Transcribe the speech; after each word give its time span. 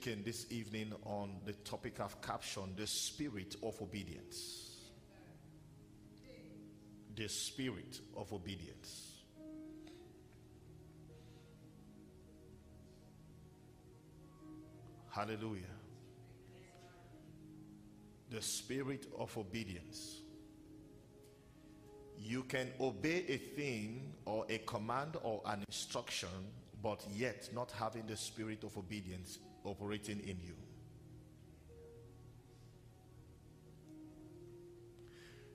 speaking 0.00 0.22
this 0.24 0.46
evening 0.50 0.92
on 1.04 1.30
the 1.44 1.52
topic 1.52 2.00
I've 2.00 2.20
captioned 2.22 2.76
the 2.76 2.86
spirit 2.86 3.56
of 3.62 3.80
obedience. 3.82 4.78
The 7.16 7.28
spirit 7.28 8.00
of 8.16 8.32
obedience. 8.32 9.18
Hallelujah. 15.10 15.62
The 18.30 18.40
spirit 18.40 19.06
of 19.18 19.36
obedience. 19.36 20.20
You 22.18 22.44
can 22.44 22.70
obey 22.80 23.24
a 23.28 23.36
thing 23.36 24.14
or 24.24 24.46
a 24.48 24.58
command 24.58 25.16
or 25.22 25.42
an 25.44 25.64
instruction, 25.68 26.28
but 26.82 27.04
yet 27.12 27.50
not 27.52 27.70
having 27.72 28.06
the 28.06 28.16
spirit 28.16 28.64
of 28.64 28.78
obedience 28.78 29.38
operating 29.64 30.20
in 30.20 30.38
you. 30.40 30.54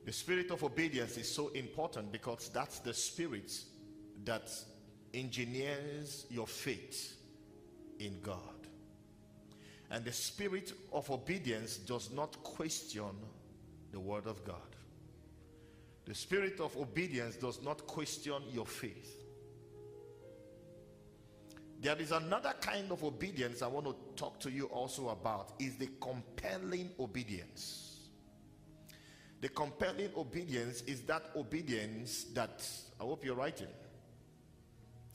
The 0.06 0.12
spirit 0.12 0.52
of 0.52 0.64
obedience 0.64 1.18
is 1.18 1.30
so 1.30 1.48
important 1.50 2.12
because 2.12 2.50
that's 2.50 2.80
the 2.80 2.94
spirit 2.94 3.52
that 4.24 4.52
engineers 5.14 6.28
your 6.30 6.46
faith 6.46 7.18
in 8.00 8.20
God. 8.22 8.40
And 9.90 10.06
the 10.06 10.12
spirit 10.12 10.74
of 10.92 11.10
obedience 11.10 11.78
does 11.78 12.12
not 12.12 12.42
question 12.44 13.16
the 13.92 14.00
word 14.00 14.28
of 14.28 14.44
God. 14.44 14.58
The 16.06 16.14
spirit 16.14 16.60
of 16.60 16.76
obedience 16.78 17.36
does 17.36 17.64
not 17.64 17.88
question 17.88 18.44
your 18.52 18.66
faith. 18.68 19.25
There 21.86 22.02
is 22.02 22.12
another 22.12 22.56
kind 22.62 22.92
of 22.92 23.04
obedience 23.04 23.62
I 23.62 23.68
want 23.68 23.86
to 23.86 23.96
talk 24.16 24.40
to 24.40 24.50
you 24.50 24.66
also 24.66 25.10
about 25.10 25.54
is 25.60 25.76
the 25.76 25.88
compelling 26.02 26.90
obedience. 27.00 28.10
The 29.40 29.50
compelling 29.50 30.10
obedience 30.18 30.82
is 30.88 31.02
that 31.02 31.30
obedience 31.36 32.24
that 32.34 32.68
I 33.00 33.04
hope 33.04 33.24
you're 33.24 33.36
writing. 33.36 33.68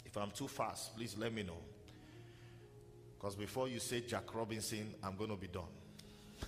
If 0.05 0.17
I'm 0.17 0.31
too 0.31 0.47
fast, 0.47 0.97
please 0.97 1.17
let 1.19 1.35
me 1.35 1.43
know. 1.43 1.59
Because 3.19 3.35
before 3.35 3.67
you 3.67 3.81
say 3.81 4.03
Jack 4.03 4.33
Robinson, 4.33 4.95
I'm 5.03 5.17
going 5.17 5.31
to 5.31 5.37
be 5.37 5.49
done. 5.49 5.65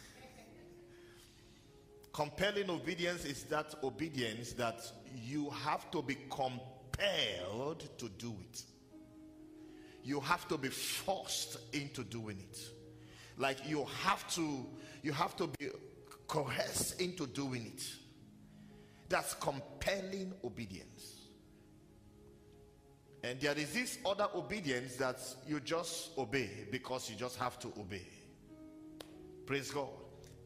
Compelling 2.12 2.70
obedience 2.70 3.24
is 3.24 3.42
that 3.46 3.74
obedience 3.82 4.52
that 4.52 4.88
you 5.20 5.50
have 5.50 5.90
to 5.90 6.00
be 6.00 6.16
compelled 6.30 7.88
to 7.98 8.08
do 8.08 8.36
it. 8.52 8.62
You 10.04 10.20
have 10.20 10.48
to 10.48 10.58
be 10.58 10.68
forced 10.68 11.58
into 11.72 12.04
doing 12.04 12.38
it. 12.38 12.58
Like 13.38 13.58
you 13.68 13.86
have 14.02 14.28
to 14.34 14.66
you 15.02 15.12
have 15.12 15.36
to 15.36 15.48
be 15.58 15.68
coerced 16.26 17.00
into 17.00 17.26
doing 17.26 17.66
it. 17.66 17.82
That's 19.08 19.34
compelling 19.34 20.32
obedience. 20.44 21.22
And 23.24 23.40
there 23.40 23.56
is 23.56 23.72
this 23.72 23.98
other 24.04 24.26
obedience 24.34 24.96
that 24.96 25.20
you 25.46 25.60
just 25.60 26.16
obey 26.18 26.66
because 26.70 27.08
you 27.08 27.16
just 27.16 27.36
have 27.36 27.58
to 27.60 27.68
obey. 27.78 28.06
Praise 29.46 29.70
God. 29.70 29.88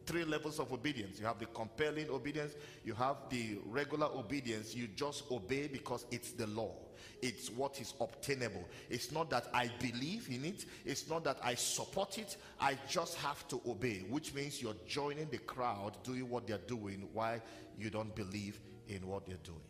Three 0.05 0.23
levels 0.23 0.59
of 0.59 0.71
obedience. 0.71 1.19
You 1.19 1.25
have 1.25 1.39
the 1.39 1.47
compelling 1.47 2.09
obedience, 2.09 2.53
you 2.85 2.93
have 2.93 3.17
the 3.29 3.57
regular 3.65 4.07
obedience. 4.07 4.73
You 4.75 4.87
just 4.95 5.23
obey 5.31 5.67
because 5.67 6.05
it's 6.11 6.31
the 6.31 6.47
law, 6.47 6.75
it's 7.21 7.49
what 7.49 7.79
is 7.79 7.93
obtainable. 7.99 8.65
It's 8.89 9.11
not 9.11 9.29
that 9.29 9.47
I 9.53 9.69
believe 9.79 10.29
in 10.29 10.45
it, 10.45 10.65
it's 10.85 11.09
not 11.09 11.23
that 11.23 11.39
I 11.43 11.55
support 11.55 12.17
it. 12.17 12.37
I 12.59 12.77
just 12.89 13.15
have 13.17 13.47
to 13.49 13.61
obey, 13.67 14.05
which 14.09 14.33
means 14.33 14.61
you're 14.61 14.75
joining 14.87 15.29
the 15.29 15.39
crowd 15.39 15.97
doing 16.03 16.29
what 16.29 16.47
they're 16.47 16.57
doing 16.59 17.07
while 17.13 17.39
you 17.77 17.89
don't 17.89 18.15
believe 18.15 18.59
in 18.87 19.05
what 19.07 19.25
they're 19.25 19.37
doing. 19.43 19.61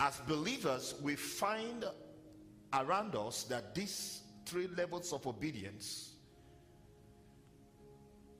as 0.00 0.18
believers, 0.26 0.94
we 1.02 1.16
find 1.16 1.84
around 2.72 3.16
us 3.16 3.44
that 3.44 3.74
these 3.74 4.22
three 4.46 4.68
levels 4.76 5.12
of 5.12 5.26
obedience 5.26 6.12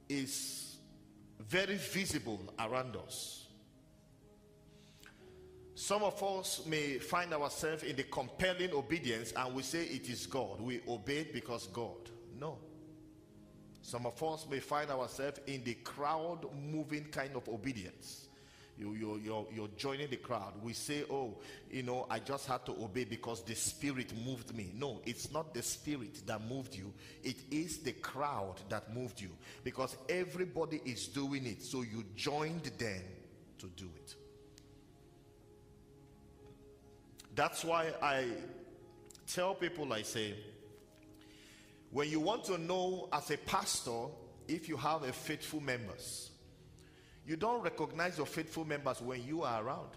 is 0.08 0.78
very 1.40 1.76
visible 1.76 2.40
around 2.58 2.96
us. 2.96 3.47
Some 5.88 6.02
of 6.02 6.22
us 6.22 6.66
may 6.66 6.98
find 6.98 7.32
ourselves 7.32 7.82
in 7.82 7.96
the 7.96 8.02
compelling 8.02 8.74
obedience 8.74 9.32
and 9.34 9.54
we 9.54 9.62
say 9.62 9.84
it 9.84 10.10
is 10.10 10.26
God. 10.26 10.60
We 10.60 10.82
obeyed 10.86 11.32
because 11.32 11.66
God. 11.68 12.10
No. 12.38 12.58
Some 13.80 14.04
of 14.04 14.22
us 14.22 14.46
may 14.50 14.60
find 14.60 14.90
ourselves 14.90 15.40
in 15.46 15.64
the 15.64 15.72
crowd 15.72 16.44
moving 16.70 17.06
kind 17.06 17.34
of 17.36 17.48
obedience 17.48 18.28
you, 18.76 18.92
you, 18.92 19.18
you're, 19.24 19.46
you're 19.50 19.70
joining 19.78 20.10
the 20.10 20.18
crowd. 20.18 20.52
We 20.62 20.74
say, 20.74 21.04
oh, 21.10 21.38
you 21.70 21.82
know, 21.82 22.06
I 22.10 22.18
just 22.18 22.46
had 22.46 22.66
to 22.66 22.72
obey 22.72 23.04
because 23.04 23.42
the 23.42 23.54
spirit 23.54 24.12
moved 24.26 24.54
me. 24.54 24.72
No, 24.74 25.00
it's 25.06 25.32
not 25.32 25.54
the 25.54 25.62
spirit 25.62 26.20
that 26.26 26.46
moved 26.46 26.74
you, 26.74 26.92
it 27.24 27.38
is 27.50 27.78
the 27.78 27.92
crowd 27.92 28.56
that 28.68 28.94
moved 28.94 29.22
you 29.22 29.30
because 29.64 29.96
everybody 30.10 30.82
is 30.84 31.08
doing 31.08 31.46
it. 31.46 31.62
So 31.62 31.80
you 31.80 32.04
joined 32.14 32.64
them 32.78 33.02
to 33.58 33.66
do 33.68 33.88
it. 33.96 34.14
That's 37.38 37.64
why 37.64 37.92
I 38.02 38.24
tell 39.28 39.54
people, 39.54 39.92
I 39.92 40.02
say, 40.02 40.34
when 41.92 42.10
you 42.10 42.18
want 42.18 42.42
to 42.46 42.58
know 42.58 43.08
as 43.12 43.30
a 43.30 43.36
pastor 43.36 44.06
if 44.48 44.68
you 44.68 44.76
have 44.76 45.04
a 45.04 45.12
faithful 45.12 45.60
members, 45.60 46.32
you 47.24 47.36
don't 47.36 47.62
recognize 47.62 48.16
your 48.16 48.26
faithful 48.26 48.64
members 48.64 49.00
when 49.00 49.24
you 49.24 49.44
are 49.44 49.62
around. 49.62 49.90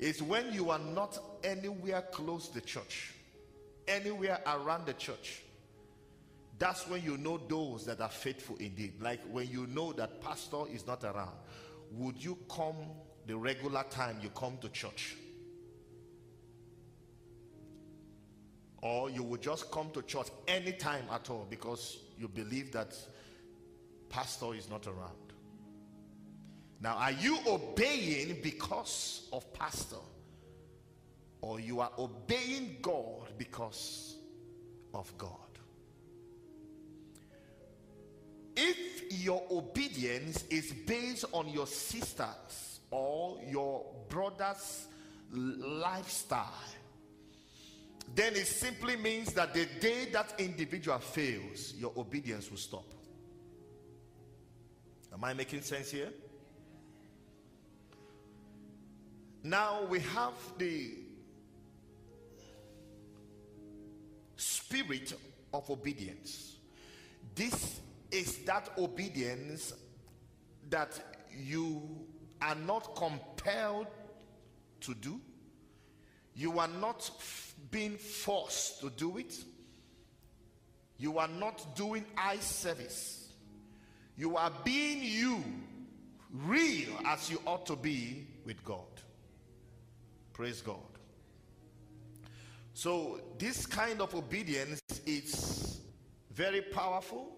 It's 0.00 0.22
when 0.22 0.50
you 0.50 0.70
are 0.70 0.78
not 0.78 1.18
anywhere 1.44 2.00
close 2.10 2.48
the 2.48 2.62
church, 2.62 3.12
anywhere 3.86 4.40
around 4.46 4.86
the 4.86 4.94
church. 4.94 5.42
That's 6.58 6.88
when 6.88 7.02
you 7.02 7.18
know 7.18 7.36
those 7.36 7.84
that 7.84 8.00
are 8.00 8.08
faithful 8.08 8.56
indeed. 8.56 8.94
Like 8.98 9.20
when 9.30 9.50
you 9.50 9.66
know 9.66 9.92
that 9.92 10.22
pastor 10.22 10.62
is 10.72 10.86
not 10.86 11.04
around, 11.04 11.36
would 11.90 12.24
you 12.24 12.38
come 12.50 12.76
the 13.26 13.36
regular 13.36 13.84
time 13.90 14.20
you 14.22 14.30
come 14.30 14.56
to 14.62 14.70
church? 14.70 15.16
Or 18.84 19.08
you 19.08 19.22
will 19.22 19.38
just 19.38 19.70
come 19.70 19.88
to 19.92 20.02
church 20.02 20.26
anytime 20.46 21.04
at 21.10 21.30
all 21.30 21.46
because 21.48 22.00
you 22.18 22.28
believe 22.28 22.70
that 22.72 22.94
pastor 24.10 24.54
is 24.54 24.68
not 24.68 24.86
around. 24.86 25.32
Now, 26.82 26.96
are 26.96 27.12
you 27.12 27.38
obeying 27.46 28.42
because 28.42 29.26
of 29.32 29.50
pastor? 29.54 30.04
Or 31.40 31.58
you 31.58 31.80
are 31.80 31.92
obeying 31.98 32.76
God 32.82 33.32
because 33.38 34.16
of 34.92 35.10
God? 35.16 35.30
If 38.54 39.24
your 39.24 39.42
obedience 39.50 40.44
is 40.50 40.74
based 40.86 41.24
on 41.32 41.48
your 41.48 41.66
sisters 41.66 42.80
or 42.90 43.38
your 43.48 43.86
brother's 44.10 44.88
lifestyle, 45.32 46.52
then 48.14 48.36
it 48.36 48.46
simply 48.46 48.96
means 48.96 49.32
that 49.32 49.54
the 49.54 49.66
day 49.80 50.06
that 50.12 50.34
individual 50.38 50.98
fails, 50.98 51.74
your 51.76 51.92
obedience 51.96 52.50
will 52.50 52.58
stop. 52.58 52.84
Am 55.12 55.22
I 55.24 55.32
making 55.32 55.62
sense 55.62 55.90
here? 55.90 56.10
Now 59.42 59.84
we 59.84 60.00
have 60.00 60.34
the 60.58 60.92
spirit 64.36 65.12
of 65.52 65.68
obedience. 65.70 66.56
This 67.34 67.80
is 68.10 68.38
that 68.44 68.70
obedience 68.78 69.74
that 70.70 70.98
you 71.36 71.82
are 72.40 72.54
not 72.54 72.94
compelled 72.96 73.86
to 74.80 74.94
do. 74.94 75.20
You 76.34 76.58
are 76.58 76.68
not 76.68 77.10
being 77.70 77.96
forced 77.96 78.80
to 78.80 78.90
do 78.90 79.18
it. 79.18 79.34
You 80.98 81.18
are 81.18 81.28
not 81.28 81.76
doing 81.76 82.04
eye 82.16 82.38
service. 82.38 83.32
You 84.16 84.36
are 84.36 84.52
being 84.64 85.02
you, 85.02 85.42
real 86.32 86.92
as 87.06 87.30
you 87.30 87.40
ought 87.46 87.66
to 87.66 87.76
be 87.76 88.26
with 88.44 88.64
God. 88.64 88.86
Praise 90.32 90.60
God. 90.60 90.76
So, 92.74 93.20
this 93.38 93.66
kind 93.66 94.00
of 94.00 94.14
obedience 94.14 94.80
is 95.06 95.80
very 96.32 96.60
powerful, 96.60 97.28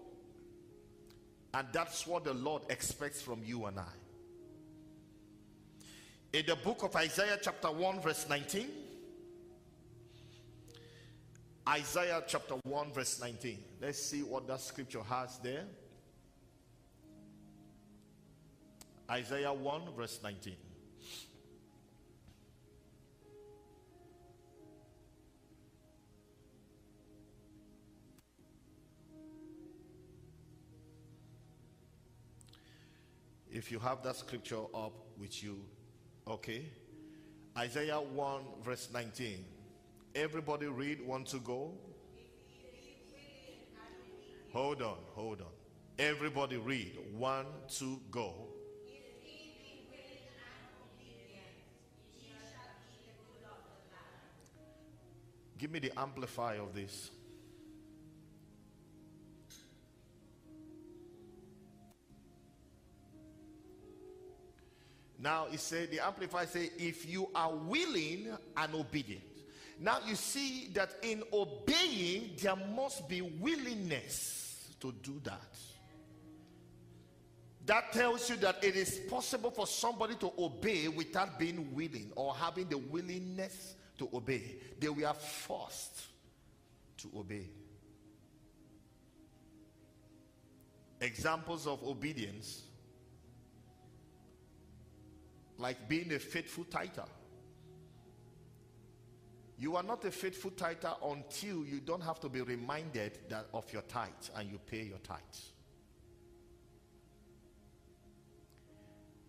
and 1.53 1.67
that's 1.71 2.07
what 2.07 2.23
the 2.23 2.33
Lord 2.33 2.63
expects 2.69 3.21
from 3.21 3.43
you 3.43 3.65
and 3.65 3.79
I. 3.79 3.83
In 6.33 6.45
the 6.45 6.55
book 6.55 6.83
of 6.83 6.95
Isaiah, 6.95 7.37
chapter 7.41 7.71
1, 7.71 8.01
verse 8.01 8.27
19, 8.27 8.67
Isaiah 11.67 12.23
chapter 12.25 12.55
1, 12.63 12.93
verse 12.93 13.19
19. 13.19 13.57
Let's 13.81 14.01
see 14.01 14.23
what 14.23 14.47
that 14.47 14.61
scripture 14.61 15.03
has 15.09 15.37
there. 15.39 15.65
Isaiah 19.11 19.51
1, 19.51 19.81
verse 19.97 20.19
19. 20.23 20.55
If 33.51 33.71
you 33.71 33.79
have 33.79 34.03
that 34.03 34.15
scripture 34.15 34.63
up 34.73 34.93
with 35.19 35.43
you, 35.43 35.59
okay. 36.27 36.63
Isaiah 37.57 37.99
1, 37.99 38.41
verse 38.63 38.87
19. 38.93 39.43
Everybody 40.17 40.65
read, 40.65 41.05
want 41.05 41.27
to 41.27 41.37
go? 41.37 41.73
Hold 44.51 44.81
on, 44.81 44.97
hold 45.13 45.41
on. 45.41 45.47
Everybody 45.99 46.57
read, 46.57 46.97
one, 47.15 47.45
two, 47.69 48.01
go. 48.09 48.33
Give 55.59 55.69
me 55.69 55.77
the 55.77 55.91
amplify 55.99 56.55
of 56.55 56.73
this. 56.73 57.11
Now 65.19 65.45
he 65.51 65.57
said, 65.57 65.91
the 65.91 65.99
amplify 65.99 66.45
say, 66.45 66.71
if 66.79 67.07
you 67.07 67.29
are 67.35 67.53
willing 67.53 68.35
and 68.55 68.73
obedient. 68.73 69.36
Now 69.79 69.99
you 70.05 70.15
see 70.15 70.69
that 70.73 70.95
in 71.03 71.23
obeying, 71.31 72.31
there 72.41 72.55
must 72.55 73.07
be 73.07 73.21
willingness 73.21 74.73
to 74.79 74.91
do 75.03 75.19
that. 75.23 75.55
That 77.65 77.91
tells 77.91 78.29
you 78.29 78.37
that 78.37 78.63
it 78.63 78.75
is 78.75 79.01
possible 79.09 79.51
for 79.51 79.67
somebody 79.67 80.15
to 80.15 80.31
obey 80.39 80.87
without 80.87 81.37
being 81.37 81.75
willing 81.75 82.11
or 82.15 82.33
having 82.33 82.69
the 82.69 82.77
willingness 82.77 83.75
to 83.97 84.09
obey. 84.13 84.55
They 84.79 84.89
were 84.89 85.13
forced 85.13 86.05
to 86.97 87.11
obey. 87.15 87.49
Examples 91.01 91.67
of 91.67 91.83
obedience 91.83 92.63
like 95.57 95.89
being 95.89 96.13
a 96.13 96.19
faithful 96.19 96.63
tither. 96.65 97.05
You 99.59 99.75
are 99.75 99.83
not 99.83 100.05
a 100.05 100.11
faithful 100.11 100.51
tither 100.51 100.93
until 101.03 101.65
you 101.65 101.79
don't 101.79 102.03
have 102.03 102.19
to 102.19 102.29
be 102.29 102.41
reminded 102.41 103.17
that 103.29 103.47
of 103.53 103.71
your 103.73 103.81
tithe 103.83 104.11
and 104.35 104.49
you 104.51 104.59
pay 104.59 104.83
your 104.83 104.99
tithe. 104.99 105.17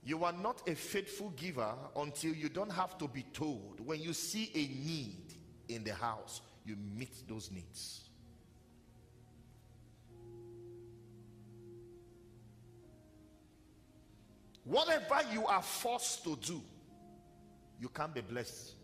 You 0.04 0.24
are 0.24 0.32
not 0.32 0.66
a 0.68 0.74
faithful 0.74 1.30
giver 1.30 1.74
until 1.96 2.34
you 2.34 2.48
don't 2.48 2.72
have 2.72 2.98
to 2.98 3.08
be 3.08 3.24
told. 3.32 3.80
When 3.84 4.00
you 4.00 4.12
see 4.12 4.50
a 4.54 4.86
need 4.86 5.34
in 5.68 5.84
the 5.84 5.94
house, 5.94 6.40
you 6.64 6.76
meet 6.76 7.26
those 7.26 7.50
needs. 7.50 8.08
Whatever 14.64 15.20
you 15.32 15.46
are 15.46 15.62
forced 15.62 16.24
to 16.24 16.36
do, 16.36 16.60
you 17.80 17.88
can't 17.88 18.14
be 18.14 18.20
blessed. 18.20 18.77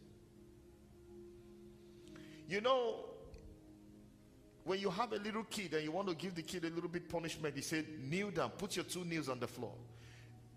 You 2.48 2.60
know, 2.60 3.06
when 4.64 4.78
you 4.78 4.90
have 4.90 5.12
a 5.12 5.16
little 5.16 5.44
kid 5.44 5.74
and 5.74 5.84
you 5.84 5.92
want 5.92 6.08
to 6.08 6.14
give 6.14 6.34
the 6.34 6.42
kid 6.42 6.64
a 6.64 6.70
little 6.70 6.88
bit 6.88 7.08
punishment, 7.08 7.54
he 7.54 7.62
said, 7.62 7.86
kneel 8.00 8.30
down, 8.30 8.50
put 8.50 8.76
your 8.76 8.84
two 8.84 9.04
knees 9.04 9.28
on 9.28 9.38
the 9.40 9.46
floor. 9.46 9.74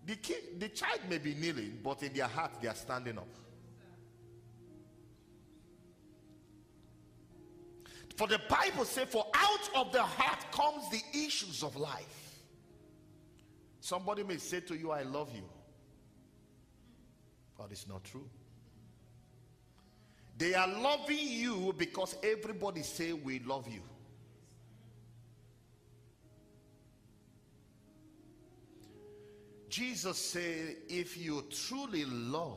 The 0.06 0.16
kid, 0.16 0.58
the 0.58 0.68
child 0.68 1.00
may 1.08 1.18
be 1.18 1.34
kneeling, 1.34 1.80
but 1.84 2.02
in 2.02 2.14
their 2.14 2.26
heart 2.26 2.52
they 2.62 2.68
are 2.68 2.74
standing 2.74 3.18
up. 3.18 3.28
For 8.16 8.26
the 8.26 8.40
Bible 8.48 8.84
says, 8.84 9.06
For 9.08 9.26
out 9.34 9.70
of 9.76 9.92
the 9.92 10.02
heart 10.02 10.50
comes 10.50 10.88
the 10.90 11.00
issues 11.14 11.62
of 11.62 11.76
life. 11.76 12.40
Somebody 13.80 14.24
may 14.24 14.38
say 14.38 14.60
to 14.60 14.76
you, 14.76 14.90
I 14.90 15.02
love 15.02 15.30
you. 15.34 15.44
But 17.56 17.70
it's 17.70 17.86
not 17.86 18.02
true. 18.02 18.28
They 20.38 20.54
are 20.54 20.68
loving 20.68 21.18
you 21.18 21.74
because 21.76 22.14
everybody 22.22 22.82
say 22.82 23.12
we 23.12 23.40
love 23.40 23.66
you. 23.66 23.82
Jesus 29.68 30.16
said, 30.16 30.76
if 30.88 31.18
you 31.18 31.44
truly 31.50 32.04
love, 32.04 32.56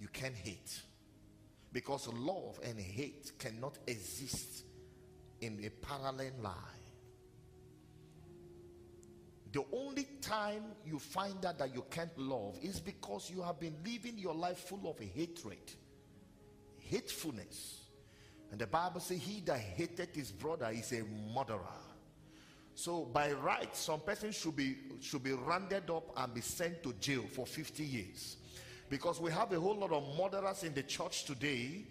you 0.00 0.08
can 0.08 0.34
hate. 0.34 0.80
Because 1.72 2.08
love 2.08 2.58
and 2.64 2.78
hate 2.78 3.32
cannot 3.38 3.78
exist 3.86 4.64
in 5.40 5.64
a 5.64 5.70
parallel 5.70 6.32
line. 6.42 6.81
The 9.52 9.64
only 9.70 10.08
time 10.22 10.62
you 10.84 10.98
find 10.98 11.44
out 11.44 11.58
that 11.58 11.74
you 11.74 11.84
can't 11.90 12.16
love 12.18 12.58
is 12.62 12.80
because 12.80 13.30
you 13.30 13.42
have 13.42 13.60
been 13.60 13.76
living 13.84 14.16
your 14.16 14.34
life 14.34 14.58
full 14.58 14.88
of 14.88 14.98
hatred, 14.98 15.72
hatefulness. 16.78 17.82
And 18.50 18.58
the 18.58 18.66
Bible 18.66 19.00
says, 19.00 19.20
He 19.20 19.40
that 19.42 19.58
hated 19.58 20.08
his 20.14 20.32
brother 20.32 20.70
is 20.72 20.92
a 20.92 21.02
murderer. 21.34 21.58
So 22.74 23.04
by 23.04 23.32
right, 23.32 23.76
some 23.76 24.00
person 24.00 24.32
should 24.32 24.56
be 24.56 24.76
should 25.00 25.22
be 25.22 25.32
rounded 25.32 25.90
up 25.90 26.04
and 26.16 26.32
be 26.32 26.40
sent 26.40 26.82
to 26.84 26.94
jail 26.94 27.24
for 27.30 27.44
50 27.44 27.84
years. 27.84 28.38
Because 28.88 29.20
we 29.20 29.30
have 29.32 29.52
a 29.52 29.60
whole 29.60 29.76
lot 29.76 29.92
of 29.92 30.16
murderers 30.18 30.64
in 30.64 30.72
the 30.72 30.82
church 30.82 31.24
today. 31.24 31.84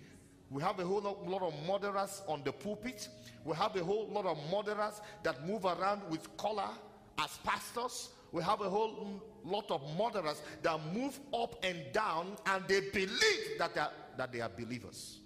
We 0.50 0.63
have 0.63 0.80
a 0.80 0.86
whole 0.86 1.01
lot 1.01 1.44
of 1.44 1.53
murderers 1.68 2.24
on 2.27 2.41
the 2.44 2.51
pulpit. 2.51 3.08
We 3.46 3.56
have 3.56 3.75
a 3.75 3.84
whole 3.84 4.08
lot 4.08 4.25
of 4.25 4.38
murderers 4.51 5.00
that 5.24 5.48
move 5.48 5.65
around 5.65 6.01
with 6.10 6.36
collar 6.38 6.70
as 7.18 7.38
pastors. 7.44 8.10
We 8.32 8.41
have 8.44 8.62
a 8.62 8.70
whole 8.70 9.22
lot 9.44 9.70
of 9.70 9.82
murderers 9.98 10.41
that 10.62 10.80
move 10.94 11.20
up 11.34 11.56
and 11.63 11.77
down 11.91 12.38
and 12.46 12.63
they 12.68 12.80
believe 12.80 13.58
that 13.58 13.75
they 13.75 13.82
are, 13.82 13.91
that 14.18 14.32
they 14.32 14.41
are 14.41 14.50
believers. 14.50 15.22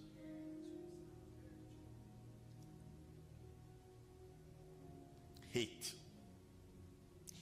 hate. 5.55 5.93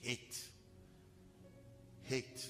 Hate. 0.00 0.38
Hate. 2.04 2.46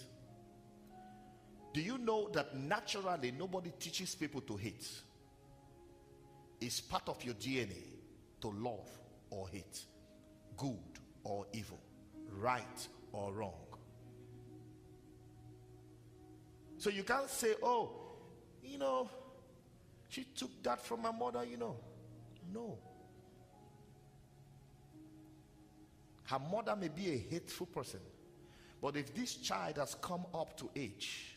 Do 1.73 1.81
you 1.81 1.97
know 1.97 2.29
that 2.35 2.55
naturally 2.55 3.33
nobody 3.33 3.73
teaches 3.81 4.15
people 4.15 4.43
to 4.43 4.57
hate? 4.59 4.87
It's 6.61 6.81
part 6.83 7.09
of 7.09 7.25
your 7.25 7.35
DNA 7.35 7.83
to 8.43 8.49
love 8.49 8.87
or 9.31 9.49
hate, 9.49 9.85
good 10.57 10.94
or 11.25 11.47
evil, 11.53 11.81
right 12.39 12.89
or 13.13 13.33
wrong. 13.33 13.55
So 16.77 16.91
you 16.91 17.03
can't 17.03 17.31
say, 17.31 17.55
oh, 17.63 17.91
you 18.63 18.79
know, 18.79 19.09
she 20.09 20.25
took 20.37 20.63
that 20.63 20.85
from 20.85 21.03
my 21.03 21.11
mother, 21.11 21.45
you 21.45 21.57
know. 21.57 21.77
No. 22.53 22.79
Her 26.25 26.39
mother 26.39 26.77
may 26.77 26.89
be 26.89 27.13
a 27.13 27.19
hateful 27.31 27.67
person, 27.67 28.01
but 28.81 28.97
if 28.97 29.15
this 29.15 29.37
child 29.37 29.77
has 29.77 29.95
come 29.95 30.25
up 30.35 30.57
to 30.59 30.71
age 30.75 31.35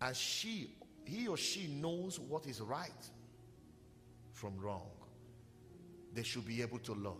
and 0.00 0.14
she, 0.14 0.70
he 1.04 1.26
or 1.28 1.36
she 1.36 1.66
knows 1.66 2.18
what 2.20 2.46
is 2.46 2.60
right 2.60 3.10
from 4.32 4.58
wrong, 4.58 4.90
they 6.12 6.22
should 6.22 6.46
be 6.46 6.62
able 6.62 6.78
to 6.78 6.92
love. 6.92 7.14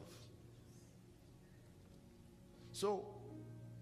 So, 2.76 3.06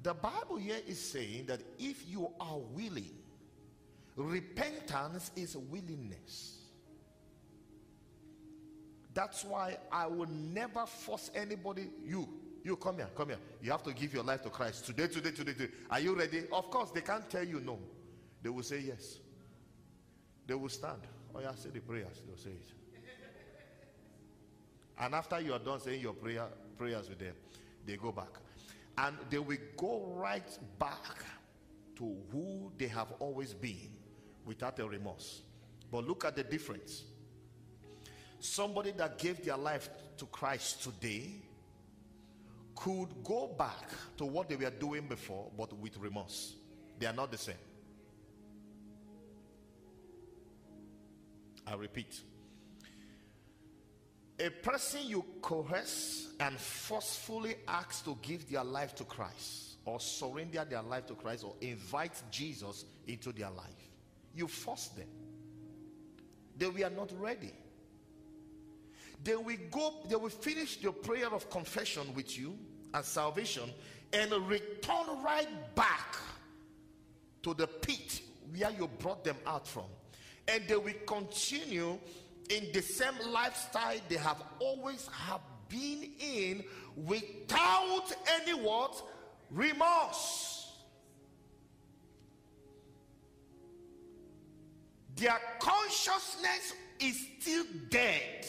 the 0.04 0.14
Bible 0.14 0.54
here 0.54 0.78
is 0.86 1.00
saying 1.00 1.46
that 1.46 1.60
if 1.80 2.08
you 2.08 2.30
are 2.38 2.58
willing, 2.58 3.10
repentance 4.14 5.32
is 5.34 5.56
willingness. 5.56 6.60
That's 9.12 9.44
why 9.44 9.78
I 9.90 10.06
will 10.06 10.28
never 10.28 10.86
force 10.86 11.32
anybody, 11.34 11.88
you, 12.04 12.28
You 12.62 12.76
come 12.76 12.98
here, 12.98 13.08
come 13.16 13.30
here. 13.30 13.38
You 13.60 13.72
have 13.72 13.82
to 13.82 13.92
give 13.92 14.14
your 14.14 14.22
life 14.22 14.42
to 14.42 14.48
Christ 14.48 14.86
today, 14.86 15.08
today, 15.08 15.32
today, 15.32 15.54
today. 15.54 15.72
Are 15.90 15.98
you 15.98 16.16
ready? 16.16 16.44
Of 16.52 16.70
course, 16.70 16.92
they 16.92 17.00
can't 17.00 17.28
tell 17.28 17.44
you 17.44 17.58
no. 17.58 17.80
They 18.44 18.48
will 18.48 18.62
say 18.62 18.78
yes. 18.78 19.18
They 20.46 20.54
will 20.54 20.68
stand. 20.68 21.00
Oh, 21.34 21.40
yeah, 21.40 21.52
say 21.56 21.70
the 21.70 21.80
prayers. 21.80 22.22
They'll 22.24 22.36
say 22.36 22.50
it. 22.50 22.70
And 25.00 25.16
after 25.16 25.40
you 25.40 25.52
are 25.52 25.58
done 25.58 25.80
saying 25.80 26.00
your 26.00 26.12
prayer 26.12 26.46
prayers 26.78 27.08
with 27.08 27.18
them, 27.18 27.34
they 27.84 27.96
go 27.96 28.12
back. 28.12 28.28
And 28.96 29.16
they 29.30 29.38
will 29.38 29.58
go 29.76 30.12
right 30.14 30.58
back 30.78 31.24
to 31.96 32.16
who 32.30 32.72
they 32.78 32.88
have 32.88 33.12
always 33.18 33.52
been 33.52 33.90
without 34.44 34.78
a 34.78 34.86
remorse. 34.86 35.42
But 35.90 36.06
look 36.06 36.24
at 36.24 36.36
the 36.36 36.44
difference. 36.44 37.04
Somebody 38.40 38.92
that 38.92 39.18
gave 39.18 39.44
their 39.44 39.56
life 39.56 39.88
to 40.18 40.26
Christ 40.26 40.82
today 40.82 41.30
could 42.74 43.08
go 43.22 43.54
back 43.58 43.90
to 44.18 44.24
what 44.24 44.48
they 44.48 44.56
were 44.56 44.70
doing 44.70 45.06
before, 45.08 45.50
but 45.56 45.72
with 45.78 45.96
remorse. 45.98 46.54
They 46.98 47.06
are 47.06 47.12
not 47.12 47.30
the 47.30 47.38
same. 47.38 47.54
I 51.66 51.74
repeat. 51.74 52.20
A 54.44 54.50
person 54.50 55.00
you 55.04 55.24
coerce 55.40 56.28
and 56.38 56.58
forcefully 56.58 57.54
ask 57.66 58.04
to 58.04 58.18
give 58.20 58.50
their 58.50 58.62
life 58.62 58.94
to 58.96 59.04
Christ, 59.04 59.76
or 59.86 59.98
surrender 59.98 60.66
their 60.68 60.82
life 60.82 61.06
to 61.06 61.14
Christ, 61.14 61.44
or 61.44 61.54
invite 61.62 62.22
Jesus 62.30 62.84
into 63.06 63.32
their 63.32 63.48
life, 63.48 63.88
you 64.34 64.46
force 64.46 64.88
them. 64.88 65.08
They 66.58 66.68
were 66.68 66.90
not 66.90 67.10
ready. 67.18 67.54
They 69.22 69.34
will 69.34 69.56
go, 69.70 69.94
they 70.10 70.16
will 70.16 70.28
finish 70.28 70.76
the 70.76 70.92
prayer 70.92 71.32
of 71.32 71.48
confession 71.48 72.02
with 72.14 72.38
you 72.38 72.54
and 72.92 73.02
salvation 73.02 73.70
and 74.12 74.30
return 74.46 75.22
right 75.24 75.74
back 75.74 76.16
to 77.44 77.54
the 77.54 77.66
pit 77.66 78.20
where 78.54 78.70
you 78.72 78.90
brought 78.98 79.24
them 79.24 79.36
out 79.46 79.66
from. 79.66 79.86
And 80.46 80.64
they 80.68 80.76
will 80.76 80.92
continue 81.06 81.98
in 82.50 82.68
the 82.72 82.82
same 82.82 83.14
lifestyle 83.30 83.96
they 84.08 84.16
have 84.16 84.42
always 84.58 85.08
have 85.12 85.40
been 85.68 86.10
in 86.20 86.64
without 86.96 88.12
any 88.40 88.52
what 88.52 89.02
remorse. 89.50 90.72
Their 95.16 95.38
consciousness 95.60 96.74
is 97.00 97.28
still 97.40 97.64
dead. 97.88 98.46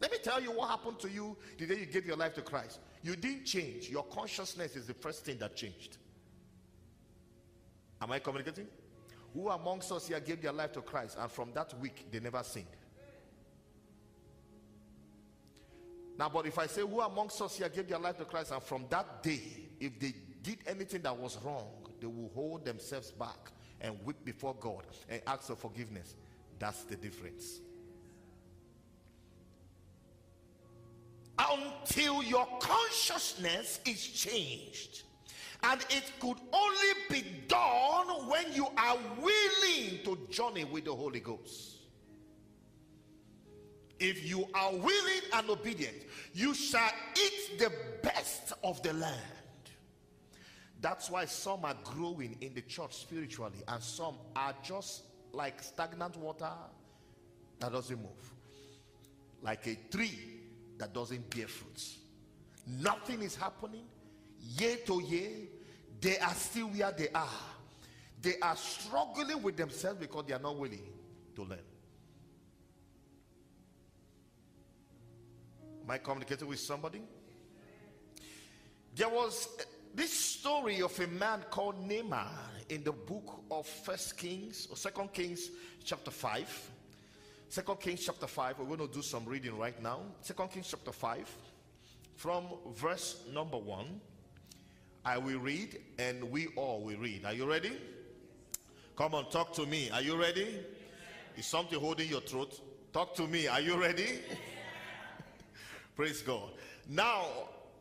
Let 0.00 0.12
me 0.12 0.18
tell 0.22 0.40
you 0.40 0.52
what 0.52 0.70
happened 0.70 1.00
to 1.00 1.10
you 1.10 1.36
the 1.58 1.66
day 1.66 1.80
you 1.80 1.86
gave 1.86 2.06
your 2.06 2.16
life 2.16 2.34
to 2.34 2.42
Christ. 2.42 2.78
You 3.02 3.16
didn't 3.16 3.44
change. 3.44 3.88
Your 3.88 4.04
consciousness 4.04 4.76
is 4.76 4.86
the 4.86 4.94
first 4.94 5.24
thing 5.24 5.38
that 5.38 5.56
changed. 5.56 5.98
Am 8.00 8.12
I 8.12 8.20
communicating? 8.20 8.68
Who 9.34 9.48
amongst 9.48 9.90
us 9.90 10.06
here 10.08 10.20
gave 10.20 10.40
their 10.40 10.52
life 10.52 10.72
to 10.72 10.82
Christ 10.82 11.16
and 11.20 11.30
from 11.30 11.52
that 11.54 11.78
week 11.80 12.06
they 12.10 12.20
never 12.20 12.42
sinned? 12.42 12.66
Now, 16.18 16.28
but 16.28 16.46
if 16.46 16.58
I 16.58 16.66
say 16.66 16.80
who 16.82 17.00
amongst 17.00 17.40
us 17.40 17.56
here 17.56 17.68
gave 17.68 17.88
their 17.88 17.98
life 17.98 18.18
to 18.18 18.24
Christ 18.24 18.52
and 18.52 18.62
from 18.62 18.86
that 18.90 19.22
day, 19.22 19.40
if 19.78 19.98
they 20.00 20.14
did 20.42 20.58
anything 20.66 21.02
that 21.02 21.16
was 21.16 21.38
wrong, 21.44 21.68
they 22.00 22.06
will 22.06 22.30
hold 22.34 22.64
themselves 22.64 23.12
back 23.12 23.52
and 23.80 23.96
weep 24.04 24.24
before 24.24 24.56
God 24.58 24.84
and 25.08 25.22
ask 25.26 25.44
for 25.44 25.56
forgiveness. 25.56 26.16
That's 26.58 26.82
the 26.84 26.96
difference. 26.96 27.60
until 31.38 32.22
your 32.22 32.46
consciousness 32.60 33.80
is 33.86 34.06
changed. 34.06 35.02
And 35.62 35.84
it 35.90 36.12
could 36.20 36.38
only 36.52 36.92
be 37.10 37.24
done 37.48 38.28
when 38.28 38.52
you 38.52 38.66
are 38.76 38.98
willing 39.20 39.98
to 40.04 40.18
journey 40.30 40.64
with 40.64 40.84
the 40.84 40.94
Holy 40.94 41.20
Ghost. 41.20 41.77
If 44.00 44.28
you 44.28 44.46
are 44.54 44.72
willing 44.72 45.22
and 45.32 45.50
obedient, 45.50 45.96
you 46.32 46.54
shall 46.54 46.90
eat 47.16 47.58
the 47.58 47.72
best 48.02 48.52
of 48.62 48.82
the 48.82 48.92
land. 48.92 49.20
That's 50.80 51.10
why 51.10 51.24
some 51.24 51.64
are 51.64 51.76
growing 51.82 52.36
in 52.40 52.54
the 52.54 52.60
church 52.62 52.94
spiritually, 52.96 53.62
and 53.66 53.82
some 53.82 54.14
are 54.36 54.54
just 54.62 55.02
like 55.32 55.62
stagnant 55.62 56.16
water 56.16 56.52
that 57.58 57.72
doesn't 57.72 58.00
move. 58.00 58.32
Like 59.42 59.66
a 59.66 59.76
tree 59.90 60.18
that 60.78 60.94
doesn't 60.94 61.28
bear 61.34 61.48
fruits. 61.48 61.98
Nothing 62.66 63.22
is 63.22 63.34
happening 63.34 63.84
year 64.58 64.76
to 64.86 65.02
year. 65.02 65.30
They 66.00 66.18
are 66.18 66.34
still 66.34 66.68
where 66.68 66.92
they 66.92 67.08
are. 67.08 67.28
They 68.22 68.34
are 68.42 68.56
struggling 68.56 69.42
with 69.42 69.56
themselves 69.56 69.98
because 69.98 70.24
they 70.26 70.34
are 70.34 70.40
not 70.40 70.56
willing 70.56 70.82
to 71.34 71.42
learn. 71.42 71.58
Am 75.88 75.92
I 75.92 75.96
communicating 75.96 76.46
with 76.46 76.60
somebody? 76.60 77.00
There 78.94 79.08
was 79.08 79.48
eh, 79.58 79.62
this 79.94 80.12
story 80.12 80.82
of 80.82 81.00
a 81.00 81.06
man 81.06 81.42
called 81.50 81.80
Naaman 81.88 82.26
in 82.68 82.84
the 82.84 82.92
book 82.92 83.40
of 83.50 83.66
First 83.66 84.18
Kings 84.18 84.68
or 84.70 84.76
Second 84.76 85.14
Kings, 85.14 85.48
chapter 85.82 86.10
5. 86.10 86.70
Second 87.48 87.80
Kings 87.80 88.04
chapter 88.04 88.26
5. 88.26 88.58
We're 88.58 88.76
going 88.76 88.86
to 88.86 88.94
do 88.94 89.00
some 89.00 89.24
reading 89.24 89.56
right 89.56 89.82
now. 89.82 90.00
Second 90.20 90.50
Kings 90.50 90.68
chapter 90.70 90.92
5 90.92 91.26
from 92.16 92.44
verse 92.74 93.22
number 93.32 93.56
1. 93.56 93.86
I 95.06 95.16
will 95.16 95.38
read 95.38 95.80
and 95.98 96.30
we 96.30 96.48
all 96.48 96.82
will 96.82 96.98
read. 96.98 97.24
Are 97.24 97.32
you 97.32 97.48
ready? 97.48 97.72
Come 98.94 99.14
on, 99.14 99.30
talk 99.30 99.54
to 99.54 99.64
me. 99.64 99.88
Are 99.88 100.02
you 100.02 100.20
ready? 100.20 100.54
Is 101.38 101.46
something 101.46 101.80
holding 101.80 102.10
your 102.10 102.20
throat? 102.20 102.60
Talk 102.92 103.14
to 103.14 103.26
me. 103.26 103.48
Are 103.48 103.62
you 103.62 103.80
ready? 103.80 104.18
Praise 105.98 106.22
God. 106.22 106.50
Now, 106.88 107.24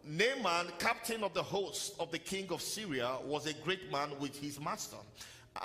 Naaman, 0.03 0.71
captain 0.79 1.23
of 1.23 1.35
the 1.35 1.43
host 1.43 1.93
of 1.99 2.11
the 2.11 2.17
king 2.17 2.47
of 2.49 2.63
Syria, 2.63 3.17
was 3.23 3.45
a 3.45 3.53
great 3.53 3.91
man 3.91 4.09
with 4.19 4.35
his 4.35 4.59
master 4.59 4.97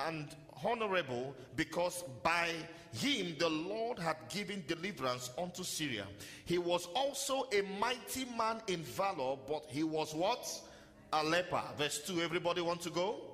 and 0.06 0.28
honorable 0.62 1.34
because 1.56 2.04
by 2.22 2.50
him 2.92 3.36
the 3.38 3.48
Lord 3.48 3.98
had 3.98 4.16
given 4.28 4.62
deliverance 4.68 5.30
unto 5.38 5.64
Syria. 5.64 6.04
He 6.44 6.58
was 6.58 6.88
also 6.94 7.48
a 7.54 7.62
mighty 7.80 8.26
man 8.36 8.60
in 8.66 8.82
valor, 8.82 9.38
but 9.48 9.64
he 9.68 9.82
was 9.82 10.14
what? 10.14 10.46
A 11.14 11.24
leper. 11.24 11.62
Verse 11.78 12.02
2. 12.06 12.20
Everybody 12.20 12.60
want 12.60 12.82
to 12.82 12.90
go? 12.90 13.31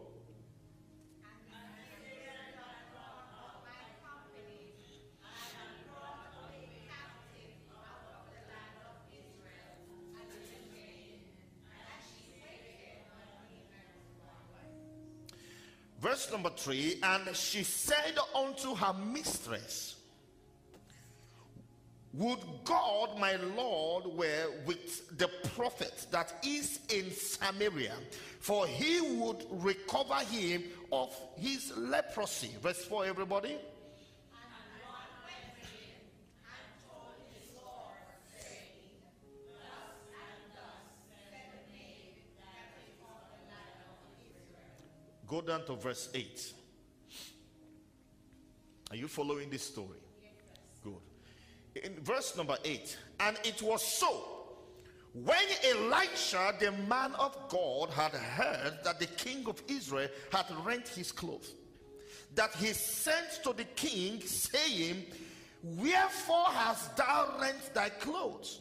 Verse 16.01 16.31
number 16.31 16.51
three, 16.51 17.01
and 17.03 17.35
she 17.35 17.65
said 17.65 18.17
unto 18.35 18.75
her 18.75 18.93
mistress, 18.93 19.97
Would 22.15 22.39
God, 22.65 23.19
my 23.19 23.35
Lord, 23.57 24.07
were 24.07 24.47
with 24.65 25.19
the 25.19 25.29
prophet 25.57 26.07
that 26.13 26.35
is 26.45 26.81
in 26.89 27.11
Samaria, 27.11 27.95
for 28.39 28.67
he 28.69 29.01
would 29.01 29.45
recover 29.51 30.21
him 30.31 30.63
of 30.93 31.13
his 31.37 31.77
leprosy. 31.77 32.51
Verse 32.63 32.85
4, 32.85 33.07
everybody. 33.07 33.57
Go 45.29 45.43
down 45.43 45.65
to 45.67 45.77
verse 45.77 46.09
8. 46.15 46.53
Are 48.91 48.97
you 48.97 49.07
following 49.07 49.51
this 49.51 49.63
story? 49.63 49.99
Good. 50.83 51.85
In 51.85 52.03
verse 52.03 52.37
number 52.37 52.57
8, 52.65 52.97
and 53.21 53.39
it 53.45 53.61
was 53.63 53.83
so 53.83 54.39
when 55.25 55.39
Elisha, 55.65 56.55
the 56.61 56.73
man 56.73 57.15
of 57.15 57.37
God, 57.49 57.91
had 57.91 58.13
heard 58.13 58.79
that 58.85 59.01
the 59.01 59.07
king 59.07 59.47
of 59.47 59.63
Israel 59.67 60.09
had 60.31 60.47
rent 60.65 60.89
his 60.89 61.13
clothes, 61.13 61.55
that 62.35 62.55
he 62.57 62.69
sent 62.69 63.43
to 63.43 63.53
the 63.53 63.65
king, 63.65 64.21
saying, 64.21 65.07
Wherefore 65.63 66.47
hast 66.47 66.97
thou 66.97 67.37
rent 67.41 67.75
thy 67.75 67.89
clothes? 67.89 68.61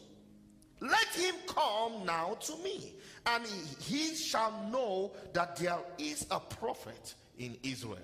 Let 0.80 1.08
him 1.08 1.34
come 1.46 2.06
now 2.06 2.36
to 2.40 2.56
me, 2.62 2.94
and 3.26 3.44
he 3.80 4.14
shall 4.14 4.52
know 4.70 5.12
that 5.32 5.56
there 5.56 5.78
is 5.98 6.26
a 6.30 6.38
prophet 6.38 7.14
in 7.38 7.56
Israel. 7.62 7.98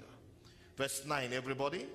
Verse 0.76 1.04
9, 1.06 1.32
everybody. 1.32 1.86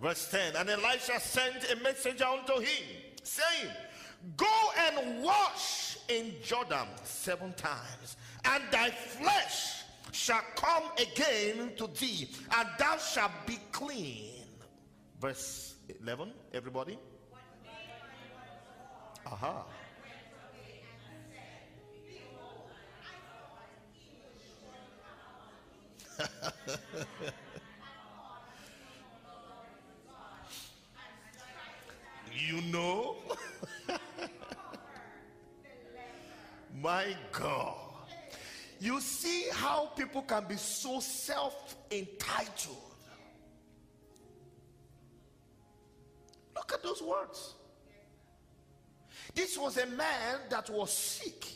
Verse 0.00 0.30
10 0.30 0.56
And 0.56 0.70
Elisha 0.70 1.18
sent 1.18 1.70
a 1.72 1.82
messenger 1.82 2.26
unto 2.26 2.60
him, 2.60 2.84
saying, 3.22 3.72
Go 4.36 4.46
and 4.78 5.22
wash 5.22 5.98
in 6.08 6.32
Jordan 6.44 6.86
seven 7.02 7.52
times, 7.54 8.16
and 8.44 8.62
thy 8.70 8.90
flesh 8.90 9.82
shall 10.16 10.42
come 10.56 10.84
again 10.96 11.72
to 11.76 11.86
thee, 11.88 12.28
and 12.56 12.68
thou 12.78 12.96
shalt 12.96 13.30
be 13.46 13.58
clean. 13.70 14.46
Verse 15.20 15.76
11, 16.00 16.32
everybody. 16.54 16.98
Aha. 19.26 19.66
you 32.32 32.62
know? 32.72 33.16
My 36.82 37.14
God. 37.32 37.85
You 38.78 39.00
see 39.00 39.46
how 39.52 39.86
people 39.96 40.22
can 40.22 40.44
be 40.44 40.56
so 40.56 41.00
self 41.00 41.76
entitled. 41.90 42.76
Look 46.54 46.72
at 46.72 46.82
those 46.82 47.02
words. 47.02 47.54
This 49.34 49.58
was 49.58 49.76
a 49.76 49.86
man 49.86 50.40
that 50.50 50.70
was 50.70 50.92
sick, 50.92 51.46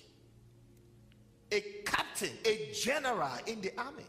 a 1.50 1.60
captain, 1.84 2.30
a 2.44 2.70
general 2.72 3.30
in 3.46 3.60
the 3.60 3.72
army. 3.78 4.04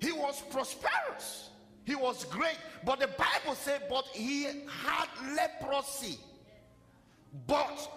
He 0.00 0.12
was 0.12 0.42
prosperous, 0.50 1.50
he 1.84 1.94
was 1.94 2.24
great, 2.24 2.58
but 2.84 3.00
the 3.00 3.08
Bible 3.08 3.54
said, 3.54 3.82
but 3.88 4.04
he 4.12 4.44
had 4.44 5.08
leprosy. 5.34 6.18
But 7.46 7.90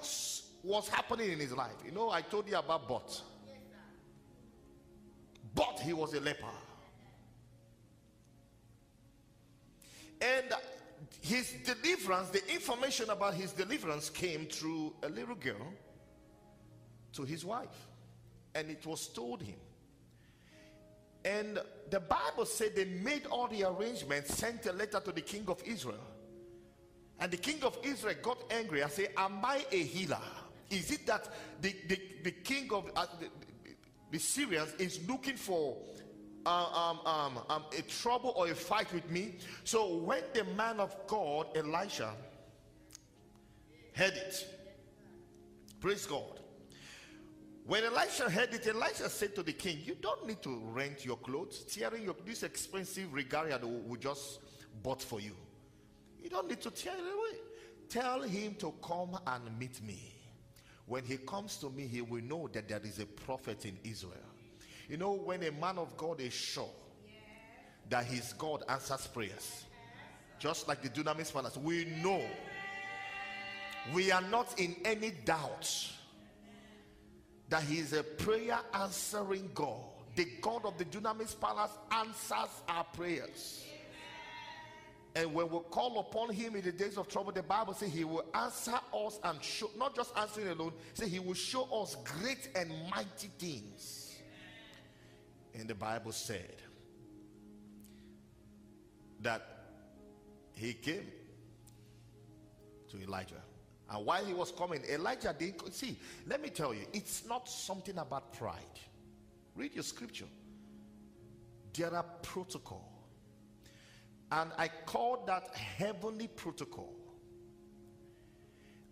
was 0.63 0.87
happening 0.89 1.31
in 1.31 1.39
his 1.39 1.53
life. 1.53 1.75
You 1.85 1.91
know, 1.91 2.09
I 2.09 2.21
told 2.21 2.47
you 2.47 2.57
about 2.57 2.87
but. 2.87 3.21
But 5.53 5.79
he 5.79 5.93
was 5.93 6.13
a 6.13 6.19
leper. 6.19 6.45
And 10.21 10.53
his 11.21 11.53
deliverance, 11.65 12.29
the 12.29 12.47
information 12.53 13.09
about 13.09 13.33
his 13.33 13.51
deliverance 13.51 14.09
came 14.09 14.45
through 14.45 14.93
a 15.03 15.09
little 15.09 15.35
girl 15.35 15.73
to 17.13 17.23
his 17.23 17.43
wife. 17.43 17.87
And 18.53 18.69
it 18.69 18.85
was 18.85 19.07
told 19.07 19.41
him. 19.41 19.55
And 21.23 21.59
the 21.89 21.99
Bible 21.99 22.45
said 22.45 22.75
they 22.75 22.85
made 22.85 23.25
all 23.27 23.47
the 23.47 23.63
arrangements, 23.63 24.33
sent 24.33 24.65
a 24.65 24.73
letter 24.73 24.99
to 24.99 25.11
the 25.11 25.21
king 25.21 25.45
of 25.47 25.61
Israel. 25.63 25.99
And 27.19 27.31
the 27.31 27.37
king 27.37 27.63
of 27.63 27.77
Israel 27.83 28.15
got 28.21 28.43
angry 28.49 28.81
and 28.81 28.91
said, 28.91 29.09
Am 29.15 29.39
I 29.43 29.63
a 29.71 29.83
healer? 29.83 30.21
Is 30.69 30.89
it 30.91 31.05
that 31.05 31.27
the, 31.61 31.75
the, 31.87 31.99
the 32.23 32.31
king 32.31 32.71
of 32.73 32.89
uh, 32.95 33.05
the 34.11 34.19
Syrians 34.19 34.73
is 34.77 34.99
looking 35.07 35.35
for 35.35 35.77
uh, 36.45 36.49
um, 36.49 36.99
um, 37.05 37.39
um, 37.49 37.63
a 37.77 37.81
trouble 37.83 38.33
or 38.35 38.47
a 38.47 38.55
fight 38.55 38.91
with 38.93 39.09
me? 39.09 39.35
So 39.63 39.95
when 39.95 40.23
the 40.33 40.43
man 40.55 40.79
of 40.79 40.95
God, 41.07 41.47
Elisha, 41.55 42.13
heard 43.93 44.13
it, 44.13 44.47
praise 45.79 46.05
God. 46.05 46.39
When 47.65 47.83
Elisha 47.83 48.29
heard 48.29 48.53
it, 48.53 48.67
Elisha 48.67 49.09
said 49.09 49.35
to 49.35 49.43
the 49.43 49.53
king, 49.53 49.79
You 49.85 49.95
don't 50.01 50.27
need 50.27 50.41
to 50.41 50.61
rent 50.65 51.05
your 51.05 51.17
clothes. 51.17 51.63
Tearing 51.63 52.03
your 52.03 52.15
this 52.25 52.43
expensive 52.43 53.13
regalia 53.13 53.59
that 53.59 53.67
we 53.67 53.97
just 53.97 54.39
bought 54.83 55.01
for 55.01 55.21
you. 55.21 55.35
You 56.21 56.29
don't 56.29 56.49
need 56.49 56.61
to 56.61 56.71
tear 56.71 56.93
it 56.93 56.99
away. 56.99 57.39
Tell 57.87 58.21
him 58.21 58.55
to 58.55 58.73
come 58.81 59.17
and 59.27 59.59
meet 59.59 59.81
me. 59.83 60.20
When 60.91 61.05
he 61.05 61.15
comes 61.15 61.55
to 61.59 61.69
me, 61.69 61.87
he 61.87 62.01
will 62.01 62.21
know 62.21 62.49
that 62.51 62.67
there 62.67 62.81
is 62.83 62.99
a 62.99 63.05
prophet 63.05 63.63
in 63.63 63.77
Israel. 63.81 64.27
You 64.89 64.97
know, 64.97 65.13
when 65.13 65.41
a 65.41 65.51
man 65.53 65.77
of 65.77 65.95
God 65.95 66.19
is 66.19 66.33
sure 66.33 66.67
that 67.87 68.03
his 68.03 68.33
God 68.33 68.63
answers 68.67 69.07
prayers, 69.07 69.63
just 70.37 70.67
like 70.67 70.81
the 70.81 70.89
dunamis 70.89 71.31
palace, 71.31 71.55
we 71.55 71.85
know 72.03 72.21
we 73.93 74.11
are 74.11 74.21
not 74.23 74.59
in 74.59 74.75
any 74.83 75.11
doubt 75.23 75.73
that 77.47 77.63
he 77.63 77.77
is 77.77 77.93
a 77.93 78.03
prayer 78.03 78.59
answering 78.73 79.49
God. 79.55 79.79
The 80.17 80.27
God 80.41 80.65
of 80.65 80.77
the 80.77 80.83
Dunamis 80.83 81.39
Palace 81.39 81.71
answers 81.89 82.49
our 82.67 82.83
prayers. 82.83 83.63
And 85.13 85.33
when 85.33 85.49
we 85.49 85.59
call 85.69 85.99
upon 85.99 86.29
him 86.33 86.55
in 86.55 86.61
the 86.61 86.71
days 86.71 86.97
of 86.97 87.07
trouble, 87.09 87.33
the 87.33 87.43
Bible 87.43 87.73
says 87.73 87.91
he 87.91 88.05
will 88.05 88.25
answer 88.33 88.79
us 88.93 89.19
and 89.23 89.43
show, 89.43 89.69
not 89.77 89.93
just 89.93 90.17
answering 90.17 90.47
alone, 90.47 90.71
say 90.93 91.09
he 91.09 91.19
will 91.19 91.33
show 91.33 91.63
us 91.81 91.97
great 92.03 92.49
and 92.55 92.71
mighty 92.89 93.29
things. 93.37 94.21
And 95.53 95.67
the 95.67 95.75
Bible 95.75 96.13
said 96.13 96.55
that 99.19 99.45
he 100.55 100.73
came 100.73 101.07
to 102.89 103.01
Elijah. 103.01 103.41
And 103.89 104.05
while 104.05 104.23
he 104.23 104.33
was 104.33 104.51
coming, 104.51 104.81
Elijah 104.89 105.35
didn't 105.37 105.73
see. 105.73 105.99
Let 106.25 106.41
me 106.41 106.49
tell 106.49 106.73
you, 106.73 106.85
it's 106.93 107.25
not 107.25 107.49
something 107.49 107.97
about 107.97 108.31
pride. 108.33 108.55
Read 109.55 109.73
your 109.73 109.83
scripture. 109.83 110.25
There 111.73 111.93
are 111.93 112.05
protocol. 112.21 112.90
And 114.31 114.51
I 114.57 114.69
call 114.85 115.23
that 115.27 115.53
heavenly 115.55 116.27
protocol. 116.27 116.93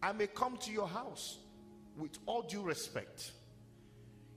I 0.02 0.12
may 0.12 0.28
come 0.28 0.58
to 0.58 0.72
your 0.72 0.88
house 0.88 1.38
with 1.98 2.18
all 2.26 2.42
due 2.42 2.62
respect. 2.62 3.32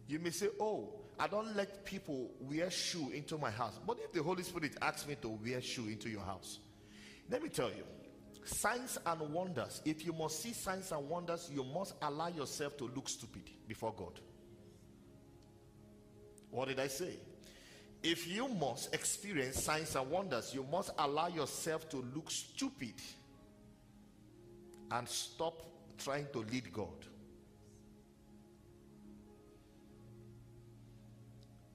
You 0.07 0.19
may 0.19 0.31
say, 0.31 0.49
Oh, 0.61 0.95
I 1.19 1.29
don't 1.29 1.55
let 1.57 1.85
people 1.85 2.31
wear 2.41 2.71
shoe 2.71 3.11
into 3.13 3.39
my 3.39 3.51
house. 3.51 3.79
But 3.87 3.99
if 4.01 4.13
the 4.13 4.23
Holy 4.23 4.43
Spirit 4.43 4.77
asks 4.83 5.07
me 5.07 5.17
to 5.23 5.29
wear 5.29 5.61
shoe 5.61 5.89
into 5.89 6.09
your 6.09 6.23
house, 6.23 6.59
let 7.31 7.43
me 7.43 7.49
tell 7.49 7.69
you, 7.69 7.85
signs 8.45 8.99
and 9.07 9.21
wonders. 9.33 9.83
If 9.85 10.05
you 10.05 10.13
must 10.13 10.43
see 10.43 10.53
signs 10.53 10.93
and 10.93 11.09
wonders, 11.09 11.51
you 11.53 11.65
must 11.65 11.95
allow 12.03 12.29
yourself 12.29 12.77
to 12.79 12.91
look 12.95 13.09
stupid 13.09 13.51
before 13.69 13.95
God. 13.97 14.21
What 16.51 16.69
did 16.69 16.81
I 16.81 16.89
say? 16.89 17.19
If 18.03 18.27
you 18.27 18.49
must 18.49 18.93
experience 18.93 19.63
signs 19.63 19.95
and 19.95 20.11
wonders, 20.11 20.53
you 20.53 20.67
must 20.71 20.91
allow 20.99 21.29
yourself 21.29 21.89
to 21.91 22.05
look 22.15 22.31
stupid 22.31 22.95
and 24.91 25.09
stop 25.09 25.63
trying 25.99 26.27
to 26.33 26.41
lead 26.41 26.73
God. 26.73 27.07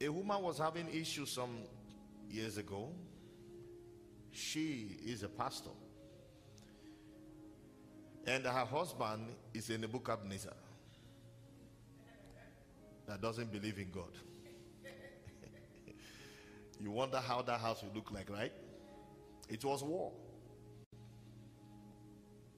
A 0.01 0.09
woman 0.09 0.43
was 0.43 0.59
having 0.59 0.87
issues 0.89 1.31
some 1.31 1.57
years 2.29 2.57
ago. 2.57 2.89
She 4.31 4.97
is 5.05 5.23
a 5.23 5.29
pastor. 5.29 5.71
And 8.27 8.45
her 8.45 8.65
husband 8.65 9.29
is 9.53 9.69
a 9.69 9.77
Nebuchadnezzar 9.77 10.53
that 13.07 13.21
doesn't 13.21 13.51
believe 13.51 13.79
in 13.79 13.89
God. 13.89 14.11
You 16.79 16.91
wonder 16.91 17.17
how 17.17 17.41
that 17.41 17.59
house 17.59 17.83
will 17.83 17.91
look 17.95 18.11
like, 18.11 18.29
right? 18.29 18.53
It 19.49 19.63
was 19.63 19.83
war. 19.83 20.11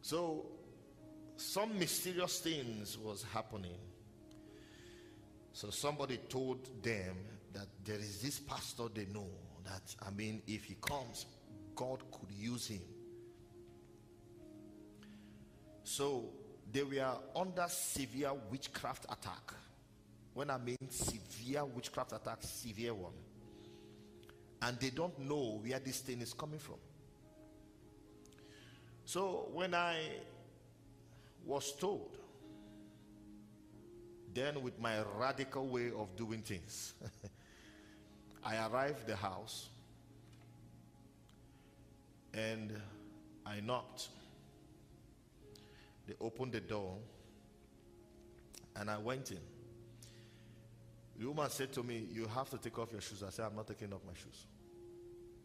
So 0.01 0.45
some 1.35 1.77
mysterious 1.77 2.39
things 2.39 2.97
was 2.97 3.23
happening. 3.33 3.77
So 5.53 5.69
somebody 5.69 6.17
told 6.29 6.83
them 6.83 7.15
that 7.53 7.67
there 7.83 7.99
is 7.99 8.21
this 8.21 8.39
pastor 8.39 8.83
they 8.93 9.05
know 9.05 9.29
that 9.65 9.95
I 10.05 10.11
mean 10.11 10.41
if 10.47 10.63
he 10.65 10.75
comes, 10.75 11.25
God 11.75 11.99
could 12.11 12.31
use 12.31 12.67
him. 12.67 12.81
So 15.83 16.25
they 16.71 16.83
were 16.83 17.17
under 17.35 17.65
severe 17.67 18.31
witchcraft 18.51 19.05
attack. 19.05 19.53
When 20.33 20.49
I 20.49 20.57
mean 20.57 20.77
severe 20.89 21.65
witchcraft 21.65 22.13
attack, 22.13 22.39
severe 22.41 22.93
one. 22.93 23.13
And 24.61 24.79
they 24.79 24.89
don't 24.89 25.17
know 25.19 25.59
where 25.63 25.79
this 25.79 25.99
thing 25.99 26.21
is 26.21 26.33
coming 26.33 26.59
from. 26.59 26.75
So 29.05 29.49
when 29.53 29.73
I 29.73 29.97
was 31.45 31.73
told, 31.77 32.17
then 34.33 34.61
with 34.61 34.79
my 34.79 34.97
radical 35.17 35.67
way 35.67 35.91
of 35.97 36.15
doing 36.15 36.41
things, 36.41 36.93
I 38.43 38.67
arrived 38.67 39.07
the 39.07 39.15
house 39.15 39.69
and 42.33 42.71
I 43.45 43.59
knocked. 43.61 44.09
They 46.07 46.13
opened 46.21 46.51
the 46.51 46.61
door 46.61 46.97
and 48.75 48.89
I 48.89 48.97
went 48.97 49.31
in. 49.31 49.39
The 51.19 51.27
woman 51.27 51.49
said 51.49 51.73
to 51.73 51.83
me, 51.83 52.07
You 52.11 52.27
have 52.27 52.49
to 52.51 52.57
take 52.57 52.79
off 52.79 52.93
your 52.93 53.01
shoes. 53.01 53.23
I 53.27 53.29
said, 53.29 53.45
I'm 53.45 53.55
not 53.55 53.67
taking 53.67 53.91
off 53.91 53.99
my 54.07 54.13
shoes. 54.13 54.45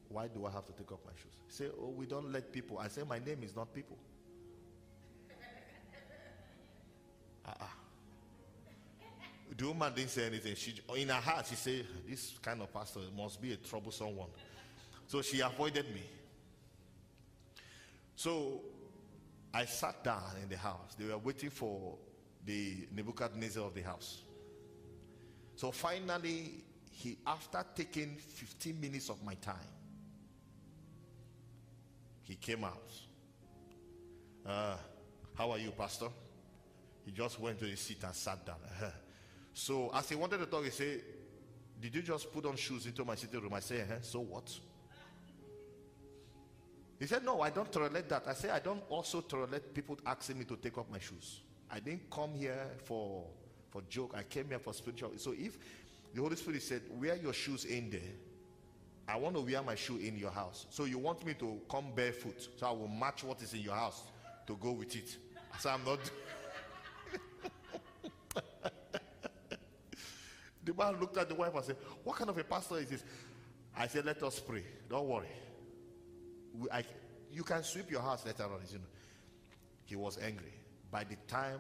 Why 0.09 0.29
do 0.29 0.47
I 0.47 0.51
have 0.53 0.65
to 0.67 0.73
take 0.73 0.91
off 0.93 1.01
my 1.05 1.13
shoes? 1.21 1.33
Said, 1.49 1.73
Oh, 1.81 1.89
we 1.89 2.07
don't 2.07 2.33
let 2.33 2.53
people. 2.53 2.79
I 2.79 2.87
say, 2.87 3.03
My 3.03 3.19
name 3.19 3.43
is 3.43 3.57
not 3.57 3.75
people. 3.75 3.99
Uh-uh. 7.47 7.65
The 9.57 9.67
woman 9.67 9.93
didn't 9.95 10.11
say 10.11 10.27
anything. 10.27 10.57
She, 10.57 10.75
in 10.97 11.09
her 11.09 11.21
heart, 11.21 11.47
she 11.47 11.55
said, 11.55 11.87
This 12.09 12.39
kind 12.41 12.63
of 12.63 12.73
pastor 12.73 13.01
must 13.17 13.41
be 13.43 13.53
a 13.53 13.57
troublesome 13.57 14.17
one. 14.17 14.31
So 15.07 15.23
she 15.23 15.41
avoided 15.41 15.87
me. 15.95 16.03
So 18.17 18.61
I 19.53 19.65
sat 19.65 20.03
down 20.03 20.23
in 20.43 20.49
the 20.49 20.57
house. 20.57 20.95
They 20.99 21.07
were 21.07 21.19
waiting 21.19 21.51
for 21.51 21.97
the 22.45 22.89
Nebuchadnezzar 22.95 23.65
of 23.65 23.75
the 23.75 23.83
house. 23.83 24.24
So 25.57 25.71
finally, 25.71 26.65
he, 26.91 27.19
after 27.27 27.65
taking 27.75 28.17
15 28.17 28.81
minutes 28.81 29.09
of 29.09 29.23
my 29.25 29.35
time, 29.35 29.57
he 32.23 32.37
came 32.37 32.65
out. 32.65 32.93
Uh, 34.47 34.77
how 35.35 35.51
are 35.51 35.59
you, 35.59 35.71
Pastor? 35.71 36.09
He 37.05 37.13
just 37.13 37.39
went 37.39 37.59
to 37.61 37.67
his 37.67 37.81
seat 37.81 38.03
and 38.03 38.15
sat 38.15 38.45
down. 38.47 38.57
so 39.53 39.91
as 39.95 40.09
he 40.09 40.17
wanted 40.17 40.39
to 40.39 40.47
talk, 40.47 40.65
he 40.65 40.71
said, 40.71 41.03
Did 41.81 41.95
you 41.95 42.03
just 42.03 42.33
put 42.33 42.47
on 42.47 42.57
shoes 42.57 42.87
into 42.87 43.05
my 43.05 43.15
sitting 43.15 43.41
room? 43.41 43.53
I 43.53 43.61
said, 43.61 43.91
uh 43.91 44.01
So 44.01 44.21
what? 44.21 44.51
He 46.99 47.07
said, 47.07 47.25
No, 47.25 47.41
I 47.43 47.51
don't 47.51 47.71
tolerate 47.71 48.09
that. 48.09 48.27
I 48.27 48.33
said, 48.33 48.51
I 48.51 48.61
don't 48.61 48.83
also 48.89 49.21
tolerate 49.21 49.75
people 49.75 49.99
asking 50.07 50.39
me 50.39 50.45
to 50.47 50.57
take 50.57 50.79
off 50.79 50.87
my 50.91 50.99
shoes. 50.99 51.41
I 51.71 51.81
didn't 51.81 52.09
come 52.11 52.35
here 52.35 52.71
for, 52.85 53.27
for 53.75 53.83
joke. 53.91 54.15
I 54.17 54.23
came 54.23 54.47
here 54.49 54.61
for 54.61 54.73
spiritual. 54.73 55.11
So 55.17 55.35
if 55.37 55.59
the 56.15 56.23
Holy 56.23 56.37
Spirit 56.37 56.63
said, 56.63 56.83
Wear 56.93 57.17
your 57.17 57.33
shoes 57.33 57.65
in 57.65 57.91
there, 57.91 58.01
I 59.09 59.17
want 59.17 59.35
to 59.35 59.43
wear 59.43 59.61
my 59.63 59.75
shoe 59.75 59.97
in 59.97 60.17
your 60.17 60.31
house. 60.31 60.67
So 60.71 60.85
you 60.85 60.97
want 60.99 61.27
me 61.27 61.35
to 61.35 61.61
come 61.69 61.87
barefoot. 61.95 62.49
So 62.57 62.67
I 62.69 62.71
will 62.71 62.87
match 62.87 63.25
what 63.25 63.43
is 63.43 63.53
in 63.53 63.61
your 63.61 63.75
house 63.75 64.01
to 64.47 64.57
go 64.57 64.71
with 64.71 64.95
it. 64.95 65.17
So 65.59 65.71
I'm 65.71 65.85
not. 65.85 65.99
the 70.65 70.73
man 70.73 71.01
looked 71.01 71.17
at 71.17 71.29
the 71.29 71.35
wife 71.35 71.55
and 71.57 71.65
said, 71.65 71.77
What 72.05 72.17
kind 72.17 72.31
of 72.31 72.39
a 72.39 72.45
pastor 72.45 72.79
is 72.79 72.91
this? 72.91 73.03
I 73.77 73.89
said, 73.89 74.07
Let 74.07 74.23
us 74.23 74.39
pray. 74.39 74.63
Don't 74.89 75.09
worry. 75.09 75.27
We, 76.57 76.71
I, 76.71 76.85
you 77.33 77.43
can 77.43 77.65
sweep 77.65 77.91
your 77.91 78.03
house 78.03 78.25
later 78.25 78.45
on. 78.45 78.61
You 78.71 78.79
know. 78.79 78.85
He 79.85 79.97
was 79.97 80.17
angry. 80.19 80.55
By 80.93 81.03
the 81.03 81.17
time 81.27 81.59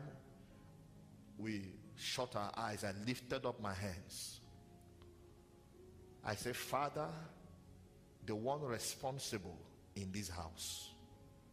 we 1.36 1.72
shut 1.96 2.34
our 2.36 2.50
eyes, 2.56 2.84
I 2.84 2.92
lifted 3.06 3.46
up 3.46 3.60
my 3.60 3.74
hands. 3.74 4.40
I 6.24 6.34
said, 6.34 6.56
Father, 6.56 7.08
the 8.26 8.34
one 8.34 8.62
responsible 8.62 9.58
in 9.96 10.10
this 10.10 10.28
house 10.28 10.90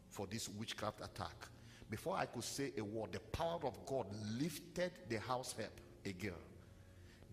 for 0.09 0.27
this 0.27 0.49
witchcraft 0.49 0.99
attack, 1.01 1.47
before 1.89 2.15
I 2.15 2.25
could 2.25 2.43
say 2.43 2.71
a 2.77 2.83
word, 2.83 3.11
the 3.11 3.19
power 3.19 3.59
of 3.63 3.85
God 3.85 4.07
lifted 4.39 4.91
the 5.09 5.19
house 5.19 5.53
help, 5.57 5.79
a 6.05 6.13
girl 6.13 6.31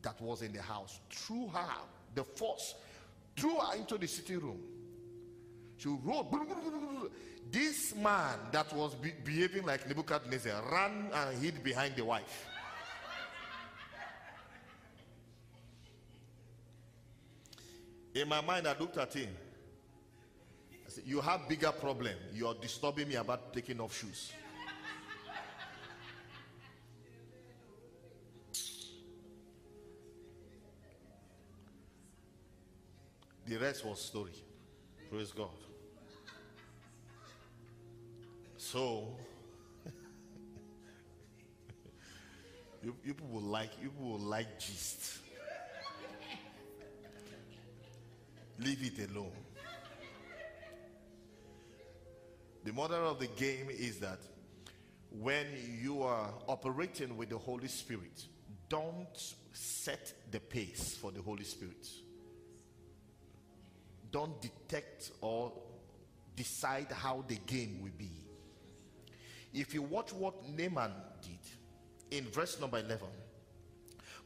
that 0.03 0.21
was 0.21 0.43
in 0.43 0.53
the 0.53 0.63
house, 0.63 1.01
threw 1.11 1.49
her, 1.49 1.77
the 2.15 2.25
force, 2.25 2.75
threw 3.37 3.55
her 3.55 3.77
into 3.77 3.97
the 3.99 4.07
sitting 4.07 4.41
room. 4.41 4.61
She 5.77 5.89
rolled. 5.89 6.35
This 7.51 7.95
man 7.95 8.37
that 8.53 8.73
was 8.75 8.95
be- 8.97 9.15
behaving 9.25 9.65
like 9.65 9.87
Nebuchadnezzar 9.87 10.61
ran 10.71 11.09
and 11.15 11.39
hid 11.39 11.63
behind 11.63 11.95
the 11.97 12.05
wife. 12.05 12.47
In 18.15 18.29
my 18.29 18.41
mind, 18.41 18.67
I 18.67 18.77
looked 18.79 18.97
at 18.97 19.13
him. 19.15 19.29
I 20.87 20.91
said, 20.91 21.05
You 21.07 21.21
have 21.21 21.49
bigger 21.49 21.73
problem. 21.73 22.15
You 22.33 22.49
are 22.49 22.55
disturbing 22.55 23.09
me 23.09 23.17
about 23.17 23.53
taking 23.53 23.81
off 23.81 23.97
shoes. 23.97 24.33
The 33.47 33.57
rest 33.57 33.85
was 33.85 34.01
story. 34.01 34.33
Praise 35.11 35.33
God. 35.33 35.49
So 38.59 39.17
you, 42.83 42.93
people 43.03 43.27
will 43.29 43.41
like 43.41 43.71
you 43.81 43.89
people 43.89 44.11
will 44.11 44.19
like 44.19 44.59
gist. 44.59 45.21
Leave 48.59 48.83
it 48.83 49.11
alone. 49.11 49.33
The 52.65 52.73
model 52.73 53.09
of 53.09 53.19
the 53.19 53.29
game 53.29 53.69
is 53.71 53.99
that 54.01 54.19
when 55.11 55.47
you 55.81 56.03
are 56.03 56.35
operating 56.49 57.17
with 57.17 57.31
the 57.31 57.39
Holy 57.39 57.69
Spirit, 57.69 58.27
don't 58.69 59.35
set 59.53 60.13
the 60.31 60.41
pace 60.41 60.97
for 61.01 61.11
the 61.11 61.23
Holy 61.23 61.45
Spirit. 61.45 61.87
Don't 64.11 64.41
detect 64.41 65.13
or 65.21 65.53
decide 66.37 66.91
how 66.93 67.25
the 67.27 67.37
game 67.47 67.81
will 67.83 67.93
be. 67.97 68.11
If 69.55 69.73
you 69.73 69.83
watch 69.83 70.13
what 70.13 70.35
Naaman 70.49 70.93
did 71.23 72.17
in 72.17 72.31
verse 72.31 72.61
number 72.61 72.79
11, 72.79 72.99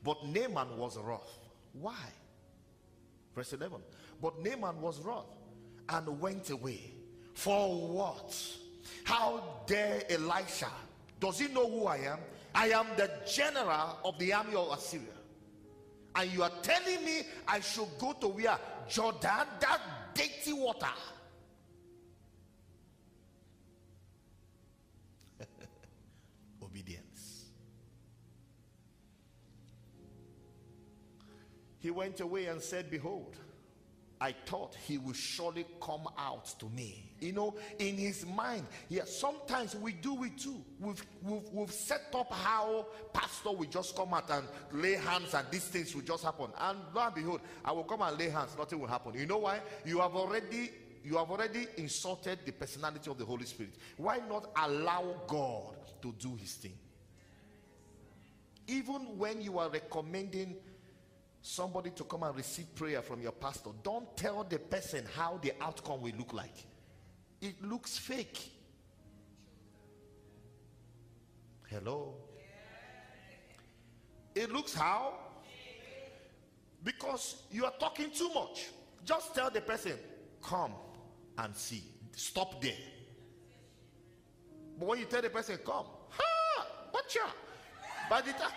but 0.03 0.27
Naaman 0.27 0.77
was 0.77 0.99
wroth. 0.99 1.39
Why? 1.73 1.95
Verse 3.35 3.53
11. 3.53 3.81
But 4.23 4.41
Naaman 4.43 4.81
was 4.81 5.01
wroth 5.01 5.27
and 5.89 6.21
went 6.21 6.49
away. 6.51 6.95
For 7.35 7.75
what? 7.89 8.41
How 9.03 9.43
dare 9.67 10.05
Elisha? 10.09 10.71
Does 11.19 11.41
he 11.41 11.49
know 11.49 11.69
who 11.69 11.87
I 11.87 11.97
am? 11.97 12.21
I 12.55 12.69
am 12.69 12.87
the 12.97 13.11
general 13.27 13.99
of 14.05 14.17
the 14.21 14.33
army 14.33 14.55
of 14.55 14.71
Assyria. 14.73 15.07
And 16.15 16.31
you 16.31 16.45
are 16.45 16.53
telling 16.63 17.05
me 17.05 17.23
I 17.49 17.59
should 17.61 17.89
go 17.99 18.13
to 18.13 18.29
where? 18.29 18.59
Jordan, 18.89 19.21
that 19.61 19.81
dirty 20.15 20.53
water. 20.53 20.87
Obedience. 26.63 27.47
He 31.81 31.91
went 31.91 32.21
away 32.21 32.47
and 32.47 32.61
said, 32.61 32.89
Behold, 32.91 33.37
I 34.23 34.37
thought 34.47 34.77
he 34.87 34.99
will 34.99 35.15
surely 35.15 35.67
come 35.81 36.07
out 36.17 36.55
to 36.61 36.67
me. 36.67 37.11
You 37.19 37.33
know, 37.33 37.57
in 37.81 37.97
his 37.97 38.25
mind, 38.25 38.69
yeah, 38.89 39.03
sometimes 39.05 39.75
we 39.75 39.95
do 39.95 40.23
it 40.23 40.39
too. 40.39 40.63
We've, 40.79 41.05
we've, 41.25 41.43
we've 41.53 41.73
set 41.73 42.03
up 42.15 42.33
how 42.33 42.87
pastor 43.13 43.51
will 43.51 43.69
just 43.69 43.97
come 43.97 44.15
out 44.15 44.31
and 44.31 44.47
lay 44.71 44.93
hands 44.93 45.35
and 45.35 45.45
these 45.51 45.65
things 45.65 45.93
will 45.93 46.03
just 46.03 46.23
happen. 46.23 46.47
And 46.61 46.79
lo 46.95 47.03
and 47.03 47.15
behold, 47.17 47.41
I 47.65 47.73
will 47.73 47.83
come 47.83 48.03
and 48.03 48.17
lay 48.17 48.29
hands, 48.29 48.55
nothing 48.57 48.79
will 48.79 48.87
happen. 48.87 49.15
You 49.15 49.27
know 49.27 49.39
why? 49.39 49.59
You 49.85 49.99
have 49.99 50.15
already 50.15 50.71
you 51.03 51.17
have 51.17 51.33
already 51.33 51.67
insulted 51.79 52.39
the 52.47 52.53
personality 52.53 53.11
of 53.11 53.19
the 53.19 53.25
Holy 53.25 53.45
Spirit. 53.45 53.75
Why 53.97 54.21
not 54.29 54.53
allow 54.55 55.17
God 55.27 55.75
to 56.01 56.15
do 56.17 56.37
his 56.37 56.53
thing? 56.53 56.79
Even 58.69 59.19
when 59.19 59.41
you 59.41 59.59
are 59.59 59.69
recommending 59.69 60.55
somebody 61.43 61.91
to 61.91 62.05
come 62.05 62.23
and 62.23 62.37
receive 62.37 62.73
prayer 62.75 63.03
from 63.03 63.21
your 63.21 63.33
pastor, 63.33 63.71
don't 63.83 64.17
tell 64.17 64.45
the 64.45 64.59
person 64.59 65.05
how 65.15 65.39
the 65.43 65.53
outcome 65.61 66.01
will 66.01 66.13
look 66.17 66.33
like. 66.33 66.55
It 67.41 67.61
looks 67.63 67.99
fake. 67.99 68.53
Hello? 71.69 72.15
It 74.35 74.51
looks 74.53 74.73
how? 74.73 75.15
Because 76.85 77.43
you 77.51 77.65
are 77.65 77.73
talking 77.79 78.11
too 78.11 78.31
much. 78.33 78.69
Just 79.05 79.35
tell 79.35 79.51
the 79.51 79.61
person, 79.61 79.93
come 80.43 80.73
and 81.39 81.55
see. 81.57 81.83
Stop 82.15 82.63
there. 82.63 82.73
But 84.79 84.89
when 84.89 84.99
you 85.01 85.07
tell 85.07 85.23
the 85.23 85.31
person, 85.31 85.59
come, 85.65 85.87
ha, 86.09 86.67
watch 86.95 87.17
out. 87.25 87.35
By 88.09 88.21
the 88.21 88.33
time. 88.33 88.53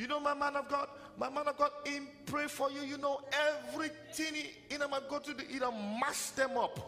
You 0.00 0.06
know, 0.06 0.18
my 0.18 0.32
man 0.32 0.56
of 0.56 0.66
God, 0.66 0.88
my 1.18 1.28
man 1.28 1.46
of 1.46 1.58
God, 1.58 1.72
in 1.84 2.06
pray 2.24 2.46
for 2.46 2.70
you. 2.70 2.80
You 2.80 2.96
know, 2.96 3.20
everything 3.68 4.46
in 4.70 4.80
him, 4.80 4.94
I 4.94 5.00
go 5.10 5.18
to 5.18 5.34
the, 5.34 5.44
know, 5.58 5.72
mash 5.72 6.30
them 6.30 6.56
up. 6.56 6.80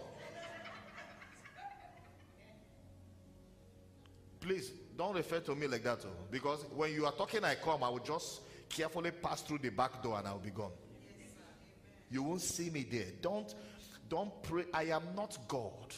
Please 4.41 4.71
don't 4.97 5.15
refer 5.15 5.41
to 5.41 5.55
me 5.55 5.67
like 5.67 5.85
that, 5.85 5.99
oh, 6.07 6.09
because 6.31 6.65
when 6.75 6.95
you 6.95 7.05
are 7.05 7.13
talking, 7.13 7.45
I 7.45 7.57
come, 7.57 7.85
I 7.85 7.91
will 7.91 7.99
just 7.99 8.41
carefully 8.71 9.11
pass 9.11 9.43
through 9.43 9.59
the 9.59 9.69
back 9.69 10.03
door 10.03 10.19
and 10.19 10.27
I'll 10.27 10.39
be 10.39 10.49
gone. 10.49 10.73
You 12.11 12.23
won't 12.23 12.41
see 12.41 12.71
me 12.71 12.87
there. 12.91 13.09
Don't, 13.21 13.55
don't 14.09 14.43
pray. 14.43 14.65
I 14.73 14.85
am 14.85 15.03
not 15.15 15.37
God. 15.49 15.95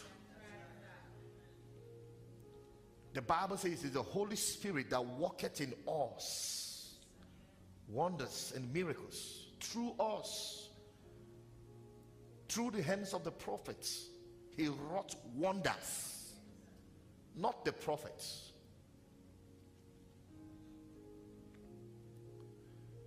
The 3.13 3.23
Bible 3.23 3.57
says 3.57 3.85
it's 3.85 3.95
the 3.95 4.03
Holy 4.03 4.35
Spirit 4.35 4.91
that 4.91 5.07
worketh 5.07 5.61
in 5.61 5.75
us 5.87 6.64
wonders 7.89 8.53
and 8.57 8.73
miracles 8.73 9.47
through 9.61 9.93
us, 9.99 10.69
through 12.49 12.71
the 12.71 12.83
hands 12.83 13.15
of 13.15 13.25
the 13.25 13.31
prophets. 13.31 14.09
He 14.57 14.69
wrought 14.69 15.15
wonders, 15.37 16.33
not 17.37 17.65
the 17.65 17.73
prophets. 17.73 18.53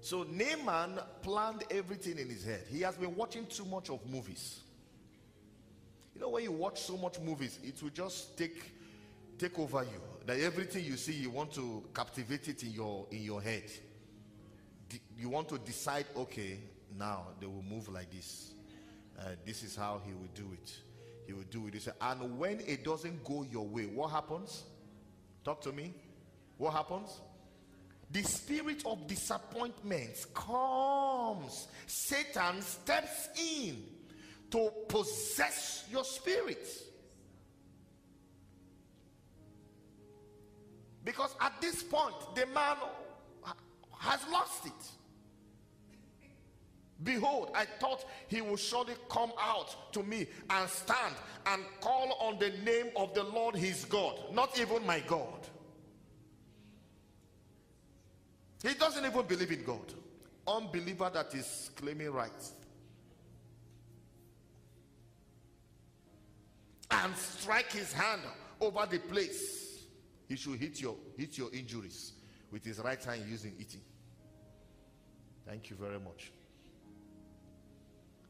So 0.01 0.23
Naaman 0.23 0.99
planned 1.21 1.63
everything 1.69 2.17
in 2.17 2.29
his 2.29 2.45
head. 2.45 2.63
He 2.69 2.79
has 2.81 2.95
been 2.95 3.13
watching 3.15 3.45
too 3.45 3.65
much 3.65 3.89
of 3.89 3.99
movies. 4.09 4.61
You 6.15 6.21
know, 6.21 6.29
when 6.29 6.43
you 6.43 6.51
watch 6.53 6.81
so 6.81 6.95
much 6.95 7.19
movies, 7.19 7.59
it 7.61 7.81
will 7.83 7.89
just 7.89 8.37
take 8.37 8.73
take 9.37 9.59
over 9.59 9.83
you. 9.83 10.01
That 10.25 10.39
everything 10.39 10.85
you 10.85 10.97
see, 10.97 11.13
you 11.13 11.29
want 11.29 11.51
to 11.55 11.83
captivate 11.93 12.47
it 12.47 12.63
in 12.63 12.71
your 12.71 13.05
in 13.11 13.21
your 13.21 13.41
head. 13.41 13.63
You 15.17 15.29
want 15.29 15.49
to 15.49 15.57
decide, 15.57 16.05
okay, 16.15 16.59
now 16.97 17.27
they 17.39 17.47
will 17.47 17.63
move 17.63 17.89
like 17.89 18.11
this. 18.11 18.53
Uh, 19.19 19.29
this 19.45 19.63
is 19.63 19.75
how 19.75 20.01
he 20.05 20.13
will 20.13 20.29
do 20.35 20.47
it. 20.53 20.77
He 21.25 21.33
will 21.33 21.43
do 21.49 21.67
it. 21.67 21.87
And 21.99 22.37
when 22.37 22.61
it 22.61 22.83
doesn't 22.83 23.23
go 23.23 23.45
your 23.51 23.65
way, 23.65 23.85
what 23.85 24.11
happens? 24.11 24.63
Talk 25.43 25.61
to 25.61 25.71
me. 25.71 25.93
What 26.57 26.73
happens? 26.73 27.19
the 28.11 28.23
spirit 28.23 28.83
of 28.85 29.05
disappointment 29.07 30.25
comes. 30.33 31.67
Satan 31.85 32.61
steps 32.61 33.29
in 33.37 33.83
to 34.51 34.71
possess 34.87 35.85
your 35.91 36.05
spirit. 36.05 36.65
Because 41.03 41.35
at 41.39 41.59
this 41.61 41.83
point, 41.83 42.15
the 42.35 42.45
man 42.47 42.77
has 43.99 44.19
lost 44.31 44.65
it. 44.65 44.96
Behold, 47.03 47.51
I 47.53 47.65
thought 47.65 48.05
he 48.27 48.41
would 48.41 48.59
surely 48.59 48.93
come 49.09 49.31
out 49.39 49.93
to 49.93 50.01
me 50.01 50.27
and 50.49 50.69
stand 50.69 51.15
and 51.45 51.63
call 51.79 52.17
on 52.19 52.39
the 52.39 52.49
name 52.65 52.87
of 52.95 53.13
the 53.13 53.23
Lord 53.23 53.55
his 53.55 53.85
God, 53.85 54.17
not 54.33 54.59
even 54.59 54.85
my 54.85 54.99
God. 55.01 55.47
He 58.63 58.73
doesn't 58.73 59.05
even 59.05 59.25
believe 59.25 59.51
in 59.51 59.63
God. 59.63 59.93
Unbeliever 60.47 61.11
that 61.13 61.35
is 61.35 61.69
claiming 61.75 62.11
rights. 62.11 62.53
And 66.89 67.15
strike 67.15 67.71
his 67.71 67.93
hand 67.93 68.21
over 68.59 68.87
the 68.89 68.97
place. 68.97 69.83
He 70.27 70.35
should 70.35 70.57
hit 70.57 70.81
your 70.81 70.95
hit 71.17 71.37
your 71.37 71.53
injuries 71.53 72.13
with 72.51 72.65
his 72.65 72.79
right 72.79 73.03
hand 73.03 73.23
using 73.29 73.53
eating. 73.59 73.81
Thank 75.45 75.69
you 75.69 75.75
very 75.75 75.99
much. 75.99 76.31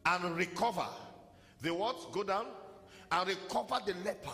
And 0.08 0.38
recover 0.38 0.88
the 1.62 1.74
what? 1.74 2.12
Go 2.12 2.24
down 2.24 2.46
and 3.12 3.28
recover 3.28 3.80
the 3.86 3.94
leper. 4.06 4.30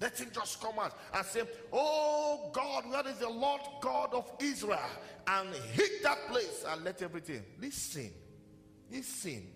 Let 0.00 0.18
him 0.18 0.30
just 0.32 0.60
come 0.60 0.78
out 0.78 0.96
and 1.12 1.26
say, 1.26 1.42
Oh 1.72 2.50
God, 2.52 2.88
where 2.88 3.06
is 3.08 3.18
the 3.18 3.28
Lord 3.28 3.60
God 3.80 4.14
of 4.14 4.30
Israel? 4.40 4.78
And 5.26 5.48
hit 5.72 6.02
that 6.02 6.18
place 6.28 6.64
and 6.68 6.84
let 6.84 7.02
everything. 7.02 7.42
Listen, 7.60 8.10
listen. 8.90 9.46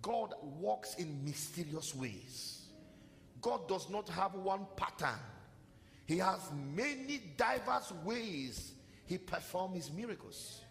God 0.00 0.34
walks 0.42 0.94
in 0.94 1.24
mysterious 1.24 1.94
ways. 1.94 2.66
God 3.40 3.68
does 3.68 3.90
not 3.90 4.08
have 4.08 4.34
one 4.34 4.66
pattern, 4.76 5.18
He 6.06 6.18
has 6.18 6.50
many 6.74 7.20
diverse 7.36 7.92
ways 8.04 8.72
He 9.06 9.18
performs 9.18 9.76
His 9.76 9.92
miracles. 9.92 10.62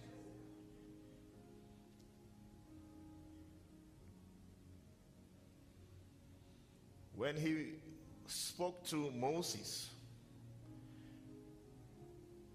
When 7.18 7.36
He 7.36 7.74
spoke 8.28 8.86
to 8.88 9.12
Moses, 9.12 9.90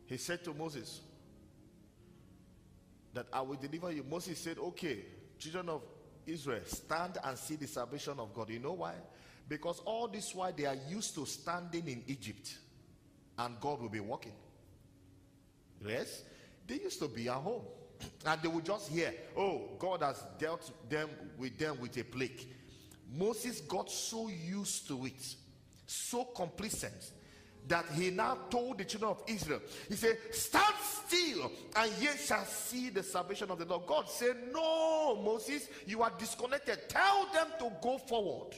he 0.06 0.16
said 0.18 0.44
to 0.44 0.54
Moses 0.54 1.00
that 3.14 3.26
I 3.32 3.40
will 3.40 3.56
deliver 3.56 3.90
you. 3.90 4.04
Moses 4.08 4.38
said, 4.38 4.58
Okay, 4.58 4.98
children 5.38 5.68
of 5.70 5.82
Israel, 6.26 6.60
stand 6.66 7.18
and 7.24 7.36
see 7.36 7.56
the 7.56 7.66
salvation 7.66 8.20
of 8.20 8.34
God. 8.34 8.50
You 8.50 8.58
know 8.58 8.74
why? 8.74 8.94
Because 9.48 9.80
all 9.80 10.08
this 10.08 10.34
while 10.34 10.52
they 10.52 10.66
are 10.66 10.76
used 10.88 11.14
to 11.14 11.26
standing 11.26 11.88
in 11.88 12.04
Egypt 12.06 12.56
and 13.38 13.58
God 13.60 13.80
will 13.80 13.88
be 13.88 14.00
walking. 14.00 14.34
Yes? 15.84 16.22
They 16.66 16.76
used 16.76 17.00
to 17.00 17.08
be 17.08 17.28
at 17.28 17.34
home. 17.34 17.62
And 18.26 18.42
they 18.42 18.48
would 18.48 18.64
just 18.64 18.90
hear, 18.90 19.14
oh, 19.36 19.62
God 19.78 20.02
has 20.02 20.22
dealt 20.38 20.70
them 20.88 21.08
with 21.38 21.58
them 21.58 21.78
with 21.80 21.96
a 21.96 22.04
plague. 22.04 22.46
Moses 23.14 23.60
got 23.60 23.90
so 23.90 24.28
used 24.28 24.88
to 24.88 25.04
it 25.06 25.36
so 25.86 26.24
complacent 26.24 27.12
that 27.68 27.84
he 27.94 28.10
now 28.10 28.36
told 28.50 28.78
the 28.78 28.84
children 28.84 29.12
of 29.12 29.22
Israel, 29.26 29.60
He 29.88 29.94
said, 29.94 30.18
Stand 30.32 30.74
still, 30.80 31.50
and 31.76 31.92
ye 32.00 32.08
shall 32.16 32.44
see 32.44 32.88
the 32.90 33.02
salvation 33.02 33.50
of 33.50 33.58
the 33.58 33.64
Lord. 33.64 33.86
God 33.86 34.08
said, 34.08 34.36
No, 34.52 35.20
Moses, 35.22 35.68
you 35.86 36.02
are 36.02 36.12
disconnected. 36.18 36.88
Tell 36.88 37.28
them 37.32 37.48
to 37.60 37.70
go 37.80 37.98
forward. 37.98 38.56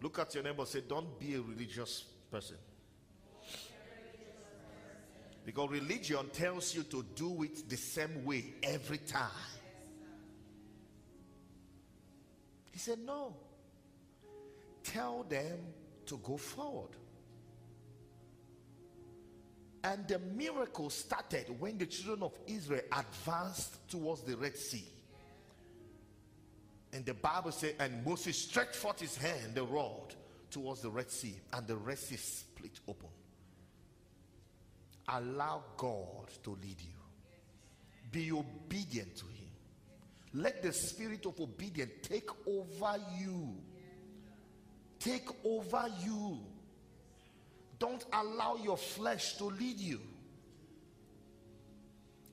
Look 0.00 0.18
at 0.18 0.34
your 0.34 0.44
neighbor, 0.44 0.66
say, 0.66 0.82
Don't 0.86 1.18
be 1.18 1.34
a 1.34 1.40
religious 1.40 2.04
person. 2.30 2.56
Because 5.44 5.70
religion 5.70 6.28
tells 6.32 6.74
you 6.74 6.84
to 6.84 7.04
do 7.14 7.42
it 7.42 7.68
the 7.68 7.76
same 7.76 8.24
way 8.24 8.54
every 8.62 8.98
time. 8.98 9.30
He 12.70 12.78
said, 12.78 12.98
No. 13.00 13.34
Tell 14.84 15.24
them 15.24 15.58
to 16.06 16.16
go 16.18 16.36
forward. 16.36 16.90
And 19.84 20.06
the 20.06 20.18
miracle 20.18 20.90
started 20.90 21.46
when 21.58 21.78
the 21.78 21.86
children 21.86 22.22
of 22.22 22.38
Israel 22.46 22.82
advanced 22.92 23.88
towards 23.88 24.22
the 24.22 24.36
Red 24.36 24.56
Sea. 24.56 24.84
And 26.92 27.04
the 27.04 27.14
Bible 27.14 27.52
said, 27.52 27.74
and 27.80 28.04
Moses 28.04 28.36
stretched 28.36 28.76
forth 28.76 29.00
his 29.00 29.16
hand, 29.16 29.54
the 29.54 29.64
rod, 29.64 30.14
towards 30.50 30.82
the 30.82 30.90
Red 30.90 31.10
Sea, 31.10 31.34
and 31.52 31.66
the 31.66 31.76
Red 31.76 31.98
Sea 31.98 32.16
split 32.16 32.78
open. 32.86 33.08
Allow 35.08 35.62
God 35.76 36.28
to 36.44 36.50
lead 36.50 36.80
you. 36.80 37.00
Be 38.10 38.30
obedient 38.32 39.16
to 39.16 39.24
Him. 39.26 39.50
Let 40.34 40.62
the 40.62 40.72
spirit 40.72 41.26
of 41.26 41.38
obedience 41.40 41.92
take 42.02 42.30
over 42.46 42.96
you. 43.18 43.54
Take 44.98 45.28
over 45.44 45.86
you. 46.04 46.38
Don't 47.78 48.04
allow 48.12 48.56
your 48.56 48.76
flesh 48.76 49.36
to 49.38 49.44
lead 49.46 49.80
you. 49.80 50.00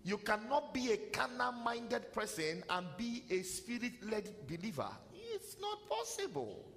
You 0.03 0.17
cannot 0.17 0.73
be 0.73 0.91
a 0.91 0.97
carnal 0.97 1.51
minded 1.51 2.13
person 2.13 2.63
and 2.69 2.85
be 2.97 3.23
a 3.29 3.41
spirit 3.41 3.93
led 4.09 4.29
believer. 4.47 4.89
It's 5.13 5.57
not 5.59 5.89
possible. 5.89 6.68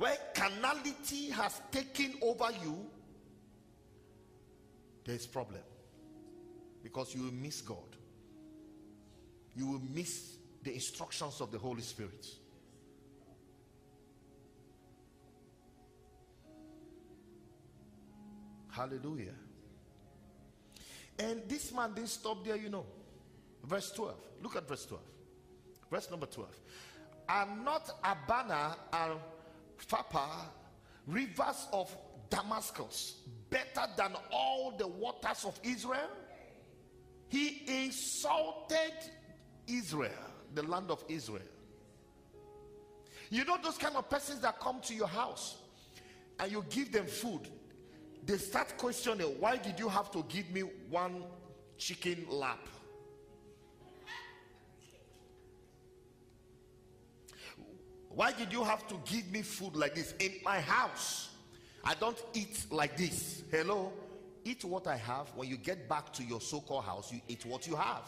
Where 0.00 0.16
carnality 0.32 1.28
has 1.28 1.60
taken 1.70 2.14
over 2.22 2.48
you, 2.64 2.86
there's 5.04 5.26
problem 5.26 5.60
because 6.82 7.14
you 7.14 7.24
will 7.24 7.32
miss 7.32 7.60
God. 7.60 7.96
You 9.54 9.66
will 9.66 9.82
miss 9.92 10.36
the 10.62 10.72
instructions 10.72 11.42
of 11.42 11.52
the 11.52 11.58
Holy 11.58 11.82
Spirit. 11.82 12.26
Hallelujah. 18.70 19.34
And 21.18 21.42
this 21.46 21.74
man 21.74 21.92
didn't 21.92 22.08
stop 22.08 22.42
there, 22.42 22.56
you 22.56 22.70
know. 22.70 22.86
Verse 23.64 23.92
12. 23.92 24.14
Look 24.42 24.56
at 24.56 24.66
verse 24.66 24.86
12. 24.86 25.02
Verse 25.90 26.10
number 26.10 26.24
12. 26.24 26.48
Are 27.28 27.48
not 27.62 27.90
Abana 28.02 28.78
and 28.94 29.20
Pharpar 29.88 30.46
rivers 31.06 31.68
of 31.72 31.94
Damascus 32.28 33.20
better 33.48 33.86
than 33.96 34.12
all 34.32 34.72
the 34.76 34.86
waters 34.86 35.44
of 35.44 35.58
Israel? 35.62 36.10
He 37.28 37.62
insulted 37.84 38.92
Israel, 39.66 40.10
the 40.54 40.62
land 40.62 40.90
of 40.90 41.04
Israel. 41.08 41.42
You 43.30 43.44
know 43.44 43.56
those 43.62 43.78
kind 43.78 43.96
of 43.96 44.10
persons 44.10 44.40
that 44.40 44.58
come 44.58 44.80
to 44.82 44.94
your 44.94 45.06
house 45.06 45.58
and 46.40 46.50
you 46.50 46.64
give 46.68 46.90
them 46.90 47.06
food, 47.06 47.48
they 48.24 48.36
start 48.36 48.76
questioning, 48.76 49.26
why 49.38 49.56
did 49.56 49.78
you 49.78 49.88
have 49.88 50.10
to 50.10 50.24
give 50.28 50.50
me 50.50 50.62
one 50.88 51.22
chicken 51.78 52.26
lap? 52.28 52.68
Why 58.10 58.32
did 58.32 58.52
you 58.52 58.64
have 58.64 58.86
to 58.88 58.96
give 59.04 59.30
me 59.30 59.42
food 59.42 59.76
like 59.76 59.94
this 59.94 60.14
in 60.18 60.32
my 60.44 60.60
house? 60.60 61.30
I 61.84 61.94
don't 61.94 62.20
eat 62.34 62.66
like 62.70 62.96
this. 62.96 63.44
Hello? 63.50 63.92
Eat 64.44 64.64
what 64.64 64.86
I 64.86 64.96
have. 64.96 65.28
When 65.34 65.48
you 65.48 65.56
get 65.56 65.88
back 65.88 66.12
to 66.14 66.24
your 66.24 66.40
so 66.40 66.60
called 66.60 66.84
house, 66.84 67.12
you 67.12 67.20
eat 67.28 67.46
what 67.46 67.66
you 67.66 67.76
have. 67.76 68.02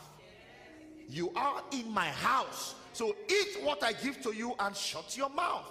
You 1.08 1.30
are 1.36 1.62
in 1.70 1.90
my 1.90 2.08
house. 2.08 2.74
So 2.92 3.14
eat 3.28 3.62
what 3.62 3.82
I 3.82 3.92
give 3.92 4.20
to 4.22 4.32
you 4.34 4.54
and 4.58 4.76
shut 4.76 5.16
your 5.16 5.30
mouth. 5.30 5.70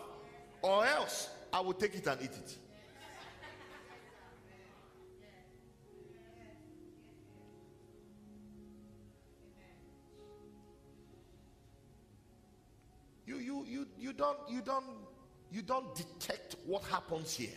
Or 0.61 0.85
else 0.85 1.29
I 1.51 1.59
will 1.59 1.73
take 1.73 1.95
it 1.95 2.07
and 2.07 2.21
eat 2.21 2.31
it. 2.31 2.57
Don't 14.21 14.37
you 14.47 14.61
don't 14.61 14.85
you 15.51 15.63
don't 15.63 15.95
detect 15.95 16.55
what 16.67 16.83
happens 16.83 17.33
here. 17.33 17.49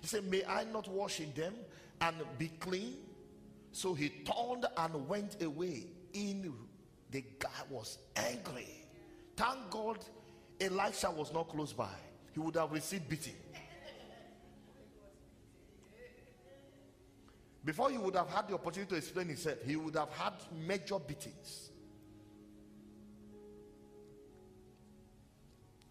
He 0.00 0.08
said, 0.08 0.28
May 0.30 0.44
I 0.44 0.64
not 0.64 0.88
wash 0.88 1.20
in 1.20 1.32
them 1.34 1.54
and 2.00 2.16
be 2.36 2.48
clean? 2.60 2.96
So 3.72 3.94
he 3.94 4.08
turned 4.08 4.66
and 4.76 5.08
went 5.08 5.40
away. 5.42 5.86
In 6.12 6.52
the 7.10 7.24
guy 7.38 7.48
was 7.70 7.98
angry. 8.16 8.68
Thank 9.36 9.70
God 9.70 9.98
Elisha 10.60 11.10
was 11.10 11.32
not 11.32 11.48
close 11.48 11.72
by. 11.72 11.94
He 12.32 12.40
would 12.40 12.56
have 12.56 12.72
received 12.72 13.08
beating. 13.08 13.34
Before 17.66 17.90
he 17.90 17.98
would 17.98 18.14
have 18.14 18.30
had 18.30 18.46
the 18.46 18.54
opportunity 18.54 18.90
to 18.90 18.96
explain 18.96 19.26
himself, 19.26 19.56
he 19.66 19.74
would 19.74 19.96
have 19.96 20.10
had 20.10 20.34
major 20.66 21.00
beatings. 21.00 21.70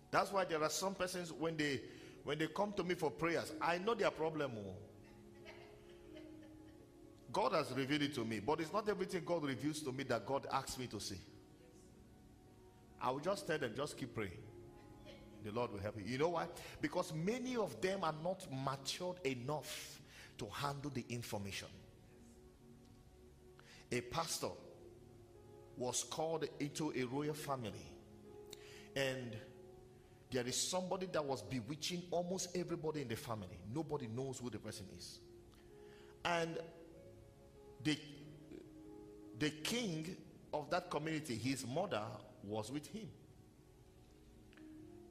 That's 0.10 0.32
why 0.32 0.46
there 0.46 0.64
are 0.64 0.70
some 0.70 0.96
persons 0.96 1.34
when 1.34 1.58
they 1.58 1.82
when 2.24 2.38
they 2.40 2.48
come 2.48 2.72
to 2.78 2.84
me 2.84 2.96
for 2.96 3.12
prayers, 3.12 3.52
I 3.62 3.78
know 3.78 3.94
their 3.94 4.10
problem. 4.10 4.54
oh. 4.58 4.74
God 7.34 7.52
has 7.52 7.72
revealed 7.74 8.04
it 8.04 8.16
to 8.16 8.24
me, 8.24 8.40
but 8.40 8.62
it's 8.62 8.72
not 8.72 8.88
everything 8.88 9.24
God 9.26 9.44
reveals 9.44 9.82
to 9.82 9.92
me 9.92 10.06
that 10.06 10.26
God 10.26 10.48
asks 10.54 10.80
me 10.80 10.88
to 10.88 11.00
see. 11.02 11.20
I 13.02 13.12
will 13.12 13.20
just 13.20 13.46
tell 13.46 13.58
them, 13.58 13.74
just 13.76 13.98
keep 13.98 14.16
praying. 14.16 14.40
The 15.44 15.52
Lord 15.52 15.74
will 15.74 15.80
help 15.80 15.98
you. 15.98 16.06
You 16.06 16.18
know 16.18 16.30
why? 16.30 16.48
Because 16.82 17.14
many 17.14 17.58
of 17.58 17.80
them 17.82 18.00
are 18.04 18.16
not 18.24 18.48
matured 18.64 19.18
enough 19.26 20.00
to 20.38 20.48
handle 20.48 20.92
the 20.92 21.06
information. 21.10 21.68
A 23.92 24.02
pastor 24.02 24.50
was 25.78 26.04
called 26.04 26.46
into 26.60 26.94
a 26.96 27.04
royal 27.04 27.34
family, 27.34 27.86
and 28.96 29.36
there 30.32 30.46
is 30.48 30.56
somebody 30.56 31.06
that 31.08 31.24
was 31.24 31.42
bewitching 31.42 32.04
almost 32.12 32.56
everybody 32.56 33.02
in 33.02 33.08
the 33.08 33.16
family. 33.16 33.58
Nobody 33.74 34.08
knows 34.08 34.40
who 34.40 34.50
the 34.50 34.60
person 34.60 34.86
is. 34.98 35.20
And 36.24 36.58
the, 37.84 37.98
the 39.38 39.50
king 39.52 40.18
of 40.54 40.70
that 40.72 40.90
community, 40.90 41.36
his 41.36 41.66
mother 41.68 42.02
was 42.44 42.72
with 42.72 42.88
him. 42.88 43.08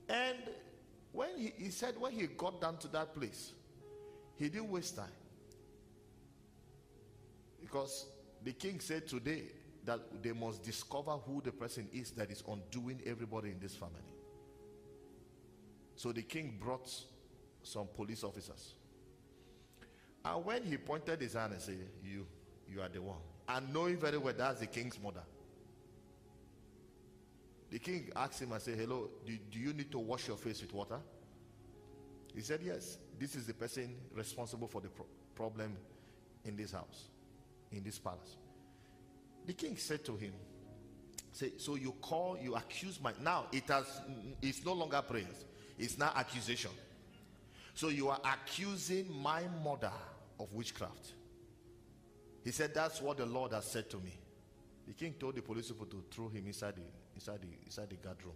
And 0.08 0.36
when 1.12 1.30
he, 1.38 1.52
he 1.56 1.70
said, 1.70 1.94
when 1.98 2.12
he 2.12 2.26
got 2.26 2.60
down 2.60 2.78
to 2.78 2.88
that 2.88 3.14
place, 3.14 3.52
he 4.38 4.48
didn't 4.48 4.70
waste 4.70 4.96
time. 4.96 5.06
Because 7.60 8.06
the 8.42 8.52
king 8.52 8.80
said 8.80 9.06
today 9.08 9.42
that 9.84 10.00
they 10.22 10.32
must 10.32 10.62
discover 10.62 11.12
who 11.12 11.40
the 11.40 11.52
person 11.52 11.88
is 11.92 12.10
that 12.12 12.30
is 12.30 12.42
undoing 12.48 13.00
everybody 13.06 13.50
in 13.50 13.58
this 13.60 13.74
family. 13.74 13.94
So 15.96 16.12
the 16.12 16.22
king 16.22 16.58
brought 16.60 16.90
some 17.62 17.86
police 17.94 18.24
officers. 18.24 18.74
And 20.24 20.44
when 20.44 20.64
he 20.64 20.76
pointed 20.76 21.20
his 21.20 21.34
hand 21.34 21.52
and 21.52 21.62
said, 21.62 21.78
You, 22.02 22.26
you 22.68 22.80
are 22.80 22.88
the 22.88 23.02
one. 23.02 23.18
And 23.48 23.72
knowing 23.72 23.98
very 23.98 24.18
well 24.18 24.34
that's 24.36 24.60
the 24.60 24.66
king's 24.66 24.98
mother. 25.02 25.22
The 27.70 27.78
king 27.78 28.10
asked 28.16 28.40
him 28.40 28.52
and 28.52 28.62
said, 28.62 28.78
Hello, 28.78 29.10
do, 29.26 29.36
do 29.50 29.58
you 29.58 29.72
need 29.72 29.90
to 29.92 29.98
wash 29.98 30.28
your 30.28 30.36
face 30.36 30.62
with 30.62 30.72
water? 30.72 30.98
He 32.34 32.40
said, 32.40 32.60
Yes. 32.64 32.98
This 33.18 33.34
is 33.36 33.46
the 33.46 33.54
person 33.54 33.94
responsible 34.14 34.68
for 34.68 34.80
the 34.80 34.88
pro- 34.88 35.06
problem 35.34 35.76
in 36.44 36.56
this 36.56 36.72
house, 36.72 37.08
in 37.72 37.82
this 37.82 37.98
palace. 37.98 38.36
The 39.46 39.52
king 39.52 39.76
said 39.76 40.04
to 40.06 40.16
him, 40.16 40.32
Say, 41.32 41.52
so 41.58 41.74
you 41.74 41.92
call, 42.00 42.38
you 42.40 42.54
accuse 42.54 43.00
my 43.00 43.12
now 43.20 43.46
it 43.50 43.68
has 43.68 43.86
it's 44.40 44.64
no 44.64 44.72
longer 44.72 45.02
prayers, 45.02 45.44
it's 45.78 45.98
now 45.98 46.12
accusation. 46.14 46.70
So 47.74 47.88
you 47.88 48.08
are 48.08 48.20
accusing 48.24 49.06
my 49.20 49.42
mother 49.64 49.90
of 50.38 50.52
witchcraft. 50.54 51.12
He 52.44 52.52
said, 52.52 52.72
That's 52.72 53.00
what 53.02 53.16
the 53.16 53.26
Lord 53.26 53.52
has 53.52 53.64
said 53.64 53.90
to 53.90 53.96
me. 53.96 54.16
The 54.86 54.92
king 54.92 55.14
told 55.18 55.34
the 55.34 55.42
police 55.42 55.68
people 55.68 55.86
to 55.86 56.04
throw 56.10 56.28
him 56.28 56.46
inside 56.46 56.76
the 56.76 56.82
inside 57.14 57.40
the 57.40 57.48
inside 57.64 57.90
the 57.90 57.96
guard 57.96 58.18
room. 58.24 58.34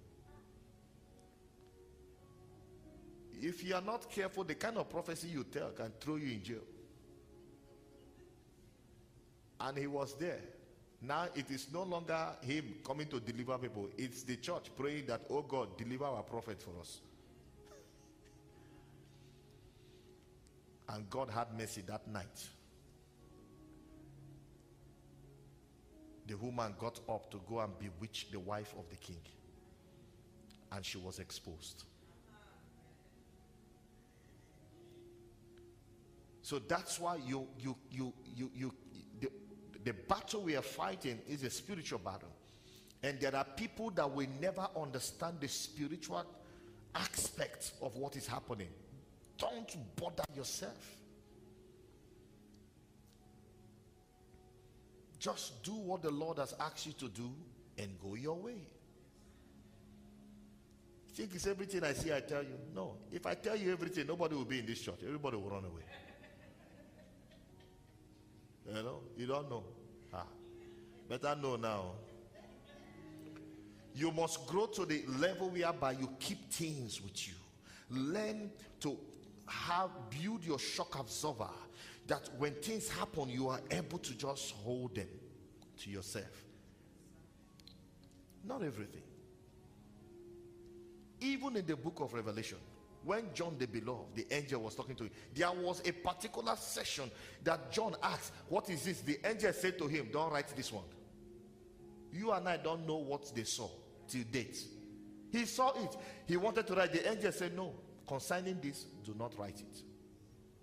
If 3.41 3.65
you 3.65 3.75
are 3.75 3.83
not 3.83 4.11
careful, 4.11 4.45
the 4.45 4.55
kind 4.55 4.79
of 4.79 4.89
prophecy 4.89 5.29
you 5.29 5.45
tell 5.45 5.71
can 5.71 5.93
throw 6.01 6.17
you 6.17 6.33
in 6.33 6.43
jail. 6.43 6.65
And 9.61 9.77
he 9.77 9.87
was 9.87 10.15
there. 10.15 10.41
Now 11.01 11.27
it 11.35 11.51
is 11.51 11.69
no 11.73 11.85
longer 11.85 12.27
him 12.43 12.75
coming 12.85 13.07
to 13.09 13.21
deliver 13.21 13.57
people, 13.59 13.89
it's 13.97 14.25
the 14.25 14.37
church 14.37 14.71
praying 14.77 15.07
that, 15.07 15.23
oh 15.31 15.43
God, 15.43 15.79
deliver 15.79 16.05
our 16.05 16.23
prophet 16.23 16.61
for 16.61 16.73
us. 16.81 17.01
and 20.89 21.09
God 21.09 21.31
had 21.31 21.47
mercy 21.57 21.83
that 21.87 22.09
night. 22.09 22.49
The 26.27 26.37
woman 26.37 26.75
got 26.79 27.01
up 27.09 27.31
to 27.31 27.41
go 27.49 27.61
and 27.61 27.73
bewitch 27.79 28.27
the 28.31 28.41
wife 28.41 28.75
of 28.79 28.91
the 28.91 28.97
king, 28.97 29.21
and 30.73 30.85
she 30.85 30.99
was 30.99 31.21
exposed. 31.21 31.85
So 36.49 36.59
that's 36.59 36.99
why 36.99 37.17
you 37.17 37.47
you 37.61 37.77
you 37.91 38.11
you 38.35 38.51
you 38.55 38.75
the, 39.21 39.29
the 39.85 39.93
battle 39.93 40.41
we 40.41 40.57
are 40.57 40.63
fighting 40.63 41.19
is 41.29 41.43
a 41.43 41.51
spiritual 41.51 41.99
battle. 41.99 42.33
And 43.03 43.21
there 43.21 43.37
are 43.37 43.45
people 43.45 43.91
that 43.91 44.11
will 44.11 44.29
never 44.41 44.67
understand 44.75 45.43
the 45.43 45.49
spiritual 45.49 46.25
aspect 46.95 47.73
of 47.83 47.97
what 47.97 48.17
is 48.17 48.27
happening. 48.27 48.69
Don't 49.37 49.77
bother 49.95 50.25
yourself. 50.35 50.97
Just 55.19 55.63
do 55.63 55.73
what 55.73 56.01
the 56.01 56.11
Lord 56.11 56.39
has 56.39 56.55
asked 56.61 56.87
you 56.87 56.93
to 56.93 57.09
do 57.09 57.31
and 57.77 57.91
go 58.03 58.15
your 58.15 58.37
way. 58.37 58.63
Think 61.13 61.35
it's 61.35 61.47
everything 61.47 61.85
I 61.85 61.93
see, 61.93 62.11
I 62.11 62.21
tell 62.21 62.43
you. 62.43 62.59
No. 62.75 62.95
If 63.13 63.27
I 63.27 63.35
tell 63.35 63.55
you 63.55 63.71
everything, 63.71 64.07
nobody 64.07 64.35
will 64.35 64.47
be 64.47 64.61
in 64.61 64.65
this 64.65 64.81
church. 64.81 65.01
Everybody 65.05 65.37
will 65.37 65.51
run 65.51 65.67
away. 65.67 65.83
You 68.69 68.83
know, 68.83 69.01
you 69.17 69.27
don't 69.27 69.49
know. 69.49 69.65
Ah, 70.13 70.27
better 71.09 71.35
know 71.41 71.57
now. 71.57 71.93
You 73.95 74.13
must 74.13 74.47
grow 74.47 74.67
to 74.67 74.85
the 74.85 75.03
level 75.19 75.49
whereby 75.49 75.93
you 75.93 76.09
keep 76.21 76.51
things 76.53 77.01
with 77.03 77.27
you. 77.27 77.35
Learn 77.91 78.51
to 78.81 78.97
have 79.47 79.91
build 80.11 80.45
your 80.45 80.59
shock 80.59 80.99
absorber 80.99 81.49
that 82.07 82.29
when 82.39 82.55
things 82.55 82.89
happen, 82.89 83.29
you 83.29 83.49
are 83.49 83.61
able 83.71 83.99
to 83.99 84.15
just 84.15 84.53
hold 84.53 84.95
them 84.95 85.09
to 85.79 85.91
yourself. 85.91 86.45
Not 88.45 88.63
everything. 88.63 89.03
Even 91.21 91.57
in 91.57 91.67
the 91.67 91.77
book 91.77 92.01
of 92.01 92.13
Revelation, 92.13 92.59
when 93.05 93.33
John 93.33 93.57
the 93.59 93.67
beloved, 93.67 94.17
the 94.17 94.27
angel 94.31 94.63
was 94.63 94.75
talking 94.75 94.97
to 94.97 95.05
him, 95.05 95.11
there 95.35 95.51
was 95.51 95.81
a 95.87 95.93
particular 95.93 96.57
session 96.57 97.11
that 97.45 97.71
John 97.73 97.95
asked, 98.03 98.33
What 98.49 98.69
is 98.71 98.85
this? 98.85 99.01
The 99.01 99.19
angel 99.25 99.53
said 99.53 99.79
to 99.79 99.87
him, 99.87 100.09
Don't 100.13 100.33
write 100.33 100.49
this 100.57 100.73
one. 100.73 100.85
You 102.13 102.33
and 102.33 102.49
I 102.49 102.57
don't 102.57 102.87
know 102.87 102.97
what 102.97 103.35
they 103.35 103.45
saw 103.45 103.69
till 104.09 104.25
date. 104.31 104.59
He 105.31 105.45
saw 105.45 105.71
it. 105.83 105.97
He 106.27 106.37
wanted 106.37 106.67
to 106.67 106.75
write. 106.75 106.93
The 106.93 107.11
angel 107.11 107.33
said, 107.33 107.55
No, 107.55 107.75
concerning 108.07 108.59
this, 108.61 108.87
do 109.05 109.15
not 109.19 109.39
write 109.39 109.61
it. 109.61 109.83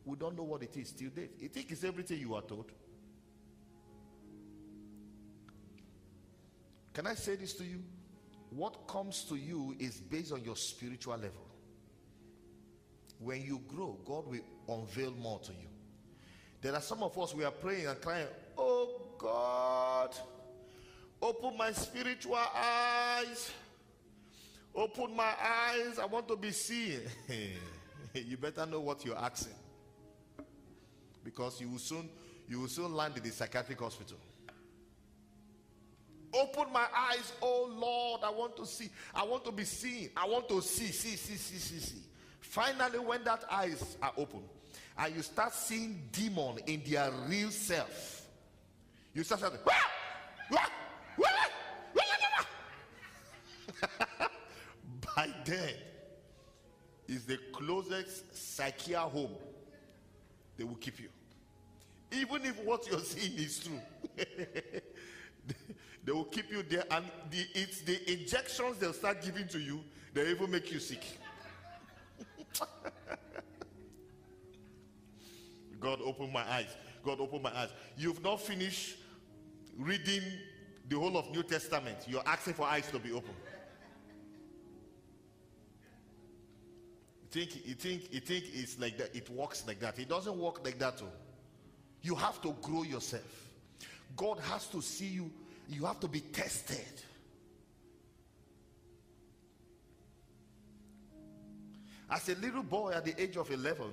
We 0.03 0.15
don't 0.15 0.37
know 0.37 0.43
what 0.43 0.61
it 0.61 0.75
is 0.77 0.91
till 0.91 1.09
date. 1.09 1.31
You 1.39 1.49
think 1.49 1.71
it's 1.71 1.83
everything 1.83 2.19
you 2.19 2.35
are 2.35 2.41
told? 2.41 2.71
Can 6.93 7.07
I 7.07 7.15
say 7.15 7.35
this 7.35 7.53
to 7.55 7.63
you? 7.63 7.83
What 8.51 8.87
comes 8.87 9.23
to 9.25 9.35
you 9.35 9.75
is 9.79 9.99
based 9.99 10.31
on 10.31 10.43
your 10.43 10.55
spiritual 10.55 11.15
level. 11.15 11.44
When 13.19 13.41
you 13.41 13.61
grow, 13.67 13.97
God 14.05 14.27
will 14.27 14.41
unveil 14.67 15.11
more 15.11 15.39
to 15.39 15.51
you. 15.51 15.67
There 16.61 16.73
are 16.73 16.81
some 16.81 17.03
of 17.03 17.17
us, 17.17 17.33
we 17.33 17.43
are 17.43 17.51
praying 17.51 17.87
and 17.87 18.01
crying, 18.01 18.27
Oh 18.57 18.89
God, 19.17 20.15
open 21.21 21.57
my 21.57 21.71
spiritual 21.71 22.35
eyes. 22.35 23.51
Open 24.75 25.15
my 25.15 25.33
eyes. 25.41 25.99
I 25.99 26.05
want 26.05 26.27
to 26.27 26.35
be 26.35 26.51
seen. 26.51 26.99
you 28.13 28.35
better 28.35 28.65
know 28.65 28.81
what 28.81 29.05
you're 29.05 29.17
asking. 29.17 29.53
Because 31.23 31.61
you 31.61 31.69
will 31.69 31.79
soon 31.79 32.09
you 32.47 32.59
will 32.59 32.67
soon 32.67 32.93
land 32.93 33.17
in 33.17 33.23
the 33.23 33.29
psychiatric 33.29 33.79
hospital. 33.79 34.17
Open 36.33 36.71
my 36.73 36.85
eyes, 36.95 37.31
oh 37.41 37.71
Lord. 37.73 38.21
I 38.23 38.29
want 38.29 38.57
to 38.57 38.65
see. 38.65 38.89
I 39.13 39.23
want 39.23 39.45
to 39.45 39.51
be 39.51 39.63
seen. 39.63 40.09
I 40.17 40.27
want 40.27 40.49
to 40.49 40.61
see, 40.61 40.87
see, 40.87 41.15
see, 41.15 41.37
see, 41.37 41.57
see, 41.57 41.79
see. 41.79 42.01
Finally, 42.49 42.99
when 42.99 43.23
that 43.23 43.43
eyes 43.51 43.97
are 44.01 44.13
open, 44.17 44.41
and 44.97 45.15
you 45.15 45.21
start 45.21 45.53
seeing 45.53 46.01
demon 46.11 46.57
in 46.67 46.81
their 46.89 47.11
real 47.27 47.49
self, 47.49 48.27
you 49.13 49.23
start 49.23 49.41
saying, 49.41 49.53
by 55.15 55.29
then 55.45 55.73
is 57.07 57.25
the 57.25 57.37
closest 57.51 58.33
psychia 58.33 58.99
home 58.99 59.31
they 60.57 60.63
will 60.63 60.75
keep 60.75 60.99
you. 60.99 61.09
Even 62.11 62.45
if 62.45 62.63
what 62.63 62.89
you're 62.89 62.99
seeing 62.99 63.37
is 63.37 63.59
true 63.59 63.79
they 66.05 66.11
will 66.11 66.25
keep 66.25 66.51
you 66.51 66.63
there. 66.63 66.83
And 66.91 67.05
the, 67.29 67.45
it's 67.53 67.81
the 67.81 68.11
injections 68.11 68.77
they'll 68.77 68.93
start 68.93 69.21
giving 69.21 69.47
to 69.49 69.59
you 69.59 69.81
they 70.13 70.29
even 70.29 70.51
make 70.51 70.71
you 70.71 70.79
sick 70.79 71.03
god 75.79 75.99
open 76.03 76.31
my 76.31 76.43
eyes. 76.49 76.75
God 77.03 77.19
open 77.19 77.41
my 77.41 77.55
eyes. 77.55 77.69
You've 77.97 78.23
not 78.23 78.41
finished 78.41 78.97
reading 79.77 80.23
the 80.89 80.97
whole 80.97 81.17
of 81.17 81.29
new 81.31 81.43
testament. 81.43 81.97
You're 82.07 82.23
asking 82.25 82.53
for 82.53 82.63
eyes 82.63 82.89
to 82.91 82.99
be 82.99 83.11
open. 83.11 83.33
You 87.21 87.43
think 87.43 87.67
you 87.67 87.75
think 87.75 88.13
you 88.13 88.21
think 88.21 88.45
it's 88.53 88.79
like 88.79 88.97
that 88.97 89.15
it 89.15 89.29
works 89.29 89.65
like 89.67 89.79
that. 89.81 89.99
It 89.99 90.07
doesn't 90.07 90.37
work 90.37 90.63
like 90.63 90.79
that 90.79 90.97
too 90.97 91.09
you 92.05 92.13
have 92.13 92.39
to 92.41 92.55
grow 92.61 92.83
yourself. 92.83 93.49
God 94.15 94.39
has 94.41 94.67
to 94.67 94.81
see 94.81 95.07
you. 95.07 95.31
You 95.67 95.85
have 95.85 95.99
to 96.01 96.07
be 96.07 96.19
tested 96.19 96.85
as 102.09 102.29
a 102.29 102.35
little 102.35 102.63
boy 102.63 102.91
at 102.91 103.05
the 103.05 103.19
age 103.21 103.37
of 103.37 103.49
11 103.49 103.85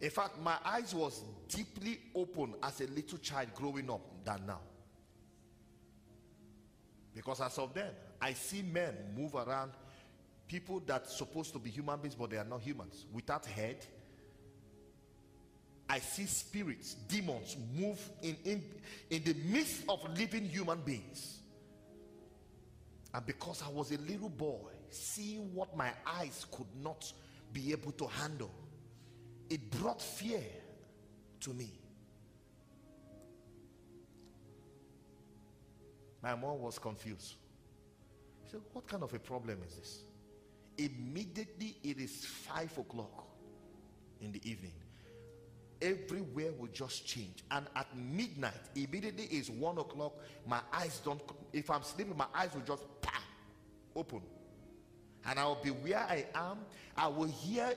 in 0.00 0.10
fact 0.10 0.38
my 0.40 0.56
eyes 0.64 0.94
was 0.94 1.22
deeply 1.48 1.98
open 2.14 2.54
as 2.62 2.80
a 2.80 2.86
little 2.86 3.18
child 3.18 3.48
growing 3.54 3.90
up 3.90 4.00
than 4.24 4.46
now. 4.46 4.60
Because 7.14 7.40
as 7.40 7.58
of 7.58 7.74
then 7.74 7.90
i 8.20 8.32
see 8.32 8.62
men 8.62 8.94
move 9.16 9.34
around 9.34 9.72
people 10.46 10.80
that 10.86 11.08
supposed 11.10 11.52
to 11.52 11.58
be 11.58 11.70
human 11.70 11.98
beings 12.00 12.14
but 12.14 12.30
they 12.30 12.36
are 12.36 12.44
not 12.44 12.60
humans. 12.60 13.06
Without 13.12 13.44
head 13.46 13.84
i 15.90 15.98
see 15.98 16.26
spirits 16.26 16.94
demons 17.08 17.56
move 17.74 17.98
in 18.22 18.36
in 18.44 18.62
in 19.10 19.24
the 19.24 19.34
midst 19.34 19.82
of 19.88 20.00
living 20.16 20.44
human 20.44 20.80
beings. 20.80 21.40
And 23.12 23.26
because 23.26 23.62
i 23.62 23.68
was 23.68 23.90
a 23.90 23.98
little 23.98 24.28
boy 24.28 24.70
seeing 24.90 25.54
what 25.54 25.76
my 25.76 25.90
eyes 26.06 26.46
could 26.50 26.66
not 26.82 27.12
be 27.52 27.72
able 27.72 27.92
to 27.92 28.06
handle. 28.06 28.50
It 29.50 29.70
brought 29.70 30.02
fear 30.02 30.42
to 31.40 31.50
me. 31.50 31.72
My 36.22 36.34
mom 36.34 36.60
was 36.60 36.78
confused. 36.78 37.34
She 38.44 38.50
said 38.52 38.60
what 38.72 38.86
kind 38.86 39.02
of 39.02 39.14
a 39.14 39.18
problem 39.18 39.58
is 39.66 39.76
this? 39.76 40.02
Immediately 40.78 41.76
it 41.82 41.98
is 41.98 42.24
five 42.24 42.76
o'clock 42.76 43.26
in 44.20 44.32
the 44.32 44.40
evening. 44.48 44.72
Everywhere 45.80 46.50
will 46.58 46.68
just 46.68 47.06
change. 47.06 47.44
And 47.50 47.66
at 47.76 47.86
midnight 47.96 48.52
immediately 48.74 49.24
is 49.24 49.50
one 49.50 49.78
o'clock 49.78 50.14
my 50.46 50.60
eyes 50.72 51.00
don't 51.04 51.20
if 51.52 51.70
i'm 51.70 51.82
sleeping 51.82 52.16
my 52.16 52.26
eyes 52.34 52.50
will 52.54 52.62
just 52.62 52.84
pam, 53.00 53.22
open 53.94 54.22
and 55.28 55.38
i'll 55.38 55.62
be 55.62 55.70
where 55.70 55.98
i 55.98 56.24
am 56.34 56.58
i 56.96 57.06
will 57.06 57.26
hear 57.26 57.72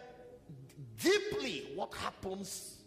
deeply 0.98 1.68
what 1.76 1.94
happens 1.94 2.78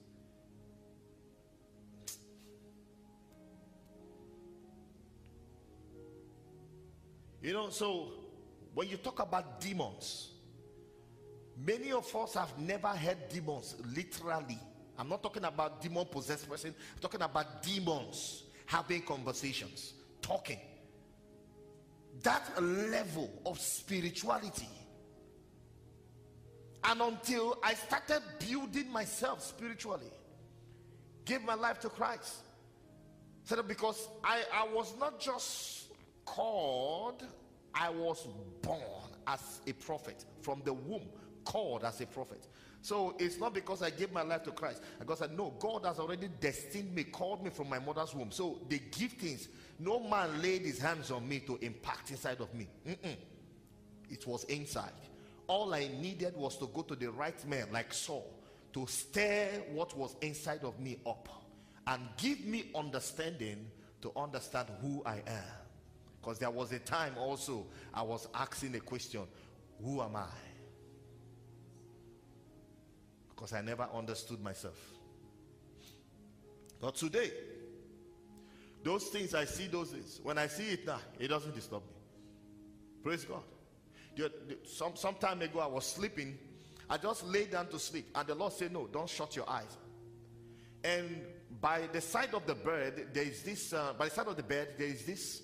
you 7.43 7.53
know 7.53 7.69
so 7.71 8.25
when 8.75 8.89
you 8.89 8.97
talk 8.97 9.21
about 9.21 9.61
demons, 9.61 10.33
many 11.65 11.93
of 11.93 12.15
us 12.15 12.35
have 12.35 12.59
never 12.59 12.89
heard 12.89 13.29
demons 13.29 13.77
literally. 13.95 14.59
I'm 14.99 15.09
not 15.09 15.23
talking 15.23 15.45
about 15.45 15.81
demon 15.81 16.07
possessed 16.07 16.49
person, 16.49 16.75
I'm 16.95 17.01
talking 17.01 17.23
about 17.23 17.63
demons 17.63 18.43
having 18.67 19.03
conversations, 19.03 19.95
talking. 20.21 20.59
That 22.23 22.63
level 22.63 23.31
of 23.45 23.59
spirituality. 23.61 24.69
And 26.85 27.01
until 27.01 27.59
I 27.63 27.75
started 27.75 28.23
building 28.39 28.91
myself 28.91 29.43
spiritually, 29.43 30.13
gave 31.25 31.43
my 31.43 31.55
life 31.55 31.81
to 31.81 31.89
Christ. 31.89 32.37
So 33.45 33.57
that 33.57 33.67
because 33.67 34.09
I, 34.23 34.43
I 34.53 34.67
was 34.73 34.95
not 34.99 35.21
just 35.21 35.89
called 36.25 37.25
I 37.75 37.91
was 37.91 38.27
born 38.63 39.11
as 39.27 39.61
a 39.67 39.73
prophet 39.73 40.25
from 40.41 40.63
the 40.65 40.73
womb, 40.73 41.09
called 41.45 41.85
as 41.85 42.01
a 42.01 42.07
prophet. 42.07 42.47
So 42.85 43.15
it's 43.19 43.39
not 43.39 43.55
because 43.55 43.81
I 43.81 43.89
gave 43.89 44.13
my 44.13 44.21
life 44.21 44.43
to 44.43 44.51
Christ. 44.51 44.83
Because 44.99 45.23
I 45.23 45.29
know 45.29 45.55
God 45.59 45.87
has 45.87 45.99
already 45.99 46.29
destined 46.29 46.95
me, 46.95 47.05
called 47.05 47.43
me 47.43 47.49
from 47.49 47.71
my 47.71 47.79
mother's 47.79 48.15
womb. 48.15 48.31
So 48.31 48.59
the 48.69 48.79
giftings, 48.79 49.49
no 49.79 50.01
man 50.01 50.43
laid 50.43 50.67
his 50.67 50.81
hands 50.81 51.11
on 51.11 51.27
me 51.27 51.41
to 51.47 51.57
impact 51.63 52.11
inside 52.11 52.43
of 52.43 52.53
me. 52.53 52.69
Mm-mm. 52.87 53.17
It 54.11 54.27
was 54.27 54.45
inside. 54.45 54.93
All 55.47 55.73
I 55.73 55.89
needed 55.99 56.37
was 56.37 56.59
to 56.59 56.67
go 56.67 56.83
to 56.83 56.95
the 56.95 57.11
right 57.11 57.43
man, 57.49 57.69
like 57.73 57.95
Saul, 57.95 58.31
to 58.75 58.87
stir 58.87 59.49
what 59.73 59.97
was 59.97 60.15
inside 60.21 60.63
of 60.63 60.79
me 60.79 60.99
up 61.07 61.31
and 61.87 62.03
give 62.19 62.45
me 62.45 62.71
understanding 62.75 63.65
to 64.03 64.13
understand 64.15 64.69
who 64.83 65.03
I 65.07 65.23
am. 65.27 65.55
Because 66.21 66.39
there 66.39 66.51
was 66.51 66.71
a 66.73 66.81
time 66.81 67.15
also 67.17 67.67
I 67.95 68.03
was 68.03 68.29
asking 68.35 68.75
a 68.75 68.81
question 68.81 69.23
Who 69.83 70.03
am 70.03 70.17
I? 70.17 70.29
Because 73.45 73.59
I 73.59 73.61
never 73.61 73.87
understood 73.93 74.43
myself. 74.43 74.79
But 76.81 76.95
today, 76.95 77.31
those 78.83 79.05
things 79.09 79.35
I 79.35 79.45
see, 79.45 79.67
those 79.67 79.91
things, 79.91 80.19
when 80.23 80.39
I 80.39 80.47
see 80.47 80.71
it 80.71 80.87
now, 80.87 81.01
it 81.19 81.29
doesn't 81.29 81.55
disturb 81.55 81.83
me. 81.83 81.93
Praise 83.03 83.27
God. 83.27 83.43
Some, 84.65 84.97
some 84.97 85.17
time 85.17 85.43
ago, 85.43 85.61
I 85.61 85.67
was 85.67 85.85
sleeping. 85.85 86.39
I 86.89 86.97
just 86.97 87.27
lay 87.27 87.45
down 87.45 87.67
to 87.67 87.79
sleep, 87.79 88.07
and 88.15 88.27
the 88.27 88.35
Lord 88.35 88.55
said, 88.55 88.73
No, 88.73 88.87
don't 88.87 89.11
shut 89.11 89.37
your 89.37 89.51
eyes. 89.51 89.77
And 90.83 91.21
by 91.61 91.83
the 91.93 92.01
side 92.01 92.33
of 92.33 92.47
the 92.47 92.55
bed, 92.55 93.09
there 93.13 93.25
is 93.25 93.43
this, 93.43 93.75
uh, 93.75 93.93
by 93.99 94.07
the 94.07 94.15
side 94.15 94.27
of 94.27 94.37
the 94.37 94.43
bed, 94.43 94.69
there 94.79 94.89
is 94.89 95.05
this, 95.05 95.43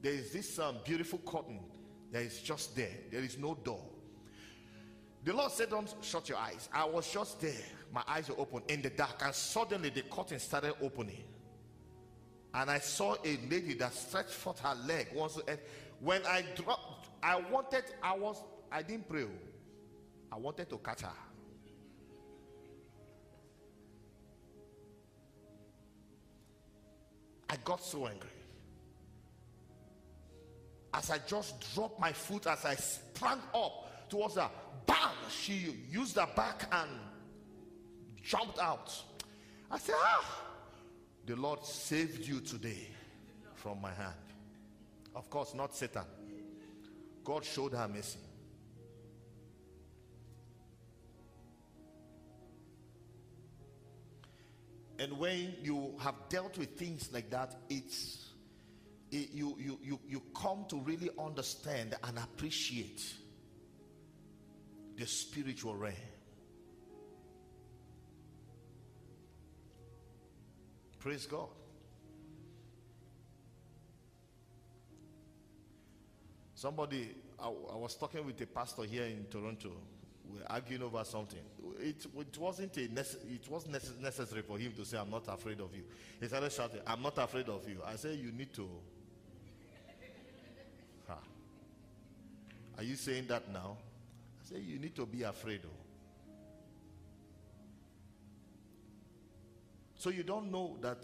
there 0.00 0.14
is 0.14 0.32
this 0.32 0.58
um, 0.58 0.78
beautiful 0.82 1.18
curtain 1.26 1.60
that 2.10 2.22
is 2.22 2.40
just 2.40 2.74
there. 2.74 2.96
There 3.12 3.22
is 3.22 3.36
no 3.36 3.54
door. 3.54 3.82
The 5.24 5.32
Lord 5.32 5.50
said, 5.50 5.70
Don't 5.70 5.92
shut 6.02 6.28
your 6.28 6.38
eyes. 6.38 6.68
I 6.72 6.84
was 6.84 7.10
just 7.10 7.40
there. 7.40 7.64
My 7.90 8.02
eyes 8.06 8.28
were 8.28 8.38
open 8.38 8.62
in 8.68 8.82
the 8.82 8.90
dark, 8.90 9.22
and 9.24 9.34
suddenly 9.34 9.88
the 9.88 10.02
curtain 10.02 10.38
started 10.38 10.74
opening. 10.82 11.24
And 12.52 12.70
I 12.70 12.78
saw 12.78 13.14
a 13.24 13.38
lady 13.50 13.74
that 13.74 13.94
stretched 13.94 14.30
forth 14.30 14.60
her 14.60 14.74
leg. 14.86 15.08
Once, 15.14 15.38
when 16.00 16.24
I 16.26 16.44
dropped, 16.54 17.08
I 17.22 17.40
wanted, 17.50 17.84
I 18.02 18.16
was, 18.16 18.42
I 18.70 18.82
didn't 18.82 19.08
pray. 19.08 19.24
I 20.30 20.36
wanted 20.36 20.68
to 20.70 20.78
catch 20.78 21.00
her. 21.00 21.08
I 27.48 27.56
got 27.64 27.82
so 27.82 28.06
angry. 28.06 28.28
As 30.92 31.10
I 31.10 31.18
just 31.26 31.74
dropped 31.74 31.98
my 31.98 32.12
foot, 32.12 32.46
as 32.46 32.64
I 32.64 32.74
sprang 32.74 33.38
up 33.54 33.83
towards 34.08 34.36
her, 34.36 34.50
bam! 34.86 35.10
She 35.30 35.74
used 35.90 36.16
her 36.16 36.28
back 36.34 36.68
and 36.72 36.90
jumped 38.22 38.58
out. 38.58 38.92
I 39.70 39.78
said, 39.78 39.94
Ah, 39.98 40.42
the 41.26 41.36
Lord 41.36 41.64
saved 41.64 42.26
you 42.26 42.40
today 42.40 42.88
from 43.54 43.80
my 43.80 43.92
hand. 43.92 44.14
Of 45.14 45.30
course, 45.30 45.54
not 45.54 45.74
Satan. 45.74 46.04
God 47.24 47.44
showed 47.44 47.72
her 47.72 47.88
mercy. 47.88 48.18
And 54.98 55.18
when 55.18 55.54
you 55.62 55.94
have 55.98 56.14
dealt 56.28 56.56
with 56.56 56.76
things 56.78 57.10
like 57.12 57.30
that, 57.30 57.56
it's 57.68 58.28
it, 59.10 59.30
you, 59.32 59.56
you, 59.58 59.78
you, 59.82 60.00
you 60.08 60.22
come 60.34 60.64
to 60.68 60.80
really 60.80 61.10
understand 61.18 61.94
and 62.04 62.18
appreciate 62.18 63.14
the 64.96 65.06
spiritual 65.06 65.74
realm. 65.74 65.94
Praise 70.98 71.26
God. 71.26 71.48
Somebody, 76.54 77.14
I, 77.38 77.46
I 77.46 77.76
was 77.76 77.94
talking 77.94 78.24
with 78.24 78.40
a 78.40 78.46
pastor 78.46 78.84
here 78.84 79.04
in 79.04 79.26
Toronto. 79.30 79.72
We 80.32 80.40
are 80.40 80.46
arguing 80.48 80.82
over 80.82 81.04
something. 81.04 81.40
It, 81.78 82.06
it 82.16 82.38
wasn't 82.38 82.74
a 82.78 82.88
nece- 82.88 83.16
it 83.30 83.46
was 83.50 83.64
nece- 83.64 84.00
necessary 84.00 84.40
for 84.40 84.56
him 84.56 84.72
to 84.72 84.84
say, 84.86 84.96
"I'm 84.96 85.10
not 85.10 85.28
afraid 85.28 85.60
of 85.60 85.74
you." 85.76 85.82
He 86.18 86.26
started 86.26 86.50
shouting, 86.50 86.80
"I'm 86.86 87.02
not 87.02 87.18
afraid 87.18 87.50
of 87.50 87.68
you." 87.68 87.82
I 87.84 87.96
said, 87.96 88.18
"You 88.18 88.32
need 88.32 88.54
to." 88.54 88.66
Are 92.76 92.82
you 92.82 92.96
saying 92.96 93.26
that 93.28 93.52
now? 93.52 93.76
Said, 94.44 94.62
"You 94.62 94.78
need 94.78 94.94
to 94.96 95.06
be 95.06 95.22
afraid." 95.22 95.64
Of. 95.64 95.70
So 99.96 100.10
you 100.10 100.22
don't 100.22 100.50
know 100.52 100.76
that 100.82 100.98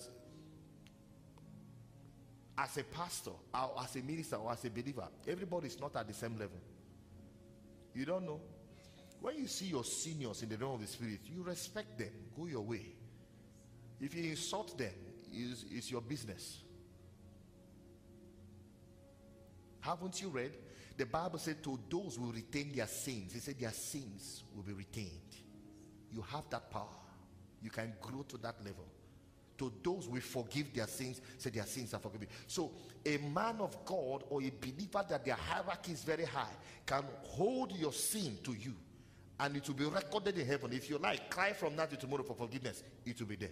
as 2.58 2.76
a 2.76 2.84
pastor 2.84 3.30
or 3.54 3.72
as 3.82 3.96
a 3.96 4.00
minister 4.00 4.36
or 4.36 4.52
as 4.52 4.62
a 4.64 4.70
believer, 4.70 5.08
everybody 5.26 5.68
is 5.68 5.80
not 5.80 5.96
at 5.96 6.06
the 6.06 6.12
same 6.12 6.38
level. 6.38 6.58
You 7.94 8.04
don't 8.04 8.26
know. 8.26 8.40
When 9.20 9.36
you 9.36 9.46
see 9.46 9.66
your 9.66 9.84
seniors 9.84 10.42
in 10.42 10.50
the 10.50 10.56
realm 10.58 10.74
of 10.74 10.80
the 10.82 10.86
spirit, 10.86 11.20
you 11.24 11.42
respect 11.42 11.98
them. 11.98 12.12
Go 12.36 12.46
your 12.46 12.60
way. 12.60 12.94
If 14.00 14.14
you 14.14 14.30
insult 14.30 14.76
them, 14.76 14.92
it's, 15.32 15.64
it's 15.70 15.90
your 15.90 16.00
business. 16.00 16.58
Haven't 19.80 20.20
you 20.20 20.28
read? 20.28 20.52
The 20.96 21.06
Bible 21.06 21.38
said 21.38 21.62
to 21.64 21.78
those 21.88 22.16
who 22.16 22.32
retain 22.32 22.72
their 22.72 22.86
sins, 22.86 23.32
He 23.32 23.40
said 23.40 23.58
their 23.58 23.72
sins 23.72 24.44
will 24.54 24.62
be 24.62 24.72
retained. 24.72 25.36
You 26.12 26.22
have 26.22 26.44
that 26.50 26.70
power. 26.70 26.88
You 27.62 27.70
can 27.70 27.92
grow 28.00 28.22
to 28.22 28.36
that 28.38 28.56
level. 28.64 28.86
To 29.58 29.72
those 29.82 30.06
who 30.06 30.18
forgive 30.20 30.72
their 30.72 30.86
sins, 30.86 31.20
say 31.36 31.50
their 31.50 31.66
sins 31.66 31.92
are 31.92 32.00
forgiven. 32.00 32.28
So, 32.46 32.72
a 33.04 33.18
man 33.18 33.56
of 33.60 33.84
God 33.84 34.24
or 34.30 34.42
a 34.42 34.50
believer 34.50 35.04
that 35.08 35.24
their 35.24 35.34
hierarchy 35.34 35.92
is 35.92 36.02
very 36.02 36.24
high 36.24 36.52
can 36.86 37.04
hold 37.22 37.72
your 37.76 37.92
sin 37.92 38.38
to 38.44 38.52
you 38.52 38.74
and 39.38 39.56
it 39.56 39.66
will 39.66 39.74
be 39.74 39.84
recorded 39.84 40.38
in 40.38 40.46
heaven. 40.46 40.72
If 40.72 40.90
you 40.90 40.98
like, 40.98 41.30
cry 41.30 41.52
from 41.52 41.74
now 41.76 41.86
to 41.86 41.96
tomorrow 41.96 42.22
for 42.22 42.34
forgiveness, 42.34 42.82
it 43.06 43.18
will 43.18 43.26
be 43.26 43.36
there. 43.36 43.50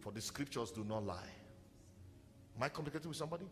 For 0.00 0.12
the 0.12 0.20
scriptures 0.20 0.70
do 0.70 0.84
not 0.84 1.04
lie. 1.04 1.30
Am 2.56 2.62
I 2.62 2.68
communicating 2.68 3.08
with 3.08 3.16
somebody? 3.16 3.46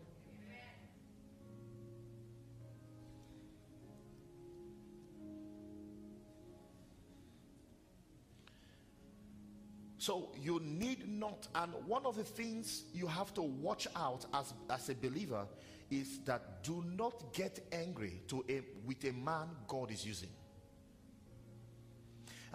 So 10.07 10.29
you 10.41 10.61
need 10.63 11.09
not, 11.09 11.49
and 11.57 11.73
one 11.85 12.07
of 12.07 12.15
the 12.15 12.23
things 12.23 12.85
you 12.95 13.09
have 13.09 13.35
to 13.35 13.43
watch 13.43 13.89
out 13.97 14.25
as, 14.33 14.55
as 14.71 14.89
a 14.89 14.95
believer 14.95 15.49
is 15.91 16.21
that 16.27 16.63
do 16.63 16.85
not 16.97 17.35
get 17.35 17.59
angry 17.73 18.23
to 18.29 18.45
a, 18.49 18.61
with 18.87 19.03
a 19.03 19.13
man 19.13 19.49
God 19.67 19.91
is 19.91 20.07
using. 20.07 20.29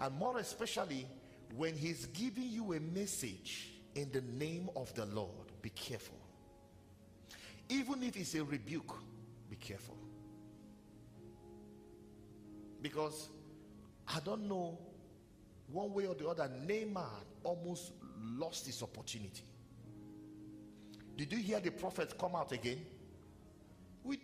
And 0.00 0.14
more 0.14 0.38
especially 0.38 1.06
when 1.54 1.76
he's 1.76 2.06
giving 2.06 2.48
you 2.48 2.72
a 2.72 2.80
message 2.80 3.74
in 3.96 4.10
the 4.12 4.22
name 4.22 4.70
of 4.74 4.94
the 4.94 5.04
Lord, 5.04 5.52
be 5.60 5.68
careful. 5.68 6.16
Even 7.68 8.02
if 8.02 8.16
it's 8.16 8.34
a 8.34 8.42
rebuke, 8.42 8.96
be 9.50 9.56
careful. 9.56 9.98
Because 12.80 13.28
I 14.08 14.20
don't 14.20 14.48
know 14.48 14.78
one 15.70 15.92
way 15.92 16.06
or 16.06 16.14
the 16.14 16.28
other, 16.28 16.50
Naaman 16.66 17.04
almost 17.44 17.92
lost 18.20 18.66
his 18.66 18.82
opportunity. 18.82 19.42
Did 21.16 21.32
you 21.32 21.38
hear 21.38 21.60
the 21.60 21.70
prophet 21.70 22.18
come 22.18 22.34
out 22.34 22.52
again? 22.52 22.84
With, 24.04 24.20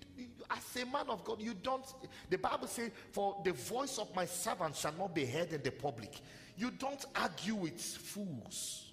as 0.51 0.83
a 0.83 0.87
man 0.87 1.09
of 1.09 1.23
God, 1.23 1.41
you 1.41 1.55
don't. 1.55 1.85
The 2.29 2.39
Bible 2.39 2.67
says, 2.67 2.91
"For 3.13 3.41
the 3.45 3.53
voice 3.53 3.99
of 3.99 4.15
my 4.15 4.27
servant 4.27 4.75
shall 4.75 4.93
not 4.93 5.15
be 5.15 5.25
heard 5.25 5.53
in 5.53 5.63
the 5.63 5.71
public." 5.71 6.21
You 6.57 6.73
don't 6.73 7.05
argue 7.15 7.55
with 7.55 7.81
fools. 7.81 8.91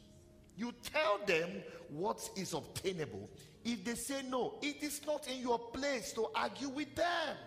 You 0.55 0.71
tell 0.83 1.19
them 1.25 1.63
what 1.89 2.29
is 2.35 2.53
obtainable. 2.53 3.27
If 3.63 3.83
they 3.83 3.95
say 3.95 4.21
no, 4.21 4.59
it 4.61 4.83
is 4.83 5.01
not 5.07 5.27
in 5.27 5.41
your 5.41 5.57
place 5.57 6.13
to 6.13 6.27
argue 6.35 6.69
with 6.69 6.93
them. 6.93 7.37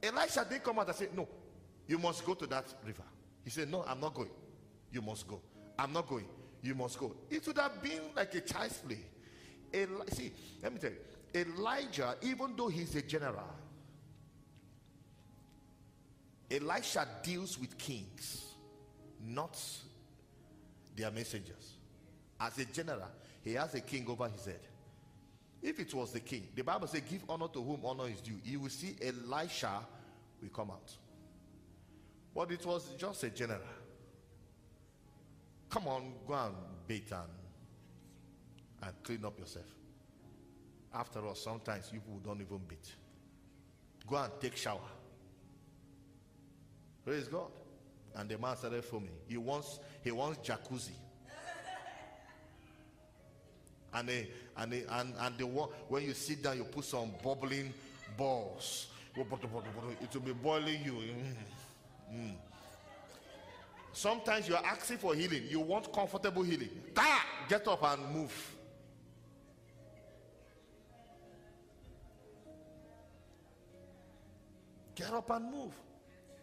Elisha 0.00 0.46
didn't 0.48 0.62
come 0.62 0.78
out 0.78 0.86
and 0.86 0.96
say, 0.96 1.08
"No, 1.14 1.26
you 1.86 1.98
must 1.98 2.24
go 2.24 2.34
to 2.34 2.46
that 2.46 2.66
river." 2.86 3.04
He 3.44 3.50
said, 3.50 3.70
No, 3.70 3.84
I'm 3.86 4.00
not 4.00 4.14
going. 4.14 4.30
You 4.90 5.02
must 5.02 5.26
go. 5.26 5.40
I'm 5.78 5.92
not 5.92 6.08
going. 6.08 6.26
You 6.62 6.74
must 6.74 6.98
go. 6.98 7.14
It 7.30 7.46
would 7.46 7.58
have 7.58 7.82
been 7.82 8.00
like 8.14 8.34
a 8.34 8.40
child's 8.40 8.78
play. 8.78 8.98
Eli- 9.74 10.06
see, 10.10 10.32
let 10.62 10.72
me 10.72 10.78
tell 10.78 10.90
you, 10.90 10.98
Elijah, 11.34 12.16
even 12.22 12.54
though 12.56 12.68
he's 12.68 12.94
a 12.94 13.02
general, 13.02 13.48
Elisha 16.50 17.08
deals 17.22 17.58
with 17.58 17.76
kings, 17.78 18.54
not 19.24 19.58
their 20.94 21.10
messengers. 21.10 21.78
As 22.38 22.58
a 22.58 22.66
general, 22.66 23.08
he 23.42 23.54
has 23.54 23.74
a 23.74 23.80
king 23.80 24.06
over 24.08 24.28
his 24.28 24.44
head. 24.44 24.60
If 25.62 25.80
it 25.80 25.94
was 25.94 26.12
the 26.12 26.20
king, 26.20 26.48
the 26.54 26.62
Bible 26.62 26.86
says, 26.86 27.00
Give 27.08 27.22
honor 27.28 27.48
to 27.48 27.62
whom 27.62 27.80
honor 27.84 28.08
is 28.08 28.20
due. 28.20 28.38
You 28.44 28.60
will 28.60 28.68
see 28.68 28.96
Elisha 29.00 29.80
will 30.40 30.50
come 30.50 30.70
out. 30.70 30.92
But 32.34 32.50
it 32.50 32.64
was 32.64 32.88
just 32.96 33.24
a 33.24 33.30
general. 33.30 33.60
Come 35.68 35.88
on, 35.88 36.12
go 36.26 36.34
and 36.34 36.54
bathe 36.86 37.12
and, 37.12 37.22
and 38.82 38.92
clean 39.02 39.24
up 39.24 39.38
yourself. 39.38 39.66
After 40.94 41.26
all, 41.26 41.34
sometimes 41.34 41.88
people 41.88 42.20
don't 42.24 42.40
even 42.40 42.58
bathe. 42.68 42.78
Go 44.06 44.16
and 44.16 44.32
take 44.40 44.56
shower. 44.56 44.80
Praise 47.04 47.28
God. 47.28 47.50
And 48.14 48.28
the 48.28 48.38
man 48.38 48.56
started 48.56 48.84
foaming. 48.84 49.10
He 49.26 49.36
wants 49.38 49.80
he 50.02 50.10
wants 50.10 50.46
jacuzzi. 50.46 50.90
And 53.94 54.10
and 54.56 54.72
and 54.72 55.14
and 55.18 55.38
the 55.38 55.46
one 55.46 55.68
when 55.88 56.02
you 56.02 56.14
sit 56.14 56.42
down, 56.42 56.58
you 56.58 56.64
put 56.64 56.84
some 56.84 57.10
bubbling 57.22 57.72
balls. 58.16 58.88
It 59.14 60.14
will 60.14 60.20
be 60.20 60.32
boiling 60.32 60.82
you. 60.84 60.92
Mm. 60.92 61.34
Mm. 62.12 62.34
Sometimes 63.92 64.48
you 64.48 64.56
are 64.56 64.64
asking 64.64 64.98
for 64.98 65.14
healing. 65.14 65.42
You 65.48 65.60
want 65.60 65.92
comfortable 65.92 66.42
healing. 66.42 66.70
Da! 66.94 67.02
Get 67.48 67.66
up 67.68 67.82
and 67.82 68.14
move. 68.14 68.56
Get 74.94 75.12
up 75.12 75.30
and 75.30 75.50
move. 75.50 75.72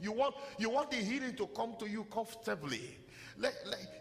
You 0.02 0.12
want 0.12 0.36
you 0.58 0.70
want 0.70 0.92
the 0.92 0.98
healing 0.98 1.36
to 1.36 1.48
come 1.48 1.76
to 1.80 1.88
you 1.88 2.06
comfortably. 2.06 2.98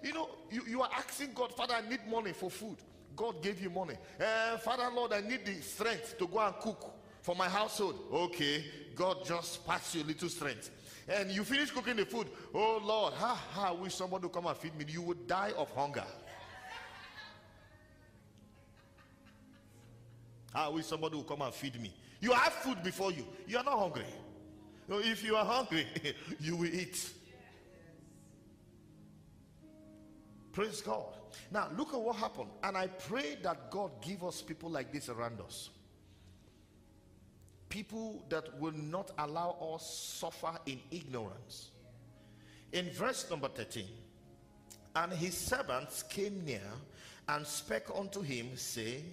You 0.03 0.13
know, 0.13 0.29
you, 0.51 0.63
you 0.69 0.83
are 0.83 0.91
asking 0.97 1.33
God, 1.35 1.55
Father, 1.55 1.75
I 1.75 1.89
need 1.89 2.01
money 2.09 2.33
for 2.33 2.51
food. 2.51 2.77
God 3.15 3.43
gave 3.43 3.61
you 3.61 3.71
money. 3.71 3.95
Eh, 4.19 4.57
Father, 4.59 4.89
Lord, 4.95 5.13
I 5.13 5.21
need 5.21 5.45
the 5.45 5.61
strength 5.61 6.19
to 6.19 6.27
go 6.27 6.39
and 6.41 6.55
cook 6.57 6.93
for 7.23 7.35
my 7.35 7.49
household. 7.49 8.01
Okay, 8.13 8.65
God 8.95 9.25
just 9.25 9.67
passed 9.67 9.95
you 9.95 10.03
a 10.03 10.05
little 10.05 10.29
strength. 10.29 10.71
And 11.09 11.31
you 11.31 11.43
finish 11.43 11.71
cooking 11.71 11.97
the 11.97 12.05
food. 12.05 12.29
Oh 12.55 12.81
Lord, 12.85 13.15
ha, 13.15 13.35
ha, 13.53 13.69
I 13.69 13.73
wish 13.73 13.95
somebody 13.95 14.25
would 14.25 14.33
come 14.33 14.47
and 14.47 14.57
feed 14.57 14.77
me. 14.77 14.85
You 14.89 15.03
would 15.03 15.27
die 15.27 15.53
of 15.57 15.71
hunger. 15.71 16.05
I 20.55 20.69
wish 20.69 20.87
somebody 20.87 21.17
would 21.17 21.27
come 21.27 21.43
and 21.43 21.55
feed 21.55 21.81
me. 21.81 21.93
You 22.21 22.33
have 22.33 22.53
food 22.53 22.83
before 22.83 23.13
you. 23.13 23.25
You 23.47 23.59
are 23.59 23.65
not 23.65 23.79
hungry. 23.79 24.05
If 24.89 25.23
you 25.23 25.37
are 25.37 25.45
hungry, 25.45 25.87
you 26.41 26.57
will 26.57 26.67
eat. 26.75 27.11
Praise 30.53 30.81
God. 30.81 31.07
Now 31.51 31.69
look 31.77 31.95
at 31.95 32.01
what 32.01 32.17
happened. 32.17 32.51
And 32.63 32.77
I 32.77 32.89
pray 32.89 33.39
that 33.43 33.71
God 33.71 33.93
give 34.03 34.25
us 34.25 34.43
people 34.43 34.69
like 34.69 34.93
this 34.93 35.09
around 35.09 35.41
us. 35.41 35.71
People 37.69 38.25
that 38.29 38.59
will 38.59 38.73
not 38.73 39.11
allow 39.19 39.57
us 39.75 40.15
suffer 40.19 40.59
in 40.67 40.81
ignorance. 40.91 41.71
In 42.73 42.91
verse 42.91 43.29
number 43.31 43.49
13, 43.49 43.85
and 44.97 45.13
his 45.13 45.37
servants 45.37 46.03
came 46.03 46.45
near 46.45 46.63
and 47.29 47.47
spake 47.47 47.85
unto 47.95 48.21
him, 48.21 48.57
saying, 48.57 49.05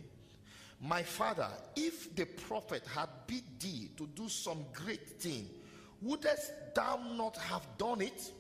My 0.82 1.04
father, 1.04 1.50
if 1.76 2.16
the 2.16 2.26
prophet 2.26 2.84
had 2.88 3.10
bid 3.28 3.44
thee 3.60 3.90
to 3.98 4.08
do 4.16 4.30
some 4.30 4.66
great 4.74 5.08
thing, 5.20 5.50
wouldest 6.02 6.52
thou 6.74 7.00
not 7.16 7.38
have 7.38 7.66
done 7.78 8.02
it? 8.02 8.32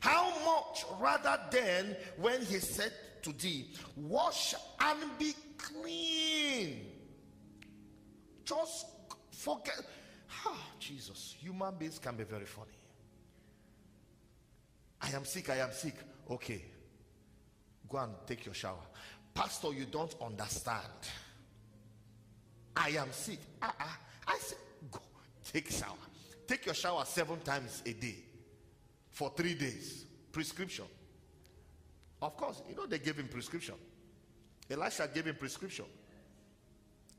How 0.00 0.30
much 0.44 0.84
rather 1.00 1.38
then 1.50 1.96
when 2.16 2.44
he 2.44 2.58
said 2.58 2.92
to 3.22 3.32
thee, 3.32 3.68
Wash 3.96 4.54
and 4.80 5.00
be 5.18 5.34
clean? 5.56 6.91
Just 8.44 8.86
forget. 9.30 9.80
Ah, 10.46 10.58
Jesus, 10.78 11.36
human 11.38 11.74
beings 11.74 11.98
can 11.98 12.16
be 12.16 12.24
very 12.24 12.46
funny. 12.46 12.70
I 15.00 15.10
am 15.10 15.24
sick, 15.24 15.50
I 15.50 15.58
am 15.58 15.72
sick. 15.72 15.94
Okay, 16.30 16.64
go 17.88 17.98
and 17.98 18.12
take 18.26 18.46
your 18.46 18.54
shower. 18.54 18.84
Pastor, 19.34 19.72
you 19.72 19.86
don't 19.86 20.14
understand. 20.20 20.82
I 22.76 22.90
am 22.90 23.12
sick. 23.12 23.38
Uh-uh. 23.60 23.84
I 24.26 24.38
said, 24.38 24.58
go 24.90 25.00
take 25.52 25.70
shower. 25.70 25.96
Take 26.46 26.66
your 26.66 26.74
shower 26.74 27.04
seven 27.04 27.40
times 27.40 27.82
a 27.86 27.92
day 27.92 28.16
for 29.10 29.32
three 29.36 29.54
days. 29.54 30.06
Prescription. 30.30 30.86
Of 32.20 32.36
course, 32.36 32.62
you 32.68 32.76
know 32.76 32.86
they 32.86 32.98
gave 32.98 33.16
him 33.16 33.28
prescription. 33.28 33.74
Elisha 34.70 35.08
gave 35.12 35.26
him 35.26 35.34
prescription. 35.34 35.84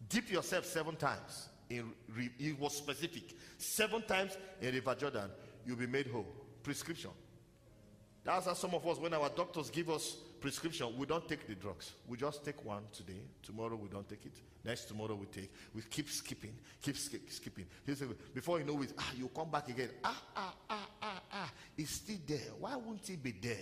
Dip 0.10 0.32
yourself 0.32 0.66
seven 0.66 0.96
times. 0.96 1.50
In 1.70 1.94
it 2.40 2.60
was 2.60 2.76
specific. 2.76 3.36
Seven 3.58 4.02
times 4.04 4.38
in 4.62 4.74
River 4.74 4.96
Jordan, 4.96 5.30
you'll 5.66 5.78
be 5.78 5.88
made 5.88 6.08
whole. 6.08 6.28
Prescription. 6.62 7.12
That's 8.24 8.46
how 8.46 8.54
some 8.54 8.74
of 8.74 8.88
us, 8.88 8.98
when 9.00 9.14
our 9.14 9.30
doctors 9.30 9.70
give 9.70 9.90
us 9.90 10.16
prescription, 10.40 10.88
we 10.98 11.06
don't 11.06 11.28
take 11.28 11.46
the 11.48 11.56
drugs. 11.56 11.92
We 12.08 12.18
just 12.18 12.44
take 12.46 12.64
one 12.64 12.84
today. 12.94 13.22
Tomorrow 13.42 13.76
we 13.76 13.90
don't 13.90 14.08
take 14.08 14.26
it. 14.26 14.34
Next 14.64 14.86
tomorrow 14.86 15.16
we 15.16 15.26
take. 15.26 15.52
We 15.74 15.82
keep 15.82 16.10
skipping, 16.10 16.56
keep 16.82 16.98
skip, 16.98 17.30
skipping. 17.30 17.66
Before 18.34 18.60
you 18.60 18.66
know 18.66 18.82
it, 18.82 18.94
ah, 18.98 19.12
you 19.18 19.30
come 19.36 19.50
back 19.52 19.68
again. 19.68 19.90
Ah, 20.04 20.22
ah, 20.36 20.54
ah, 20.70 20.90
ah, 21.02 21.22
ah. 21.34 21.52
It's 21.78 21.92
still 21.92 22.18
there. 22.26 22.52
Why 22.60 22.76
won't 22.78 23.10
it 23.10 23.22
be 23.22 23.34
there? 23.42 23.58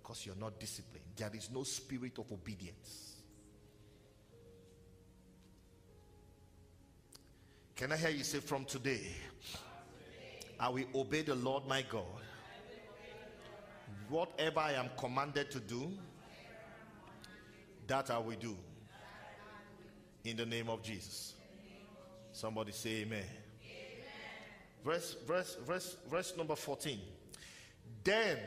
Because 0.00 0.26
you're 0.26 0.36
not 0.36 0.60
disciplined. 0.60 1.06
There 1.16 1.30
is 1.34 1.50
no 1.50 1.64
spirit 1.64 2.18
of 2.18 2.30
obedience. 2.30 3.13
Can 7.76 7.92
I 7.92 7.96
hear 7.96 8.10
you 8.10 8.24
say 8.24 8.38
from 8.38 8.64
today? 8.64 9.06
I 10.58 10.68
will 10.68 10.84
obey 10.94 11.22
the 11.22 11.34
Lord 11.34 11.66
my 11.66 11.82
God 11.82 12.04
Whatever 14.08 14.60
I 14.60 14.72
am 14.72 14.90
commanded 14.98 15.50
to 15.52 15.60
do, 15.60 15.90
that 17.86 18.10
I 18.10 18.18
will 18.18 18.36
do. 18.36 18.56
In 20.24 20.36
the 20.36 20.46
name 20.46 20.68
of 20.68 20.82
Jesus. 20.82 21.34
Somebody 22.32 22.72
say 22.72 23.02
amen. 23.02 23.24
Verse, 24.84 25.16
verse, 25.26 25.56
verse, 25.66 25.96
verse 26.10 26.34
number 26.36 26.56
14. 26.56 26.98
Then, 28.02 28.38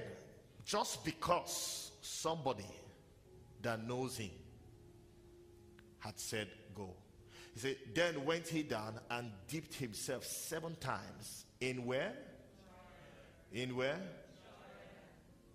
just 0.66 1.04
because 1.04 1.92
somebody 2.02 2.66
that 3.62 3.86
knows 3.88 4.18
him 4.18 4.32
had 6.00 6.20
said, 6.20 6.48
Go. 6.76 6.94
He 7.58 7.62
said, 7.62 7.78
Then 7.96 8.24
went 8.24 8.48
he 8.48 8.62
down 8.62 9.00
and 9.10 9.32
dipped 9.48 9.74
himself 9.74 10.24
seven 10.24 10.76
times. 10.76 11.46
In 11.60 11.88
where? 11.88 12.14
In 13.52 13.76
where? 13.76 13.98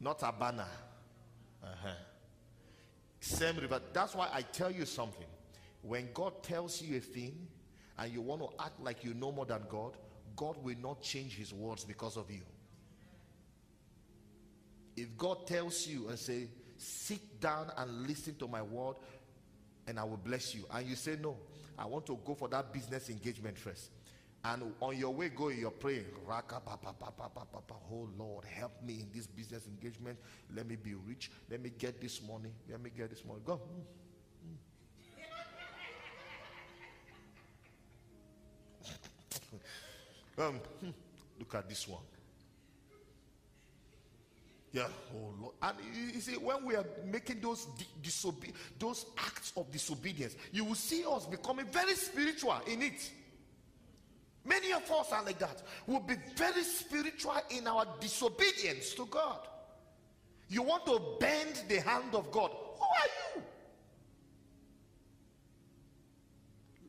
not 0.00 0.20
Abana. 0.24 0.66
Uh-huh. 1.62 1.88
Same 3.20 3.56
river. 3.58 3.80
That's 3.92 4.16
why 4.16 4.28
I 4.34 4.42
tell 4.42 4.72
you 4.72 4.84
something. 4.84 5.28
When 5.82 6.08
God 6.12 6.42
tells 6.42 6.82
you 6.82 6.96
a 6.96 7.00
thing 7.00 7.46
and 7.96 8.12
you 8.12 8.20
want 8.20 8.42
to 8.42 8.48
act 8.64 8.80
like 8.80 9.04
you 9.04 9.14
know 9.14 9.30
more 9.30 9.46
than 9.46 9.62
God, 9.68 9.96
God 10.34 10.56
will 10.60 10.74
not 10.82 11.02
change 11.02 11.36
his 11.36 11.54
words 11.54 11.84
because 11.84 12.16
of 12.16 12.28
you. 12.32 12.42
If 14.96 15.16
God 15.16 15.46
tells 15.46 15.86
you 15.86 16.08
and 16.08 16.18
say, 16.18 16.48
sit 16.78 17.40
down 17.40 17.70
and 17.76 18.08
listen 18.08 18.34
to 18.38 18.48
my 18.48 18.60
word 18.60 18.96
and 19.86 20.00
I 20.00 20.02
will 20.02 20.16
bless 20.16 20.52
you. 20.52 20.64
And 20.72 20.88
you 20.88 20.96
say, 20.96 21.16
no, 21.22 21.36
I 21.78 21.86
want 21.86 22.06
to 22.06 22.18
go 22.24 22.34
for 22.34 22.48
that 22.48 22.72
business 22.72 23.08
engagement 23.10 23.58
first. 23.58 23.90
And 24.44 24.74
on 24.80 24.96
your 24.96 25.14
way 25.14 25.28
going, 25.28 25.60
you're 25.60 25.70
praying, 25.70 26.06
Oh 26.28 28.08
Lord, 28.18 28.44
help 28.44 28.72
me 28.82 28.94
in 28.94 29.08
this 29.14 29.26
business 29.26 29.68
engagement. 29.68 30.18
Let 30.54 30.66
me 30.66 30.74
be 30.76 30.94
rich. 30.94 31.30
Let 31.48 31.62
me 31.62 31.70
get 31.70 32.00
this 32.00 32.20
money. 32.20 32.50
Let 32.68 32.82
me 32.82 32.90
get 32.96 33.10
this 33.10 33.24
money. 33.24 33.40
Go. 33.44 33.60
Mm, 33.60 34.58
mm. 40.38 40.48
um, 40.48 40.60
hmm, 40.80 40.90
look 41.38 41.54
at 41.54 41.68
this 41.68 41.86
one. 41.86 42.02
Yeah, 44.72 44.88
oh 45.14 45.34
Lord. 45.38 45.54
And 45.62 45.76
you 46.14 46.20
see, 46.20 46.36
when 46.36 46.64
we 46.64 46.76
are 46.76 46.86
making 47.04 47.40
those 47.40 47.66
disobe- 48.02 48.54
those 48.78 49.04
acts 49.18 49.52
of 49.56 49.70
disobedience, 49.70 50.34
you 50.50 50.64
will 50.64 50.74
see 50.74 51.04
us 51.04 51.26
becoming 51.26 51.66
very 51.66 51.94
spiritual 51.94 52.58
in 52.66 52.80
it. 52.80 53.10
Many 54.44 54.72
of 54.72 54.90
us 54.90 55.12
are 55.12 55.22
like 55.24 55.38
that. 55.38 55.62
We'll 55.86 56.00
be 56.00 56.16
very 56.36 56.62
spiritual 56.64 57.36
in 57.50 57.66
our 57.66 57.86
disobedience 58.00 58.94
to 58.94 59.06
God. 59.06 59.46
You 60.48 60.62
want 60.62 60.86
to 60.86 61.00
bend 61.20 61.62
the 61.68 61.80
hand 61.80 62.14
of 62.14 62.32
God. 62.32 62.50
Who 62.50 62.84
are 62.84 63.36
you? 63.36 63.42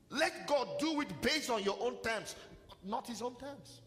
Let 0.09 0.47
God 0.47 0.67
do 0.79 1.01
it 1.01 1.21
based 1.21 1.49
on 1.49 1.63
your 1.63 1.77
own 1.79 1.97
terms, 1.97 2.35
not 2.83 3.07
his 3.07 3.21
own 3.21 3.35
terms. 3.35 3.81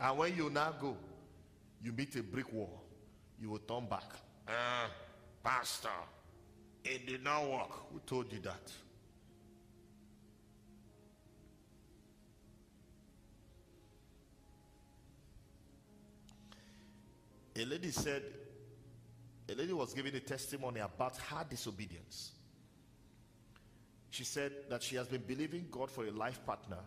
And 0.00 0.18
when 0.18 0.36
you 0.36 0.50
now 0.50 0.74
go, 0.80 0.96
you 1.82 1.92
meet 1.92 2.16
a 2.16 2.22
brick 2.22 2.52
wall, 2.52 2.82
you 3.40 3.50
will 3.50 3.58
turn 3.58 3.86
back. 3.86 4.04
Uh, 4.46 4.88
pastor, 5.42 5.88
it 6.84 7.06
did 7.06 7.22
not 7.22 7.48
work. 7.50 7.70
Who 7.92 8.00
told 8.06 8.32
you 8.32 8.40
that? 8.40 8.72
a 17.56 17.64
lady 17.64 17.90
said, 17.90 18.22
a 19.48 19.54
lady 19.54 19.72
was 19.72 19.94
giving 19.94 20.14
a 20.14 20.20
testimony 20.20 20.80
about 20.80 21.16
her 21.16 21.44
disobedience. 21.48 22.32
She 24.10 24.24
said 24.24 24.52
that 24.70 24.82
she 24.82 24.96
has 24.96 25.06
been 25.06 25.22
believing 25.22 25.66
God 25.70 25.90
for 25.90 26.04
a 26.06 26.10
life 26.10 26.44
partner 26.44 26.78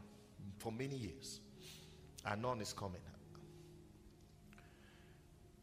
for 0.58 0.72
many 0.72 0.96
years, 0.96 1.40
and 2.28 2.42
none 2.42 2.62
is 2.62 2.74
coming. 2.74 3.02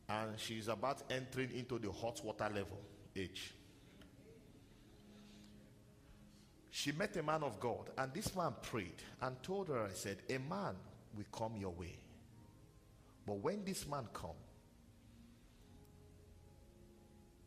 And 0.09 0.39
she's 0.39 0.69
about 0.69 1.03
entering 1.11 1.51
into 1.55 1.79
the 1.79 1.91
hot 1.91 2.21
water 2.25 2.49
level 2.55 2.81
age. 3.17 3.55
She 6.71 6.93
met 6.93 7.17
a 7.17 7.23
man 7.23 7.43
of 7.43 7.61
God, 7.61 7.91
and 7.97 8.13
this 8.13 8.35
man 8.35 8.53
prayed 8.61 9.03
and 9.23 9.41
told 9.43 9.69
her, 9.69 9.85
I 9.85 9.93
said, 9.93 10.19
A 10.29 10.39
man 10.39 10.75
will 11.17 11.25
come 11.33 11.57
your 11.57 11.71
way. 11.71 11.97
But 13.27 13.35
when 13.39 13.65
this 13.65 13.87
man 13.87 14.07
comes, 14.13 14.35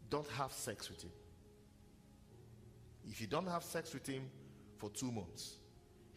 don't 0.09 0.29
have 0.29 0.51
sex 0.53 0.89
with 0.89 1.03
him. 1.03 1.11
If 3.09 3.19
you 3.19 3.27
don't 3.27 3.47
have 3.47 3.63
sex 3.63 3.93
with 3.93 4.07
him 4.07 4.23
for 4.77 4.89
two 4.89 5.11
months, 5.11 5.57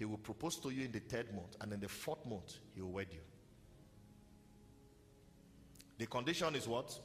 he 0.00 0.06
will 0.06 0.16
propose 0.16 0.56
to 0.56 0.70
you 0.70 0.86
in 0.86 0.92
the 0.92 0.98
third 0.98 1.26
month, 1.34 1.56
and 1.60 1.74
in 1.74 1.78
the 1.78 1.86
fourth 1.88 2.24
month, 2.24 2.56
he 2.74 2.80
will 2.80 2.90
wed 2.90 3.08
you. 3.12 3.20
The 5.98 6.06
condition 6.06 6.54
is 6.54 6.66
what? 6.66 6.98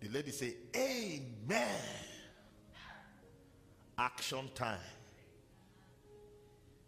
The 0.00 0.08
lady 0.08 0.30
say, 0.30 0.54
Amen. 0.74 1.82
Action 3.98 4.48
time. 4.54 4.78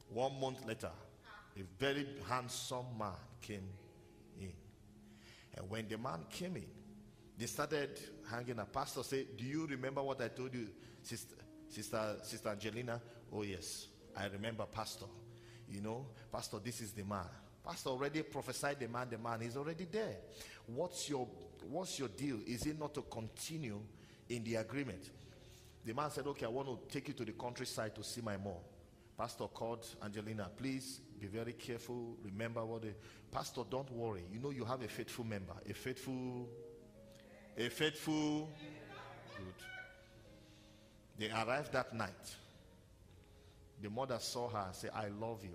One 0.08 0.40
month 0.40 0.64
later, 0.66 0.92
a 1.54 1.62
very 1.78 2.06
handsome 2.26 2.86
man 2.98 3.12
came 3.42 3.68
in. 4.40 4.52
and 5.54 5.68
when 5.68 5.86
the 5.86 5.98
man 5.98 6.24
came 6.30 6.56
in, 6.56 6.66
they 7.36 7.44
started 7.44 8.00
hanging. 8.30 8.58
A 8.58 8.64
pastor 8.64 9.02
said, 9.02 9.26
Do 9.36 9.44
you 9.44 9.66
remember 9.66 10.02
what 10.02 10.22
I 10.22 10.28
told 10.28 10.54
you, 10.54 10.66
sister, 11.02 11.36
sister, 11.70 12.16
sister 12.22 12.48
Angelina? 12.50 13.00
Oh, 13.32 13.42
yes, 13.42 13.86
I 14.16 14.26
remember, 14.26 14.66
Pastor. 14.66 15.06
You 15.68 15.80
know, 15.80 16.06
Pastor, 16.32 16.58
this 16.62 16.80
is 16.80 16.92
the 16.92 17.04
man. 17.04 17.26
Pastor 17.64 17.90
already 17.90 18.22
prophesied 18.22 18.80
the 18.80 18.88
man, 18.88 19.08
the 19.10 19.18
man 19.18 19.42
is 19.42 19.56
already 19.56 19.86
there. 19.90 20.16
What's 20.66 21.08
your 21.08 21.28
what's 21.68 21.98
your 21.98 22.08
deal? 22.08 22.38
Is 22.46 22.66
it 22.66 22.78
not 22.78 22.94
to 22.94 23.02
continue 23.02 23.80
in 24.28 24.42
the 24.44 24.56
agreement? 24.56 25.10
The 25.84 25.94
man 25.94 26.10
said, 26.10 26.26
Okay, 26.26 26.46
I 26.46 26.48
want 26.48 26.68
to 26.68 26.92
take 26.92 27.08
you 27.08 27.14
to 27.14 27.24
the 27.24 27.32
countryside 27.32 27.94
to 27.94 28.02
see 28.02 28.20
my 28.20 28.36
mom. 28.36 28.54
Pastor 29.16 29.44
called 29.48 29.86
Angelina, 30.02 30.50
please 30.56 31.00
be 31.20 31.26
very 31.26 31.52
careful. 31.52 32.16
Remember 32.24 32.64
what 32.64 32.82
the 32.82 32.94
pastor, 33.30 33.62
don't 33.70 33.90
worry. 33.92 34.22
You 34.32 34.40
know, 34.40 34.50
you 34.50 34.64
have 34.64 34.82
a 34.82 34.88
faithful 34.88 35.24
member, 35.24 35.52
a 35.68 35.74
faithful, 35.74 36.48
a 37.56 37.68
faithful. 37.68 38.48
Good. 39.36 39.79
They 41.20 41.30
arrived 41.30 41.72
that 41.74 41.94
night. 41.94 42.34
The 43.82 43.90
mother 43.90 44.16
saw 44.18 44.48
her 44.48 44.64
and 44.68 44.74
said, 44.74 44.90
I 44.94 45.08
love 45.08 45.44
you. 45.44 45.54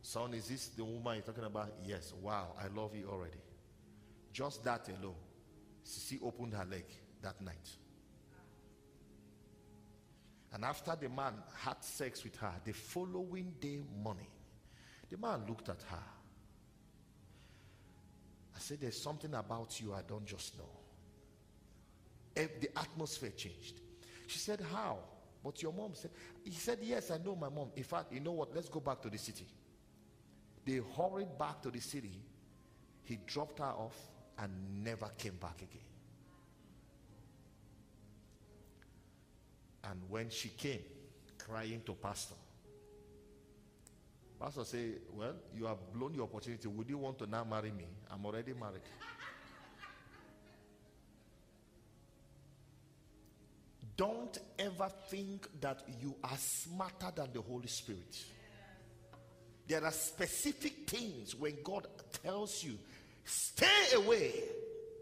Son, 0.00 0.32
is 0.34 0.46
this 0.48 0.68
the 0.68 0.84
woman 0.84 1.16
you're 1.16 1.24
talking 1.24 1.42
about? 1.42 1.72
Yes. 1.84 2.14
Wow, 2.22 2.52
I 2.62 2.68
love 2.68 2.94
you 2.94 3.08
already. 3.10 3.40
Just 4.32 4.62
that 4.62 4.88
alone. 4.88 5.16
Sisi 5.84 6.22
opened 6.22 6.54
her 6.54 6.64
leg 6.64 6.84
that 7.22 7.40
night. 7.40 7.70
And 10.54 10.64
after 10.64 10.94
the 10.94 11.08
man 11.08 11.34
had 11.56 11.82
sex 11.82 12.22
with 12.22 12.36
her, 12.36 12.52
the 12.64 12.72
following 12.72 13.52
day 13.60 13.80
morning, 14.00 14.28
the 15.10 15.16
man 15.18 15.42
looked 15.48 15.70
at 15.70 15.82
her. 15.90 16.04
I 18.54 18.60
said, 18.60 18.78
There's 18.80 19.02
something 19.02 19.34
about 19.34 19.80
you 19.80 19.92
I 19.92 20.02
don't 20.06 20.24
just 20.24 20.56
know. 20.56 20.70
The 22.36 22.70
atmosphere 22.78 23.32
changed. 23.36 23.80
She 24.28 24.38
said, 24.38 24.60
How? 24.60 24.98
But 25.42 25.62
your 25.62 25.72
mom 25.72 25.94
said, 25.94 26.10
He 26.44 26.52
said, 26.52 26.78
Yes, 26.82 27.10
I 27.10 27.16
know 27.16 27.34
my 27.34 27.48
mom. 27.48 27.70
In 27.74 27.82
fact, 27.82 28.12
you 28.12 28.20
know 28.20 28.32
what? 28.32 28.54
Let's 28.54 28.68
go 28.68 28.78
back 28.78 29.00
to 29.02 29.10
the 29.10 29.16
city. 29.16 29.46
They 30.66 30.80
hurried 30.96 31.38
back 31.38 31.62
to 31.62 31.70
the 31.70 31.80
city. 31.80 32.20
He 33.04 33.18
dropped 33.26 33.58
her 33.58 33.64
off 33.64 33.96
and 34.38 34.52
never 34.84 35.08
came 35.16 35.36
back 35.36 35.56
again. 35.56 35.82
And 39.84 39.98
when 40.10 40.28
she 40.28 40.50
came 40.50 40.82
crying 41.38 41.80
to 41.86 41.94
Pastor, 41.94 42.34
Pastor 44.38 44.64
said, 44.64 45.00
Well, 45.10 45.36
you 45.56 45.64
have 45.64 45.78
blown 45.94 46.12
your 46.12 46.24
opportunity. 46.24 46.68
Would 46.68 46.90
you 46.90 46.98
want 46.98 47.18
to 47.20 47.26
now 47.26 47.44
marry 47.44 47.70
me? 47.70 47.86
I'm 48.10 48.26
already 48.26 48.52
married. 48.52 48.82
Don't 53.98 54.38
ever 54.60 54.88
think 55.08 55.48
that 55.60 55.82
you 56.00 56.14
are 56.22 56.36
smarter 56.36 57.12
than 57.16 57.32
the 57.34 57.40
Holy 57.42 57.66
Spirit. 57.66 58.16
There 59.66 59.84
are 59.84 59.90
specific 59.90 60.88
things 60.88 61.34
when 61.34 61.56
God 61.64 61.88
tells 62.22 62.62
you, 62.62 62.78
stay 63.24 63.66
away. 63.96 64.34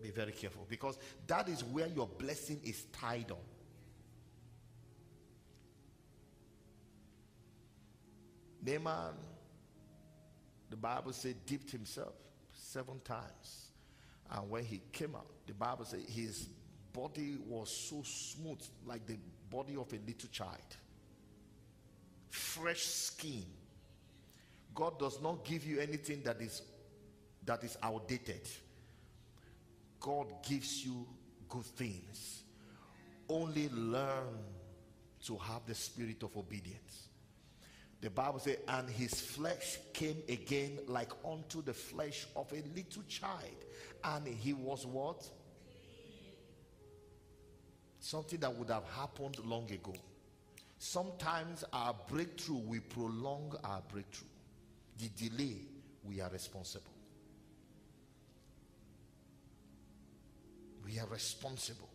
Be 0.03 0.11
very 0.11 0.33
careful 0.33 0.67
because 0.69 0.99
that 1.27 1.47
is 1.51 1.63
where 1.63 1.89
your 1.89 2.07
blessing 2.07 2.59
is 2.65 2.85
tied 2.85 3.31
on. 3.31 3.37
Naaman, 8.65 9.15
the 10.71 10.77
Bible 10.77 11.13
said, 11.13 11.37
dipped 11.45 11.71
himself 11.71 12.15
seven 12.55 12.99
times. 13.05 13.73
And 14.31 14.49
when 14.49 14.65
he 14.65 14.81
came 14.91 15.15
out, 15.15 15.27
the 15.47 15.53
Bible 15.53 15.85
said 15.85 16.01
his 16.09 16.49
body 16.97 17.37
was 17.47 17.71
so 17.71 18.03
smooth, 18.03 18.63
like 18.87 19.07
the 19.07 19.19
body 19.51 19.77
of 19.77 19.93
a 19.93 19.99
little 20.07 20.29
child. 20.33 20.77
Fresh 22.31 22.83
skin. 22.85 23.45
God 24.75 24.99
does 24.99 25.21
not 25.23 25.45
give 25.45 25.67
you 25.67 25.79
anything 25.81 26.23
that 26.25 26.41
is 26.41 26.63
that 27.45 27.63
is 27.63 27.77
outdated. 27.83 28.41
God 30.01 30.27
gives 30.49 30.85
you 30.85 31.07
good 31.49 31.65
things. 31.65 32.43
Only 33.29 33.69
learn 33.71 34.39
to 35.27 35.37
have 35.37 35.63
the 35.67 35.75
spirit 35.75 36.23
of 36.23 36.37
obedience. 36.37 37.09
The 38.01 38.11
Bible 38.11 38.39
says, 38.39 38.59
and 38.69 38.89
his 38.91 39.21
flesh 39.21 39.79
came 39.93 40.23
again 40.29 40.79
like 40.87 41.13
unto 41.25 41.63
the 41.63 41.73
flesh 41.73 42.27
of 42.37 42.53
a 42.53 42.63
little 42.77 43.03
child. 43.09 43.65
And 44.05 44.27
he 44.27 44.53
was 44.53 44.87
what? 44.87 45.29
Something 48.07 48.39
that 48.39 48.55
would 48.55 48.71
have 48.71 48.85
happened 48.97 49.37
long 49.45 49.69
ago. 49.73 49.93
Sometimes 50.79 51.65
our 51.73 51.93
breakthrough, 52.07 52.59
we 52.59 52.79
prolong 52.79 53.53
our 53.65 53.83
breakthrough. 53.93 54.29
The 55.01 55.09
delay, 55.29 55.57
we 56.05 56.21
are 56.21 56.31
responsible. 56.31 56.93
We 60.85 61.01
are 61.01 61.07
responsible. 61.09 61.89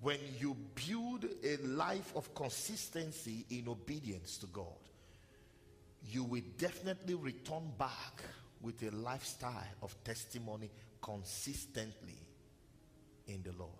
When 0.00 0.18
you 0.40 0.56
build 0.74 1.26
a 1.44 1.58
life 1.58 2.12
of 2.16 2.34
consistency 2.34 3.46
in 3.50 3.68
obedience 3.68 4.36
to 4.38 4.46
God, 4.46 4.82
you 6.10 6.24
will 6.24 6.42
definitely 6.58 7.14
return 7.14 7.70
back 7.78 8.24
with 8.64 8.82
a 8.82 8.96
lifestyle 8.96 9.52
of 9.82 9.94
testimony 10.02 10.70
consistently 11.02 12.18
in 13.28 13.42
the 13.42 13.52
Lord. 13.52 13.70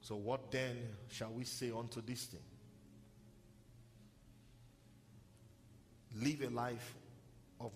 So, 0.00 0.16
what 0.16 0.50
then 0.50 0.76
shall 1.10 1.30
we 1.30 1.44
say 1.44 1.70
unto 1.70 2.00
this 2.00 2.24
thing? 2.24 2.40
Live 6.16 6.42
a 6.42 6.50
life 6.50 6.94
of, 7.60 7.70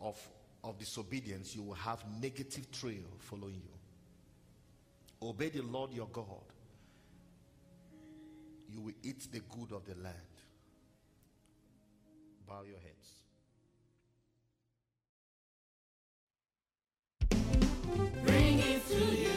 of, 0.00 0.16
of 0.62 0.78
disobedience, 0.78 1.56
you 1.56 1.62
will 1.62 1.74
have 1.74 2.04
negative 2.20 2.70
trail 2.70 3.02
following 3.18 3.54
you. 3.54 5.28
Obey 5.28 5.48
the 5.48 5.62
Lord 5.62 5.92
your 5.92 6.06
God 6.06 6.26
you 8.72 8.80
will 8.80 8.94
eat 9.02 9.30
the 9.32 9.40
good 9.40 9.72
of 9.72 9.84
the 9.84 9.94
land. 10.02 10.14
Bow 12.46 12.62
your 12.62 12.78
heads. 12.78 13.08
Bring 18.24 18.58
it 18.58 18.88
to 18.88 19.04
you. 19.16 19.29